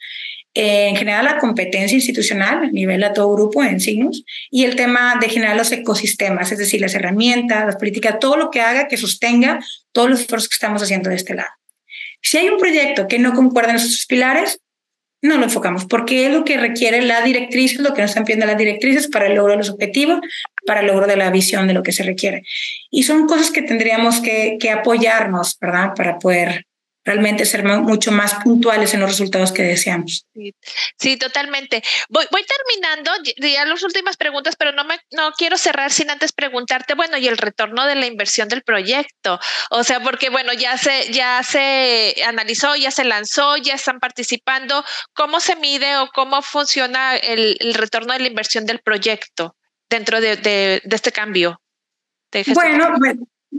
eh, 0.54 0.88
en 0.88 0.96
general 0.96 1.24
la 1.24 1.38
competencia 1.38 1.94
institucional 1.94 2.64
a 2.64 2.70
nivel 2.70 3.02
a 3.04 3.14
todo 3.14 3.34
grupo 3.34 3.62
en 3.64 3.80
signos 3.80 4.22
y 4.50 4.64
el 4.64 4.76
tema 4.76 5.16
de 5.18 5.28
generar 5.30 5.56
los 5.56 5.72
ecosistemas, 5.72 6.52
es 6.52 6.58
decir, 6.58 6.80
las 6.80 6.94
herramientas, 6.94 7.64
las 7.64 7.76
políticas, 7.76 8.18
todo 8.18 8.36
lo 8.36 8.50
que 8.50 8.60
haga 8.60 8.88
que 8.88 8.98
sostenga 8.98 9.60
todos 9.92 10.10
los 10.10 10.20
esfuerzos 10.20 10.48
que 10.50 10.56
estamos 10.56 10.82
haciendo 10.82 11.08
de 11.08 11.16
este 11.16 11.34
lado. 11.34 11.50
Si 12.20 12.38
hay 12.38 12.48
un 12.48 12.58
proyecto 12.58 13.08
que 13.08 13.18
no 13.18 13.32
concuerda 13.34 13.70
en 13.70 13.76
esos 13.76 14.04
pilares, 14.06 14.60
no 15.22 15.38
lo 15.38 15.44
enfocamos, 15.44 15.86
porque 15.86 16.26
es 16.26 16.32
lo 16.32 16.44
que 16.44 16.56
requiere 16.56 17.00
la 17.00 17.22
directriz, 17.22 17.78
lo 17.78 17.94
que 17.94 18.02
nos 18.02 18.10
están 18.10 18.24
pidiendo 18.24 18.46
las 18.46 18.58
directrices 18.58 19.06
para 19.06 19.26
el 19.26 19.36
logro 19.36 19.52
de 19.52 19.58
los 19.58 19.70
objetivos, 19.70 20.20
para 20.66 20.80
el 20.80 20.88
logro 20.88 21.06
de 21.06 21.16
la 21.16 21.30
visión 21.30 21.68
de 21.68 21.74
lo 21.74 21.84
que 21.84 21.92
se 21.92 22.02
requiere. 22.02 22.42
Y 22.90 23.04
son 23.04 23.26
cosas 23.26 23.50
que 23.52 23.62
tendríamos 23.62 24.20
que, 24.20 24.58
que 24.60 24.70
apoyarnos, 24.70 25.56
¿verdad? 25.60 25.94
Para 25.94 26.18
poder 26.18 26.66
realmente 27.04 27.44
ser 27.44 27.64
mucho 27.64 28.12
más 28.12 28.34
puntuales 28.36 28.94
en 28.94 29.00
los 29.00 29.10
resultados 29.10 29.52
que 29.52 29.62
deseamos. 29.62 30.26
Sí, 30.98 31.16
totalmente. 31.16 31.82
Voy, 32.08 32.24
voy 32.30 32.44
terminando 32.44 33.10
ya 33.38 33.64
las 33.64 33.82
últimas 33.82 34.16
preguntas, 34.16 34.56
pero 34.56 34.72
no 34.72 34.84
me 34.84 34.98
no 35.10 35.32
quiero 35.32 35.58
cerrar 35.58 35.90
sin 35.92 36.10
antes 36.10 36.32
preguntarte, 36.32 36.94
bueno, 36.94 37.16
y 37.18 37.26
el 37.26 37.38
retorno 37.38 37.86
de 37.86 37.96
la 37.96 38.06
inversión 38.06 38.48
del 38.48 38.62
proyecto. 38.62 39.40
O 39.70 39.82
sea, 39.84 40.00
porque 40.00 40.30
bueno, 40.30 40.52
ya 40.52 40.78
se 40.78 41.12
ya 41.12 41.42
se 41.42 42.14
analizó, 42.26 42.76
ya 42.76 42.90
se 42.90 43.04
lanzó, 43.04 43.56
ya 43.56 43.74
están 43.74 43.98
participando. 43.98 44.84
¿Cómo 45.12 45.40
se 45.40 45.56
mide 45.56 45.96
o 45.96 46.08
cómo 46.08 46.42
funciona 46.42 47.16
el, 47.16 47.56
el 47.60 47.74
retorno 47.74 48.12
de 48.12 48.20
la 48.20 48.28
inversión 48.28 48.66
del 48.66 48.80
proyecto 48.80 49.56
dentro 49.90 50.20
de, 50.20 50.36
de, 50.36 50.82
de 50.84 50.96
este 50.96 51.12
cambio? 51.12 51.60
bueno, 52.54 52.94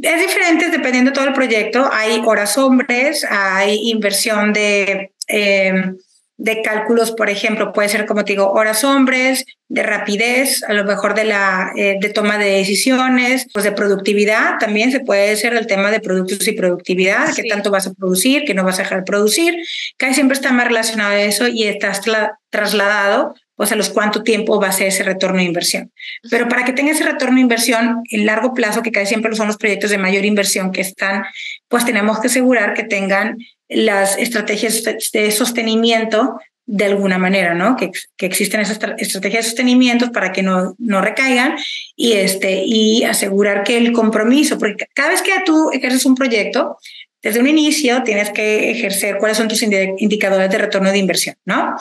es 0.01 0.27
diferente 0.27 0.69
dependiendo 0.69 1.11
de 1.11 1.15
todo 1.15 1.27
el 1.27 1.33
proyecto. 1.33 1.89
Hay 1.91 2.21
horas 2.25 2.57
hombres, 2.57 3.25
hay 3.29 3.89
inversión 3.89 4.53
de, 4.53 5.11
em, 5.27 5.97
de 6.37 6.61
cálculos, 6.61 7.11
por 7.11 7.29
ejemplo, 7.29 7.71
puede 7.71 7.89
ser, 7.89 8.05
como 8.05 8.25
te 8.25 8.33
digo, 8.33 8.51
horas 8.51 8.83
hombres, 8.83 9.45
de 9.69 9.83
rapidez, 9.83 10.63
a 10.63 10.73
lo 10.73 10.83
mejor 10.83 11.15
de 11.15 11.25
la 11.25 11.71
eh, 11.75 11.97
de 11.99 12.09
toma 12.09 12.37
de 12.37 12.57
decisiones, 12.57 13.47
pues 13.53 13.65
de 13.65 13.71
productividad 13.71 14.57
también 14.59 14.91
se 14.91 14.99
puede 14.99 15.31
hacer 15.31 15.53
el 15.53 15.67
tema 15.67 15.89
de 15.89 15.99
productos 15.99 16.47
y 16.47 16.51
productividad, 16.51 17.33
qué 17.35 17.43
tanto 17.43 17.71
vas 17.71 17.87
a 17.87 17.93
producir, 17.93 18.43
qué 18.45 18.53
no 18.53 18.63
vas 18.63 18.79
a 18.79 18.83
dejar 18.83 18.99
de 18.99 19.05
producir. 19.05 19.55
Casi 19.97 20.15
siempre 20.15 20.35
está 20.35 20.51
más 20.51 20.67
relacionado 20.67 21.11
a 21.11 21.21
eso 21.21 21.47
y 21.47 21.63
estás 21.63 22.01
trasladado 22.49 23.33
pues 23.55 23.71
a 23.71 23.75
los 23.75 23.89
cuánto 23.89 24.23
tiempo 24.23 24.59
va 24.59 24.69
a 24.69 24.71
ser 24.71 24.87
ese 24.87 25.03
retorno 25.03 25.37
de 25.37 25.43
inversión. 25.43 25.91
Pero 26.29 26.47
para 26.47 26.65
que 26.65 26.73
tenga 26.73 26.91
ese 26.91 27.03
retorno 27.03 27.35
de 27.35 27.41
inversión 27.41 28.01
en 28.09 28.25
largo 28.25 28.53
plazo, 28.53 28.81
que 28.81 28.91
casi 28.91 29.07
siempre 29.07 29.35
son 29.35 29.47
los 29.47 29.57
proyectos 29.57 29.91
de 29.91 29.97
mayor 29.97 30.25
inversión 30.25 30.71
que 30.71 30.81
están, 30.81 31.23
pues 31.67 31.85
tenemos 31.85 32.19
que 32.19 32.27
asegurar 32.27 32.73
que 32.73 32.83
tengan 32.83 33.37
las 33.69 34.17
estrategias 34.17 34.83
de 35.13 35.31
sostenimiento 35.31 36.37
de 36.65 36.85
alguna 36.85 37.17
manera, 37.17 37.53
¿no? 37.53 37.75
Que, 37.75 37.91
que 38.15 38.25
existen 38.25 38.61
esas 38.61 38.79
estrategias 38.97 39.43
de 39.43 39.49
sostenimiento 39.49 40.11
para 40.11 40.31
que 40.31 40.43
no, 40.43 40.75
no 40.77 41.01
recaigan 41.01 41.55
y, 41.95 42.13
este, 42.13 42.63
y 42.65 43.03
asegurar 43.03 43.63
que 43.63 43.77
el 43.77 43.91
compromiso, 43.91 44.57
porque 44.57 44.85
cada 44.93 45.09
vez 45.09 45.21
que 45.21 45.31
tú 45.45 45.71
ejerces 45.73 46.05
un 46.05 46.15
proyecto, 46.15 46.77
desde 47.23 47.39
un 47.39 47.47
inicio 47.47 48.03
tienes 48.03 48.29
que 48.31 48.69
ejercer 48.69 49.17
cuáles 49.17 49.37
son 49.37 49.47
tus 49.47 49.63
indicadores 49.63 50.51
de 50.51 50.57
retorno 50.57 50.91
de 50.91 50.97
inversión, 50.97 51.35
¿no? 51.45 51.75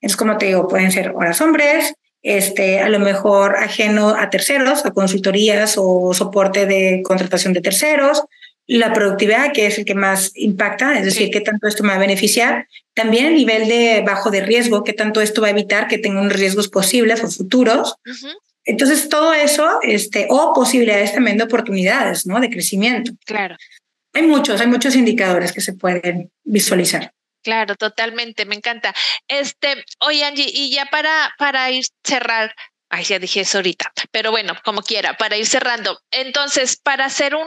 Es 0.00 0.16
como 0.16 0.36
te 0.36 0.46
digo, 0.46 0.66
pueden 0.66 0.90
ser 0.90 1.12
horas 1.14 1.40
hombres, 1.40 1.94
este, 2.22 2.80
a 2.80 2.88
lo 2.88 2.98
mejor 2.98 3.56
ajeno 3.56 4.10
a 4.10 4.28
terceros, 4.28 4.84
a 4.84 4.90
consultorías 4.90 5.76
o 5.78 6.12
soporte 6.12 6.66
de 6.66 7.02
contratación 7.04 7.52
de 7.52 7.60
terceros, 7.60 8.24
la 8.66 8.92
productividad, 8.92 9.52
que 9.52 9.66
es 9.66 9.78
el 9.78 9.86
que 9.86 9.94
más 9.94 10.32
impacta, 10.34 10.98
es 10.98 11.04
decir, 11.04 11.30
qué 11.30 11.40
tanto 11.40 11.66
esto 11.68 11.84
me 11.84 11.90
va 11.90 11.94
a 11.94 12.00
beneficiar, 12.00 12.66
también 12.92 13.26
el 13.26 13.34
nivel 13.34 13.66
de 13.66 14.02
bajo 14.04 14.30
de 14.30 14.42
riesgo, 14.42 14.84
qué 14.84 14.92
tanto 14.92 15.22
esto 15.22 15.40
va 15.40 15.46
a 15.46 15.52
evitar 15.52 15.88
que 15.88 15.96
tenga 15.96 16.20
unos 16.20 16.34
riesgos 16.34 16.68
posibles 16.68 17.22
o 17.24 17.28
futuros. 17.28 17.94
Entonces, 18.64 19.08
todo 19.08 19.32
eso, 19.32 19.78
este, 19.82 20.26
o 20.28 20.52
posibilidades 20.52 21.14
también 21.14 21.38
de 21.38 21.44
oportunidades, 21.44 22.26
¿no? 22.26 22.40
De 22.40 22.50
crecimiento. 22.50 23.12
Claro. 23.24 23.56
Hay 24.18 24.26
muchos, 24.26 24.60
hay 24.60 24.66
muchos 24.66 24.96
indicadores 24.96 25.52
que 25.52 25.60
se 25.60 25.74
pueden 25.74 26.32
visualizar. 26.42 27.14
Claro, 27.44 27.76
totalmente, 27.76 28.46
me 28.46 28.56
encanta. 28.56 28.92
Este, 29.28 29.84
oye 30.00 30.24
Angie, 30.24 30.50
y 30.52 30.72
ya 30.72 30.86
para, 30.86 31.32
para 31.38 31.70
ir 31.70 31.84
cerrar, 32.02 32.52
ay, 32.90 33.04
ya 33.04 33.20
dije 33.20 33.42
eso 33.42 33.58
ahorita, 33.58 33.92
pero 34.10 34.32
bueno, 34.32 34.54
como 34.64 34.82
quiera, 34.82 35.16
para 35.16 35.36
ir 35.36 35.46
cerrando. 35.46 36.00
Entonces, 36.10 36.76
para 36.82 37.04
hacer 37.04 37.36
un, 37.36 37.46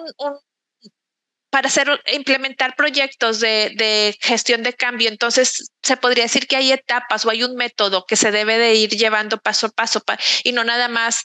para 1.49 1.67
hacer 1.67 1.89
implementar 2.13 2.77
proyectos 2.77 3.41
de, 3.41 3.73
de, 3.75 4.15
gestión 4.21 4.63
de 4.63 4.71
cambio, 4.71 5.09
entonces 5.09 5.73
se 5.83 5.97
podría 5.97 6.23
decir 6.23 6.47
que 6.47 6.55
hay 6.55 6.71
etapas 6.71 7.25
o 7.25 7.31
hay 7.31 7.43
un 7.43 7.57
método 7.57 8.05
que 8.07 8.15
se 8.15 8.31
debe 8.31 8.57
de 8.57 8.75
ir 8.75 8.91
llevando 8.91 9.41
paso 9.41 9.67
a 9.67 9.71
paso 9.71 10.01
y 10.45 10.53
no 10.53 10.63
nada 10.63 10.87
más 10.87 11.21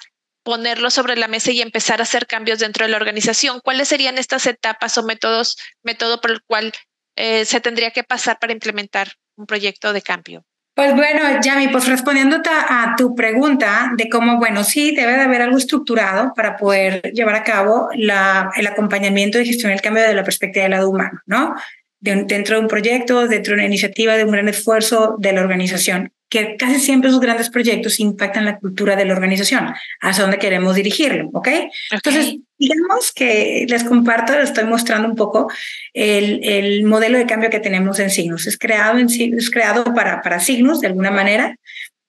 ponerlo 0.47 0.91
sobre 0.91 1.17
la 1.17 1.27
mesa 1.27 1.51
y 1.51 1.61
empezar 1.61 1.99
a 1.99 2.05
hacer 2.05 2.29
cambios 2.29 2.61
dentro 2.61 2.87
de 2.87 2.93
la 2.93 2.99
organización. 2.99 3.59
¿Cuáles 3.65 3.89
serían 3.89 4.17
estas 4.17 4.47
etapas 4.47 4.97
o 4.97 5.03
métodos, 5.03 5.59
método 5.83 6.21
por 6.21 6.31
el 6.31 6.41
cual 6.47 6.73
eh, 7.17 7.45
se 7.45 7.61
tendría 7.61 7.91
que 7.91 8.05
pasar 8.05 8.39
para 8.39 8.53
implementar 8.53 9.09
un 9.35 9.47
proyecto 9.47 9.93
de 9.93 10.03
cambio? 10.03 10.45
Pues 10.77 10.95
bueno, 10.95 11.41
Yami, 11.43 11.67
pues 11.67 11.89
respondiendo 11.89 12.41
a 12.47 12.95
tu 12.97 13.17
pregunta 13.17 13.91
de 13.97 14.09
cómo, 14.09 14.39
bueno, 14.39 14.63
sí, 14.63 14.95
debe 14.95 15.15
de 15.15 15.23
haber 15.23 15.43
algo 15.43 15.59
estructurado 15.59 16.33
para 16.37 16.57
poder 16.57 17.01
llevar 17.13 17.35
a 17.35 17.43
cabo 17.43 17.89
el 17.91 18.67
acompañamiento 18.69 19.41
y 19.41 19.47
gestión 19.47 19.73
del 19.73 19.81
cambio 19.81 20.05
de 20.05 20.15
la 20.15 20.23
perspectiva 20.23 20.63
del 20.63 20.73
lado 20.73 20.89
humano, 20.89 21.21
¿no? 21.27 21.57
dentro 21.99 22.57
de 22.57 22.63
un 22.63 22.69
proyecto, 22.69 23.27
dentro 23.27 23.53
de 23.53 23.61
una 23.61 23.67
iniciativa, 23.67 24.15
de 24.15 24.23
un 24.23 24.31
gran 24.31 24.49
esfuerzo 24.49 25.17
de 25.19 25.33
la 25.33 25.41
organización 25.41 26.13
que 26.29 26.57
casi 26.57 26.81
siempre 26.81 27.09
esos 27.09 27.21
grandes 27.21 27.51
proyectos 27.51 28.01
impactan 28.01 28.45
la 28.45 28.59
cultura 28.59 28.97
de 28.97 29.05
la 29.05 29.15
organización, 29.15 29.73
hacia 30.01 30.23
dónde 30.23 30.39
queremos 30.39 30.75
dirigirlo, 30.75 31.31
¿ok? 31.33 31.49
Entonces, 31.93 32.37
digamos 32.59 33.13
que 33.13 33.65
les 33.69 33.85
comparto, 33.85 34.33
les 34.33 34.49
estoy 34.49 34.65
mostrando 34.65 35.09
un 35.09 35.15
poco 35.15 35.51
el, 35.95 36.41
el 36.43 36.85
modelo 36.85 37.19
de 37.19 37.27
cambio 37.27 37.51
que 37.51 37.61
tenemos 37.61 38.01
en 38.01 38.11
Signos. 38.11 38.47
Es 38.47 38.59
creado, 38.59 38.99
en, 38.99 39.09
es 39.09 39.51
creado 39.51 39.85
para, 39.95 40.21
para 40.23 40.41
Signos, 40.41 40.81
de 40.81 40.89
alguna 40.89 41.11
manera. 41.11 41.57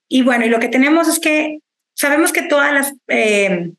Y 0.10 0.24
bueno, 0.24 0.46
y 0.46 0.50
lo 0.50 0.60
que 0.60 0.70
tenemos 0.70 1.08
es 1.08 1.20
que 1.20 1.60
sabemos 1.94 2.32
que 2.32 2.44
todas 2.44 2.74
las... 2.74 2.94
Eh, 3.08 3.72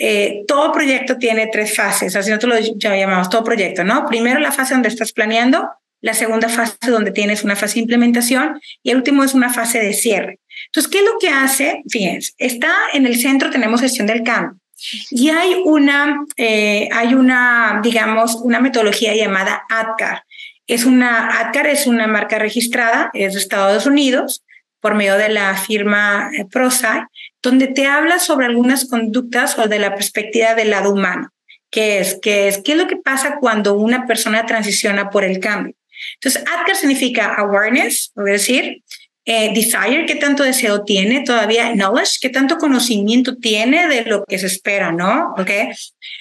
eh, 0.00 0.44
todo 0.46 0.70
proyecto 0.70 1.18
tiene 1.18 1.48
tres 1.50 1.74
fases, 1.74 2.14
así 2.14 2.30
nosotros 2.30 2.70
lo 2.80 2.96
llamamos 2.96 3.28
todo 3.28 3.42
proyecto, 3.42 3.82
¿no? 3.82 4.06
Primero 4.06 4.38
la 4.38 4.52
fase 4.52 4.74
donde 4.74 4.88
estás 4.88 5.12
planeando, 5.12 5.68
la 6.00 6.14
segunda 6.14 6.48
fase 6.48 6.76
donde 6.90 7.10
tienes 7.10 7.44
una 7.44 7.56
fase 7.56 7.74
de 7.74 7.80
implementación 7.80 8.60
y 8.82 8.90
el 8.90 8.98
último 8.98 9.24
es 9.24 9.34
una 9.34 9.52
fase 9.52 9.80
de 9.80 9.92
cierre. 9.92 10.40
Entonces, 10.66 10.90
¿qué 10.90 10.98
es 10.98 11.04
lo 11.04 11.18
que 11.18 11.28
hace? 11.28 11.82
Fíjense, 11.88 12.32
está 12.38 12.72
en 12.92 13.06
el 13.06 13.18
centro, 13.18 13.50
tenemos 13.50 13.80
gestión 13.80 14.06
del 14.06 14.22
cambio 14.22 14.58
y 15.10 15.30
hay 15.30 15.62
una, 15.64 16.24
eh, 16.36 16.88
hay 16.92 17.14
una, 17.14 17.80
digamos, 17.82 18.36
una 18.36 18.60
metodología 18.60 19.14
llamada 19.14 19.64
ADCAR. 19.68 20.24
Es 20.66 20.84
una, 20.84 21.40
ADCAR 21.40 21.66
es 21.68 21.86
una 21.86 22.06
marca 22.06 22.38
registrada, 22.38 23.10
es 23.14 23.34
de 23.34 23.40
Estados 23.40 23.86
Unidos, 23.86 24.44
por 24.80 24.94
medio 24.94 25.16
de 25.16 25.28
la 25.28 25.56
firma 25.56 26.30
eh, 26.36 26.44
ProSci, 26.44 26.86
donde 27.42 27.66
te 27.66 27.86
habla 27.86 28.18
sobre 28.18 28.46
algunas 28.46 28.88
conductas 28.88 29.58
o 29.58 29.66
de 29.66 29.78
la 29.78 29.94
perspectiva 29.94 30.54
del 30.54 30.70
lado 30.70 30.92
humano. 30.92 31.30
¿Qué 31.70 31.98
es? 31.98 32.18
¿Qué 32.22 32.48
es? 32.48 32.58
¿Qué 32.58 32.72
es 32.72 32.78
lo 32.78 32.86
que 32.86 32.96
pasa 32.96 33.38
cuando 33.40 33.74
una 33.74 34.06
persona 34.06 34.46
transiciona 34.46 35.10
por 35.10 35.24
el 35.24 35.40
cambio? 35.40 35.74
Entonces, 36.14 36.42
ADKAR 36.42 36.76
significa 36.76 37.34
awareness, 37.34 38.12
es 38.16 38.24
decir, 38.24 38.82
eh, 39.30 39.52
desire, 39.52 40.06
qué 40.06 40.14
tanto 40.14 40.42
deseo 40.42 40.84
tiene 40.84 41.20
todavía, 41.20 41.74
knowledge, 41.74 42.16
qué 42.18 42.30
tanto 42.30 42.56
conocimiento 42.56 43.36
tiene 43.36 43.86
de 43.86 44.06
lo 44.06 44.24
que 44.24 44.38
se 44.38 44.46
espera, 44.46 44.90
¿no? 44.90 45.34
¿Ok? 45.36 45.50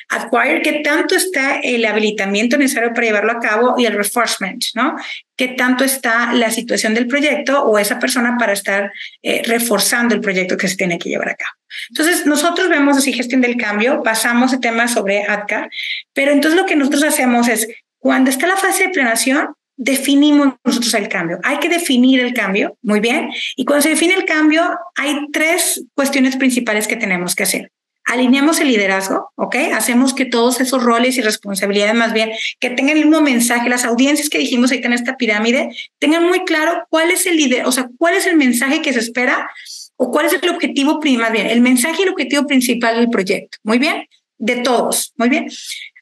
Acquire, 0.09 0.61
qué 0.61 0.81
tanto 0.83 1.15
está 1.15 1.61
el 1.63 1.85
habilitamiento 1.85 2.57
necesario 2.57 2.93
para 2.93 3.07
llevarlo 3.07 3.31
a 3.31 3.39
cabo 3.39 3.75
y 3.77 3.85
el 3.85 3.93
reinforcement, 3.93 4.61
¿no? 4.73 4.97
Qué 5.37 5.47
tanto 5.47 5.85
está 5.85 6.33
la 6.33 6.51
situación 6.51 6.95
del 6.95 7.07
proyecto 7.07 7.63
o 7.63 7.79
esa 7.79 7.97
persona 7.97 8.35
para 8.37 8.51
estar 8.51 8.91
eh, 9.23 9.41
reforzando 9.45 10.13
el 10.13 10.19
proyecto 10.19 10.57
que 10.57 10.67
se 10.67 10.75
tiene 10.75 10.99
que 10.99 11.07
llevar 11.07 11.29
a 11.29 11.35
cabo. 11.35 11.53
Entonces, 11.91 12.25
nosotros 12.25 12.67
vemos 12.67 12.97
así 12.97 13.13
gestión 13.13 13.39
del 13.39 13.55
cambio, 13.55 14.03
pasamos 14.03 14.51
el 14.51 14.59
tema 14.59 14.89
sobre 14.89 15.23
ADCAR, 15.23 15.69
pero 16.11 16.33
entonces 16.33 16.59
lo 16.59 16.65
que 16.65 16.75
nosotros 16.75 17.03
hacemos 17.03 17.47
es, 17.47 17.69
cuando 17.99 18.29
está 18.29 18.47
la 18.47 18.57
fase 18.57 18.87
de 18.87 18.89
planeación, 18.89 19.53
definimos 19.77 20.55
nosotros 20.63 20.93
el 20.95 21.07
cambio. 21.07 21.39
Hay 21.43 21.59
que 21.59 21.69
definir 21.69 22.19
el 22.19 22.33
cambio, 22.33 22.77
muy 22.81 22.99
bien. 22.99 23.29
Y 23.55 23.63
cuando 23.63 23.83
se 23.83 23.89
define 23.89 24.15
el 24.15 24.25
cambio, 24.25 24.63
hay 24.95 25.15
tres 25.31 25.85
cuestiones 25.93 26.35
principales 26.35 26.87
que 26.87 26.95
tenemos 26.97 27.35
que 27.35 27.43
hacer. 27.43 27.71
Alineamos 28.05 28.59
el 28.61 28.69
liderazgo, 28.69 29.31
¿ok? 29.35 29.55
Hacemos 29.73 30.13
que 30.13 30.25
todos 30.25 30.61
esos 30.61 30.81
roles 30.81 31.17
y 31.17 31.21
responsabilidades 31.21 31.93
más 31.93 32.13
bien 32.13 32.31
que 32.59 32.69
tengan 32.69 32.97
el 32.97 33.05
mismo 33.05 33.21
mensaje, 33.21 33.69
las 33.69 33.83
audiencias 33.83 34.29
que 34.29 34.37
dijimos 34.37 34.71
ahí 34.71 34.81
en 34.81 34.93
esta 34.93 35.17
pirámide, 35.17 35.69
tengan 35.99 36.25
muy 36.25 36.45
claro 36.45 36.85
cuál 36.89 37.11
es 37.11 37.25
el 37.25 37.35
líder, 37.35 37.65
o 37.65 37.71
sea, 37.71 37.89
cuál 37.97 38.15
es 38.15 38.25
el 38.25 38.37
mensaje 38.37 38.81
que 38.81 38.93
se 38.93 38.99
espera 38.99 39.49
o 39.97 40.09
cuál 40.09 40.27
es 40.27 40.33
el 40.41 40.49
objetivo, 40.49 41.01
más 41.17 41.31
bien, 41.33 41.47
el 41.47 41.59
mensaje 41.59 41.97
y 41.99 42.03
el 42.03 42.09
objetivo 42.09 42.47
principal 42.47 42.95
del 42.95 43.09
proyecto. 43.09 43.57
Muy 43.63 43.77
bien, 43.77 44.07
de 44.37 44.57
todos, 44.57 45.13
muy 45.17 45.27
bien 45.27 45.49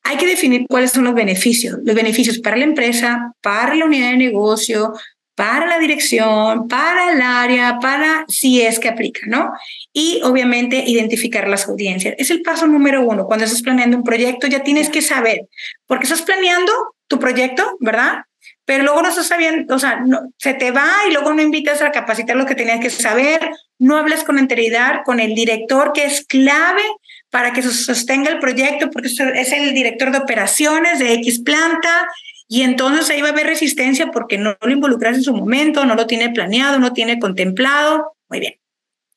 hay 0.06 0.18
que 0.18 0.28
definir 0.28 0.66
cuáles 0.70 0.92
son 0.92 1.04
los 1.04 1.16
beneficios. 1.16 1.80
Los 1.84 1.96
beneficios 1.96 2.38
para 2.38 2.58
la 2.58 2.64
empresa, 2.64 3.34
para 3.42 3.74
la 3.74 3.86
unidad 3.86 4.12
de 4.12 4.18
negocio, 4.18 4.94
para 5.34 5.66
la 5.66 5.80
dirección, 5.80 6.68
para 6.68 7.12
el 7.12 7.22
área, 7.22 7.80
para 7.80 8.24
si 8.28 8.62
es 8.62 8.80
que 8.80 8.88
aplica, 8.88 9.22
¿no? 9.26 9.52
Y 9.92 10.22
obviamente 10.24 10.84
identificar 10.86 11.48
las 11.48 11.68
audiencias. 11.68 12.14
Es 12.20 12.30
el 12.30 12.44
paso 12.44 12.68
número 12.68 13.02
uno. 13.02 13.26
Cuando 13.26 13.46
estás 13.46 13.64
planeando 13.64 13.98
un 13.98 14.04
proyecto, 14.04 14.46
ya 14.46 14.64
tienes 14.64 14.90
que 14.90 15.02
saber, 15.02 15.48
porque 15.88 16.04
estás 16.04 16.22
planeando 16.22 16.72
tu 17.08 17.20
proyecto, 17.20 17.76
¿verdad? 17.80 18.26
Pero 18.64 18.84
luego 18.84 19.02
no 19.02 19.10
estás 19.10 19.28
sabiendo, 19.28 19.74
o 19.74 19.80
sea, 19.80 20.04
se 20.38 20.54
te 20.54 20.70
va 20.70 20.88
y 21.10 21.14
luego 21.14 21.34
no 21.34 21.42
invitas 21.42 21.82
a 21.82 21.92
capacitar 21.92 22.36
lo 22.36 22.46
que 22.46 22.56
tenías 22.56 22.80
que 22.80 22.92
saber, 22.92 23.50
no 23.80 23.98
hablas 23.98 24.24
con 24.24 24.38
anterioridad 24.38 25.02
con 25.04 25.20
el 25.20 25.34
director, 25.34 25.94
que 25.94 26.06
es 26.06 26.26
clave 26.26 26.84
para 27.36 27.52
que 27.52 27.62
sostenga 27.62 28.32
el 28.32 28.40
proyecto, 28.40 28.90
porque 28.90 29.10
es 29.10 29.52
el 29.52 29.74
director 29.74 30.10
de 30.10 30.20
operaciones 30.20 31.00
de 31.00 31.16
X 31.16 31.40
planta 31.40 32.08
Y 32.48 32.62
entonces 32.62 33.10
ahí 33.10 33.20
va 33.22 33.28
a 33.28 33.32
haber 33.32 33.46
resistencia 33.46 34.08
porque 34.08 34.38
no 34.38 34.56
lo 34.62 34.72
involucras 34.72 35.18
en 35.18 35.24
su 35.24 35.36
momento, 35.36 35.84
no 35.84 35.96
lo 35.96 36.08
tiene 36.08 36.30
planeado, 36.30 36.80
no 36.80 36.94
tiene 36.94 37.20
contemplado. 37.20 38.14
Muy 38.30 38.40
bien. 38.40 38.54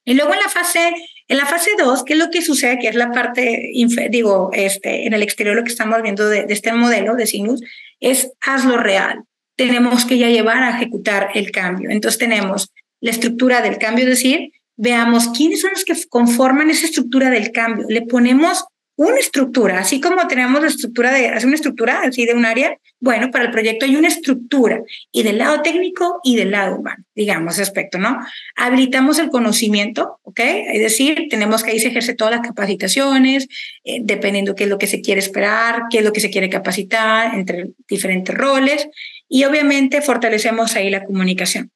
Y 0.04 0.14
luego 0.14 0.34
en 0.34 0.40
la 0.40 0.48
fase, 0.48 0.92
en 1.28 1.36
la 1.36 1.46
fase 1.46 1.70
2, 1.78 2.02
¿qué 2.02 2.14
es 2.14 2.18
lo 2.18 2.28
que 2.28 2.42
sucede? 2.42 2.80
Que 2.80 2.88
es 2.88 2.96
la 2.96 3.12
parte, 3.12 3.70
digo, 4.10 4.50
este, 4.52 5.06
en 5.06 5.14
el 5.14 5.22
exterior 5.22 5.54
lo 5.54 5.62
que 5.62 5.70
estamos 5.70 6.02
viendo 6.02 6.28
de, 6.28 6.44
de 6.44 6.54
este 6.54 6.72
modelo 6.72 7.14
de 7.14 7.28
Sinus, 7.28 7.62
es 8.00 8.32
hazlo 8.40 8.78
real. 8.78 9.22
Tenemos 9.54 10.04
que 10.06 10.18
ya 10.18 10.28
llevar 10.28 10.64
a 10.64 10.70
ejecutar 10.70 11.28
el 11.34 11.52
cambio. 11.52 11.88
Entonces 11.90 12.18
tenemos 12.18 12.72
la 13.00 13.12
estructura 13.12 13.62
del 13.62 13.78
cambio, 13.78 14.06
es 14.06 14.10
decir, 14.10 14.50
veamos 14.78 15.28
quiénes 15.36 15.60
son 15.60 15.72
los 15.72 15.84
que 15.84 15.94
conforman 16.08 16.70
esa 16.70 16.86
estructura 16.86 17.28
del 17.28 17.52
cambio. 17.52 17.86
Le 17.88 18.02
ponemos 18.02 18.64
una 18.96 19.18
estructura, 19.18 19.78
así 19.78 20.00
como 20.00 20.26
tenemos 20.26 20.60
la 20.60 20.66
estructura 20.66 21.12
de, 21.12 21.28
una 21.44 21.54
estructura 21.54 22.00
así 22.02 22.26
de 22.26 22.34
un 22.34 22.44
área, 22.44 22.76
bueno, 22.98 23.30
para 23.30 23.44
el 23.44 23.52
proyecto 23.52 23.86
hay 23.86 23.94
una 23.94 24.08
estructura 24.08 24.82
y 25.12 25.22
del 25.22 25.38
lado 25.38 25.62
técnico 25.62 26.18
y 26.24 26.34
del 26.34 26.50
lado 26.50 26.76
humano, 26.76 27.04
digamos, 27.14 27.60
aspecto, 27.60 27.98
¿no? 27.98 28.18
Habilitamos 28.56 29.20
el 29.20 29.28
conocimiento, 29.28 30.18
¿ok? 30.22 30.40
Es 30.40 30.80
decir, 30.80 31.28
tenemos 31.30 31.62
que 31.62 31.70
ahí 31.70 31.78
se 31.78 31.88
ejerce 31.88 32.14
todas 32.14 32.34
las 32.34 32.40
capacitaciones, 32.44 33.46
eh, 33.84 34.00
dependiendo 34.02 34.56
qué 34.56 34.64
es 34.64 34.70
lo 34.70 34.78
que 34.78 34.88
se 34.88 35.00
quiere 35.00 35.20
esperar, 35.20 35.84
qué 35.90 35.98
es 35.98 36.04
lo 36.04 36.12
que 36.12 36.20
se 36.20 36.30
quiere 36.30 36.50
capacitar 36.50 37.36
entre 37.36 37.70
diferentes 37.88 38.34
roles 38.34 38.88
y 39.28 39.44
obviamente 39.44 40.02
fortalecemos 40.02 40.74
ahí 40.74 40.90
la 40.90 41.04
comunicación. 41.04 41.70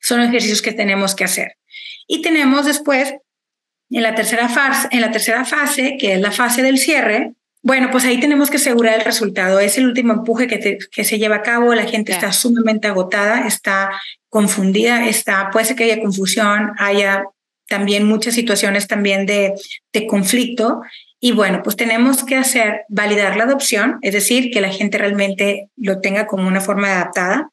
Son 0.00 0.20
ejercicios 0.20 0.60
que 0.60 0.72
tenemos 0.72 1.14
que 1.14 1.24
hacer. 1.24 1.56
Y 2.06 2.22
tenemos 2.22 2.66
después 2.66 3.14
en 3.90 4.02
la 4.02 4.14
tercera 4.14 4.48
fase, 4.48 4.88
en 4.90 5.00
la 5.00 5.10
tercera 5.10 5.44
fase, 5.44 5.96
que 5.98 6.14
es 6.14 6.20
la 6.20 6.30
fase 6.30 6.62
del 6.62 6.78
cierre, 6.78 7.34
bueno, 7.64 7.90
pues 7.92 8.04
ahí 8.04 8.18
tenemos 8.18 8.50
que 8.50 8.56
asegurar 8.56 8.98
el 8.98 9.04
resultado. 9.04 9.60
Es 9.60 9.78
el 9.78 9.86
último 9.86 10.12
empuje 10.14 10.48
que, 10.48 10.78
que 10.90 11.04
se 11.04 11.18
lleva 11.18 11.36
a 11.36 11.42
cabo. 11.42 11.74
La 11.74 11.84
gente 11.84 12.10
está 12.10 12.32
sumamente 12.32 12.88
agotada, 12.88 13.46
está 13.46 13.90
confundida, 14.28 15.06
está, 15.06 15.50
puede 15.50 15.66
ser 15.66 15.76
que 15.76 15.84
haya 15.84 16.02
confusión, 16.02 16.72
haya 16.78 17.24
también 17.68 18.04
muchas 18.04 18.34
situaciones 18.34 18.88
también 18.88 19.26
de, 19.26 19.54
de 19.92 20.06
conflicto 20.06 20.82
y 21.24 21.30
bueno, 21.30 21.62
pues 21.62 21.76
tenemos 21.76 22.24
que 22.24 22.34
hacer, 22.34 22.80
validar 22.88 23.36
la 23.36 23.44
adopción, 23.44 23.98
es 24.02 24.12
decir, 24.12 24.50
que 24.50 24.60
la 24.60 24.70
gente 24.70 24.98
realmente 24.98 25.68
lo 25.76 26.00
tenga 26.00 26.26
como 26.26 26.48
una 26.48 26.60
forma 26.60 26.88
adaptada, 26.88 27.48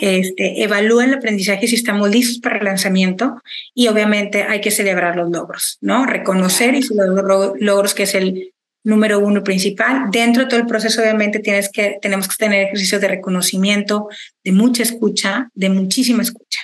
este, 0.00 0.62
evalúa 0.62 1.04
el 1.04 1.12
aprendizaje 1.12 1.68
si 1.68 1.74
estamos 1.74 2.08
listos 2.08 2.38
para 2.38 2.56
el 2.56 2.64
lanzamiento 2.64 3.42
y 3.74 3.88
obviamente 3.88 4.44
hay 4.44 4.62
que 4.62 4.70
celebrar 4.70 5.16
los 5.16 5.28
logros, 5.30 5.76
¿no? 5.82 6.06
Reconocer 6.06 6.74
y 6.74 6.80
los 6.80 7.60
logros 7.60 7.92
que 7.92 8.04
es 8.04 8.14
el 8.14 8.54
número 8.84 9.18
uno 9.18 9.44
principal. 9.44 10.10
Dentro 10.10 10.44
de 10.44 10.48
todo 10.48 10.58
el 10.58 10.66
proceso, 10.66 11.02
obviamente, 11.02 11.40
tienes 11.40 11.70
que, 11.70 11.98
tenemos 12.00 12.26
que 12.26 12.36
tener 12.36 12.68
ejercicios 12.68 13.02
de 13.02 13.08
reconocimiento, 13.08 14.08
de 14.42 14.52
mucha 14.52 14.82
escucha, 14.82 15.50
de 15.52 15.68
muchísima 15.68 16.22
escucha. 16.22 16.60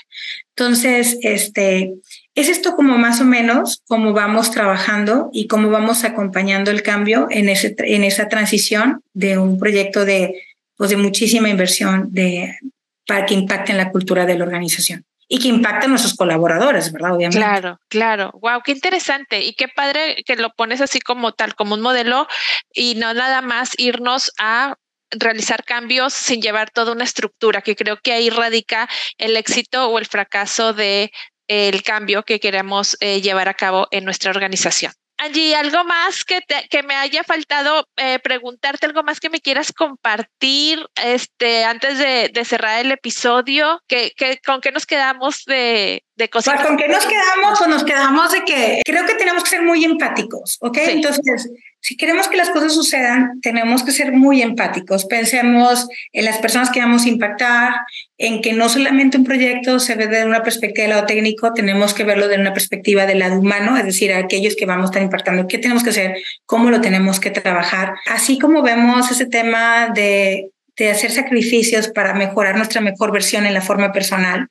Entonces, 0.56 1.18
este, 1.20 1.92
es 2.36 2.50
esto 2.50 2.76
como 2.76 2.98
más 2.98 3.20
o 3.20 3.24
menos 3.24 3.82
cómo 3.88 4.12
vamos 4.12 4.50
trabajando 4.50 5.30
y 5.32 5.48
cómo 5.48 5.70
vamos 5.70 6.04
acompañando 6.04 6.70
el 6.70 6.82
cambio 6.82 7.26
en, 7.30 7.48
ese, 7.48 7.74
en 7.78 8.04
esa 8.04 8.28
transición 8.28 9.02
de 9.14 9.38
un 9.38 9.58
proyecto 9.58 10.04
de, 10.04 10.44
pues 10.76 10.90
de 10.90 10.98
muchísima 10.98 11.48
inversión 11.48 12.12
de, 12.12 12.58
para 13.06 13.24
que 13.24 13.32
impacte 13.32 13.72
en 13.72 13.78
la 13.78 13.90
cultura 13.90 14.26
de 14.26 14.36
la 14.36 14.44
organización 14.44 15.04
y 15.28 15.38
que 15.38 15.48
impacte 15.48 15.86
a 15.86 15.88
nuestros 15.88 16.14
colaboradores, 16.14 16.92
¿verdad? 16.92 17.14
Obviamente. 17.14 17.38
Claro, 17.38 17.80
claro. 17.88 18.30
Wow, 18.34 18.60
qué 18.62 18.72
interesante 18.72 19.42
y 19.42 19.54
qué 19.54 19.66
padre 19.68 20.22
que 20.26 20.36
lo 20.36 20.50
pones 20.50 20.82
así 20.82 21.00
como 21.00 21.32
tal, 21.32 21.54
como 21.54 21.74
un 21.74 21.80
modelo 21.80 22.28
y 22.72 22.96
no 22.96 23.14
nada 23.14 23.40
más 23.40 23.70
irnos 23.78 24.30
a 24.38 24.76
realizar 25.10 25.64
cambios 25.64 26.12
sin 26.12 26.42
llevar 26.42 26.70
toda 26.70 26.92
una 26.92 27.04
estructura, 27.04 27.62
que 27.62 27.76
creo 27.76 27.96
que 27.96 28.12
ahí 28.12 28.28
radica 28.28 28.88
el 29.16 29.36
éxito 29.36 29.88
o 29.88 29.98
el 29.98 30.06
fracaso 30.06 30.74
de 30.74 31.10
el 31.48 31.82
cambio 31.82 32.24
que 32.24 32.40
queremos 32.40 32.96
eh, 33.00 33.20
llevar 33.20 33.48
a 33.48 33.54
cabo 33.54 33.88
en 33.90 34.04
nuestra 34.04 34.30
organización. 34.30 34.92
Angie, 35.18 35.54
¿algo 35.54 35.82
más 35.84 36.24
que, 36.24 36.42
que 36.68 36.82
me 36.82 36.94
haya 36.94 37.24
faltado 37.24 37.88
eh, 37.96 38.18
preguntarte? 38.18 38.84
¿Algo 38.84 39.02
más 39.02 39.18
que 39.18 39.30
me 39.30 39.40
quieras 39.40 39.72
compartir 39.72 40.86
este, 41.02 41.64
antes 41.64 41.98
de, 41.98 42.44
cerrar 42.44 42.84
el 42.84 42.92
episodio? 42.92 43.80
¿Qué, 43.86 44.12
con 44.44 44.60
qué 44.60 44.72
nos 44.72 44.84
quedamos 44.84 45.44
de, 45.46 46.04
de 46.16 46.28
cosas? 46.28 46.56
Pues, 46.56 46.66
¿Con 46.66 46.76
qué 46.76 46.88
nos 46.88 47.06
quedamos? 47.06 47.60
O 47.62 47.66
nos 47.66 47.84
quedamos 47.84 48.32
de 48.32 48.44
que 48.44 48.82
creo 48.84 49.06
que 49.06 49.14
tenemos 49.14 49.42
que 49.42 49.50
ser 49.50 49.62
muy 49.62 49.84
empáticos, 49.84 50.58
¿ok? 50.60 50.76
Entonces, 50.88 51.48
si 51.86 51.96
queremos 51.96 52.26
que 52.26 52.36
las 52.36 52.50
cosas 52.50 52.74
sucedan, 52.74 53.40
tenemos 53.40 53.84
que 53.84 53.92
ser 53.92 54.10
muy 54.10 54.42
empáticos. 54.42 55.04
Pensemos 55.04 55.86
en 56.12 56.24
las 56.24 56.38
personas 56.38 56.70
que 56.70 56.80
vamos 56.80 57.04
a 57.04 57.08
impactar, 57.08 57.74
en 58.18 58.42
que 58.42 58.54
no 58.54 58.68
solamente 58.68 59.16
un 59.16 59.22
proyecto 59.22 59.78
se 59.78 59.94
ve 59.94 60.08
desde 60.08 60.26
una 60.26 60.42
perspectiva 60.42 60.82
del 60.82 60.96
lado 60.96 61.06
técnico, 61.06 61.54
tenemos 61.54 61.94
que 61.94 62.02
verlo 62.02 62.26
desde 62.26 62.40
una 62.40 62.52
perspectiva 62.52 63.06
del 63.06 63.20
lado 63.20 63.38
humano, 63.38 63.76
es 63.76 63.84
decir, 63.84 64.12
aquellos 64.12 64.56
que 64.56 64.66
vamos 64.66 64.86
a 64.86 64.86
estar 64.86 65.02
impactando, 65.02 65.46
qué 65.46 65.58
tenemos 65.58 65.84
que 65.84 65.90
hacer, 65.90 66.16
cómo 66.44 66.70
lo 66.70 66.80
tenemos 66.80 67.20
que 67.20 67.30
trabajar. 67.30 67.94
Así 68.06 68.36
como 68.40 68.62
vemos 68.62 69.08
ese 69.12 69.26
tema 69.26 69.90
de 69.94 70.50
de 70.76 70.90
hacer 70.90 71.10
sacrificios 71.10 71.88
para 71.88 72.14
mejorar 72.14 72.56
nuestra 72.56 72.80
mejor 72.80 73.12
versión 73.12 73.46
en 73.46 73.54
la 73.54 73.62
forma 73.62 73.92
personal. 73.92 74.48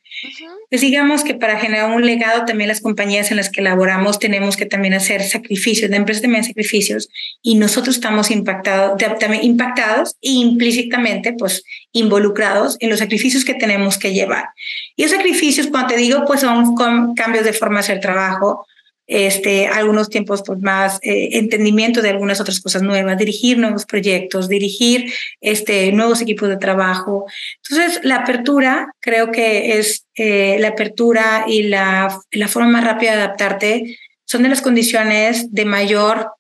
Pues 0.70 0.82
digamos 0.82 1.24
que 1.24 1.36
para 1.36 1.60
generar 1.60 1.92
un 1.92 2.06
legado 2.06 2.46
también 2.46 2.68
las 2.68 2.82
compañías 2.82 3.30
en 3.30 3.38
las 3.38 3.50
que 3.50 3.62
laboramos 3.62 4.18
tenemos 4.20 4.58
que 4.58 4.66
también 4.66 4.96
hacer 4.96 5.22
sacrificios, 5.24 5.92
de 5.92 5.98
empresas 5.98 6.24
también 6.24 6.44
sacrificios 6.44 7.10
y 7.42 7.56
nosotros 7.56 7.98
estamos 7.98 8.32
impactados, 8.32 8.98
también 9.20 9.44
impactados 9.44 10.16
e 10.22 10.32
implícitamente 10.32 11.34
pues 11.34 11.64
involucrados 11.92 12.78
en 12.80 12.90
los 12.90 13.00
sacrificios 13.00 13.46
que 13.46 13.54
tenemos 13.54 13.98
que 13.98 14.14
llevar. 14.14 14.50
Y 14.96 15.04
esos 15.04 15.18
sacrificios, 15.18 15.68
cuando 15.68 15.90
te 15.90 15.98
digo, 15.98 16.24
pues 16.26 16.42
son 16.42 16.76
cambios 17.16 17.46
de 17.46 17.54
forma 17.54 17.76
de 17.76 17.82
hacer 17.82 18.00
trabajo, 18.00 18.66
este, 19.08 19.68
algunos 19.68 20.10
tiempos 20.10 20.44
pues, 20.46 20.60
más 20.62 21.00
eh, 21.02 21.30
entendimiento 21.34 22.02
de 22.02 22.10
algunas 22.10 22.42
otras 22.42 22.60
cosas 22.60 22.82
nuevas, 22.82 23.18
dirigir 23.18 23.58
nuevos 23.58 23.86
proyectos, 23.86 24.50
dirigir 24.50 25.14
este, 25.42 25.92
nuevos 25.92 26.22
equipos 26.22 26.50
de 26.50 26.58
trabajo. 26.58 27.26
Entonces, 27.64 28.02
la 28.04 28.18
apertura 28.18 28.94
creo 29.00 29.32
que 29.32 29.78
es 29.78 30.06
eh, 30.16 30.58
la 30.60 30.70
apertura 30.70 31.46
y 31.48 31.64
la, 31.64 32.20
la 32.32 32.48
forma 32.48 32.70
más 32.70 32.84
rápida 32.84 33.12
de 33.12 33.22
adaptarte 33.22 34.00
son 34.26 34.44
de 34.44 34.50
las 34.50 34.62
condiciones 34.62 35.54
de 35.54 35.66
mayor 35.66 36.32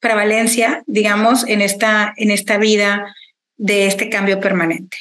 prevalencia, 0.00 0.82
digamos, 0.86 1.46
en 1.46 1.60
esta, 1.60 2.12
en 2.16 2.30
esta 2.30 2.58
vida 2.58 3.14
de 3.56 3.86
este 3.86 4.08
cambio 4.08 4.40
permanente. 4.40 4.96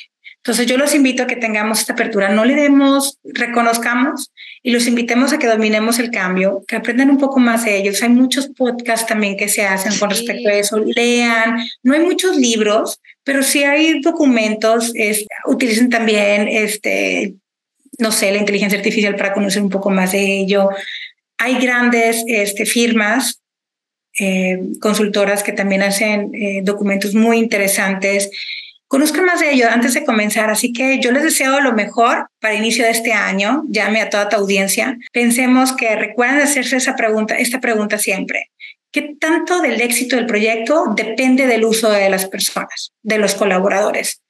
Entonces 0.47 0.65
yo 0.65 0.77
los 0.77 0.95
invito 0.95 1.23
a 1.23 1.27
que 1.27 1.35
tengamos 1.35 1.81
esta 1.81 1.91
apertura, 1.91 2.29
no 2.29 2.45
le 2.45 2.55
demos, 2.55 3.19
reconozcamos 3.25 4.31
y 4.63 4.71
los 4.71 4.87
invitemos 4.87 5.33
a 5.33 5.39
que 5.39 5.47
dominemos 5.47 5.99
el 5.99 6.09
cambio, 6.09 6.63
que 6.65 6.77
aprendan 6.77 7.09
un 7.09 7.17
poco 7.17 7.41
más 7.41 7.65
de 7.65 7.75
ellos. 7.75 8.01
Hay 8.01 8.07
muchos 8.07 8.47
podcasts 8.47 9.05
también 9.05 9.35
que 9.35 9.49
se 9.49 9.65
hacen 9.65 9.99
con 9.99 10.09
respecto 10.09 10.47
a 10.47 10.53
eso, 10.53 10.79
lean, 10.79 11.59
no 11.83 11.95
hay 11.95 11.99
muchos 11.99 12.37
libros, 12.37 13.01
pero 13.25 13.43
sí 13.43 13.65
hay 13.65 13.99
documentos, 13.99 14.93
utilicen 15.47 15.89
también, 15.89 16.47
este, 16.47 17.33
no 17.99 18.13
sé, 18.13 18.31
la 18.31 18.37
inteligencia 18.37 18.77
artificial 18.79 19.17
para 19.17 19.33
conocer 19.33 19.61
un 19.61 19.69
poco 19.69 19.89
más 19.89 20.13
de 20.13 20.39
ello. 20.39 20.69
Hay 21.37 21.59
grandes 21.59 22.23
este, 22.25 22.65
firmas 22.65 23.41
eh, 24.17 24.61
consultoras 24.79 25.43
que 25.43 25.51
también 25.51 25.81
hacen 25.81 26.33
eh, 26.33 26.61
documentos 26.63 27.15
muy 27.15 27.37
interesantes 27.37 28.29
Conozcan 28.87 29.25
más 29.25 29.41
de 29.41 29.51
ello 29.51 29.67
antes 29.69 29.93
de 29.93 30.05
comenzar, 30.05 30.49
así 30.49 30.71
que 30.71 30.99
yo 30.99 31.11
les 31.11 31.23
deseo 31.23 31.59
lo 31.59 31.73
mejor 31.73 32.29
para 32.39 32.53
inicio 32.53 32.85
de 32.85 32.91
este 32.91 33.11
año. 33.11 33.63
Llame 33.67 34.01
a 34.01 34.09
toda 34.09 34.29
tu 34.29 34.37
audiencia. 34.37 34.97
Pensemos 35.11 35.73
que 35.73 35.95
recuerden 35.95 36.41
hacerse 36.41 36.77
esa 36.77 36.95
pregunta, 36.95 37.37
esta 37.37 37.59
pregunta 37.59 37.97
siempre. 37.97 38.51
¿Qué 38.91 39.15
tanto 39.19 39.61
del 39.61 39.81
éxito 39.81 40.15
del 40.15 40.25
proyecto 40.25 40.93
depende 40.95 41.47
del 41.47 41.65
uso 41.65 41.89
de 41.89 42.09
las 42.09 42.27
personas, 42.27 42.93
de 43.03 43.17
los 43.17 43.35
colaboradores? 43.35 44.21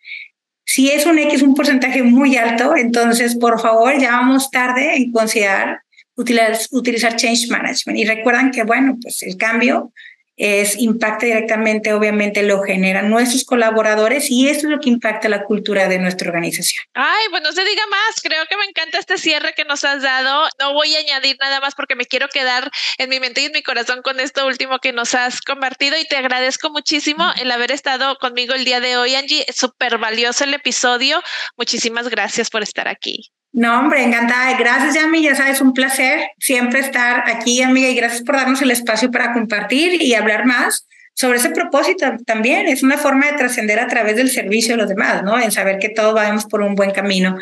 Si 0.65 0.89
es 0.89 1.05
un 1.05 1.19
X, 1.19 1.43
un 1.43 1.53
porcentaje 1.53 2.01
muy 2.01 2.35
alto, 2.35 2.75
entonces 2.75 3.35
por 3.35 3.61
favor 3.61 3.97
ya 3.99 4.11
vamos 4.11 4.49
tarde 4.49 4.95
en 4.95 5.11
considerar 5.11 5.81
utilizar, 6.17 6.57
utilizar 6.71 7.15
change 7.15 7.47
management. 7.49 7.97
Y 7.97 8.05
recuerdan 8.05 8.51
que, 8.51 8.63
bueno, 8.63 8.97
pues 9.01 9.21
el 9.21 9.37
cambio 9.37 9.93
es 10.37 10.77
impacta 10.77 11.25
directamente, 11.25 11.93
obviamente 11.93 12.43
lo 12.43 12.61
generan 12.61 13.09
nuestros 13.09 13.43
colaboradores 13.43 14.29
y 14.29 14.47
eso 14.47 14.67
es 14.67 14.71
lo 14.71 14.79
que 14.79 14.89
impacta 14.89 15.27
la 15.29 15.43
cultura 15.43 15.87
de 15.87 15.97
nuestra 15.97 16.29
organización. 16.29 16.85
Ay, 16.93 17.25
pues 17.31 17.41
no 17.41 17.51
se 17.51 17.65
diga 17.65 17.81
más, 17.87 18.21
creo 18.21 18.45
que 18.45 18.55
me 18.55 18.65
encanta 18.65 18.99
este 18.99 19.17
cierre 19.17 19.53
que 19.55 19.65
nos 19.65 19.83
has 19.83 20.03
dado. 20.03 20.47
No 20.59 20.73
voy 20.73 20.95
a 20.95 20.99
añadir 20.99 21.37
nada 21.39 21.59
más 21.59 21.73
porque 21.73 21.95
me 21.95 22.05
quiero 22.05 22.27
quedar 22.27 22.69
en 22.99 23.09
mi 23.09 23.19
mente 23.19 23.41
y 23.41 23.45
en 23.45 23.51
mi 23.51 23.63
corazón 23.63 24.01
con 24.03 24.19
esto 24.19 24.45
último 24.45 24.77
que 24.79 24.93
nos 24.93 25.15
has 25.15 25.41
compartido 25.41 25.97
y 25.97 26.05
te 26.05 26.17
agradezco 26.17 26.69
muchísimo 26.69 27.25
el 27.39 27.51
haber 27.51 27.71
estado 27.71 28.17
conmigo 28.17 28.53
el 28.53 28.63
día 28.63 28.79
de 28.79 28.97
hoy, 28.97 29.15
Angie. 29.15 29.45
Súper 29.51 29.97
valioso 29.97 30.43
el 30.43 30.53
episodio. 30.53 31.21
Muchísimas 31.57 32.09
gracias 32.09 32.49
por 32.51 32.61
estar 32.61 32.87
aquí. 32.87 33.31
No, 33.53 33.79
hombre, 33.79 34.03
encantada. 34.03 34.57
Gracias, 34.57 34.95
Yami. 34.95 35.23
Ya 35.23 35.35
sabes, 35.35 35.61
un 35.61 35.73
placer 35.73 36.29
siempre 36.37 36.79
estar 36.79 37.23
aquí, 37.29 37.61
amiga, 37.61 37.89
y 37.89 37.95
gracias 37.95 38.21
por 38.21 38.35
darnos 38.35 38.61
el 38.61 38.71
espacio 38.71 39.09
para 39.09 39.33
compartir 39.33 40.01
y 40.01 40.13
hablar 40.13 40.45
más 40.45 40.87
sobre 41.17 41.39
ese 41.39 41.49
propósito 41.49 42.05
también. 42.25 42.67
Es 42.67 42.83
una 42.83 42.97
forma 42.97 43.25
de 43.25 43.37
trascender 43.37 43.79
a 43.79 43.87
través 43.87 44.15
del 44.15 44.29
servicio 44.29 44.75
a 44.75 44.77
los 44.77 44.87
demás, 44.87 45.23
¿no? 45.23 45.39
En 45.39 45.51
saber 45.51 45.79
que 45.79 45.89
todos 45.89 46.13
vamos 46.13 46.45
por 46.45 46.61
un 46.61 46.75
buen 46.75 46.91
camino. 46.91 47.37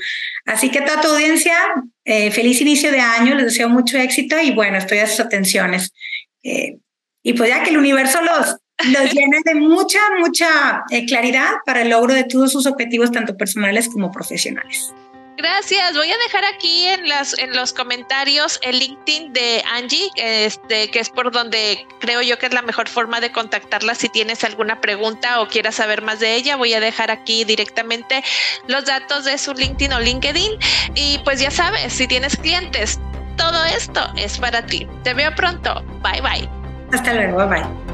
Así 0.46 0.70
que 0.70 0.80
a 0.80 0.86
toda 0.86 1.02
tu 1.02 1.10
audiencia, 1.10 1.54
eh, 2.06 2.32
feliz 2.32 2.62
inicio 2.62 2.92
de 2.92 3.02
año, 3.02 3.36
les 3.36 3.48
deseo 3.48 3.68
mucho 3.68 3.98
éxito 3.98 4.40
y 4.42 4.52
bueno, 4.52 4.78
estoy 4.78 5.00
a 5.00 5.08
sus 5.08 5.20
atenciones. 5.20 5.92
Eh, 6.44 6.78
y 7.22 7.34
pues 7.34 7.50
ya 7.50 7.64
que 7.64 7.72
el 7.72 7.78
universo 7.78 8.22
los, 8.22 8.56
los 8.94 9.14
llene 9.14 9.40
de 9.44 9.56
mucha, 9.56 10.00
mucha 10.20 10.84
eh, 10.90 11.06
claridad 11.06 11.50
para 11.66 11.82
el 11.82 11.90
logro 11.90 12.14
de 12.14 12.24
todos 12.24 12.54
sus 12.54 12.68
objetivos, 12.68 13.12
tanto 13.12 13.36
personales 13.36 13.90
como 13.90 14.10
profesionales. 14.10 14.94
Gracias. 15.46 15.94
Voy 15.94 16.12
a 16.12 16.18
dejar 16.18 16.44
aquí 16.44 16.88
en 16.88 17.08
las 17.08 17.38
en 17.38 17.56
los 17.56 17.72
comentarios 17.72 18.60
el 18.64 18.80
LinkedIn 18.80 19.32
de 19.32 19.64
Angie, 19.76 20.10
este 20.16 20.90
que 20.90 21.00
es 21.00 21.12
por 21.12 21.32
donde 21.32 21.86
creo 22.00 22.24
yo 22.24 22.40
que 22.40 22.48
es 22.48 22.54
la 22.54 22.64
mejor 22.64 22.90
forma 22.90 23.22
de 23.22 23.32
contactarla 23.32 23.94
si 23.94 24.10
tienes 24.10 24.44
alguna 24.44 24.82
pregunta 24.82 25.42
o 25.42 25.48
quieras 25.48 25.76
saber 25.76 26.02
más 26.02 26.20
de 26.20 26.34
ella. 26.34 26.56
Voy 26.56 26.74
a 26.74 26.80
dejar 26.80 27.12
aquí 27.12 27.44
directamente 27.44 28.24
los 28.66 28.86
datos 28.86 29.26
de 29.26 29.38
su 29.38 29.54
LinkedIn 29.54 29.94
o 29.94 30.00
LinkedIn 30.00 30.52
y 30.96 31.20
pues 31.20 31.40
ya 31.40 31.52
sabes, 31.52 31.94
si 31.94 32.08
tienes 32.08 32.38
clientes, 32.38 33.00
todo 33.38 33.64
esto 33.66 34.02
es 34.18 34.40
para 34.40 34.66
ti. 34.66 34.88
Te 35.04 35.14
veo 35.14 35.36
pronto. 35.36 35.84
Bye 36.02 36.22
bye. 36.22 36.50
Hasta 36.92 37.14
luego. 37.14 37.48
Bye. 37.48 37.85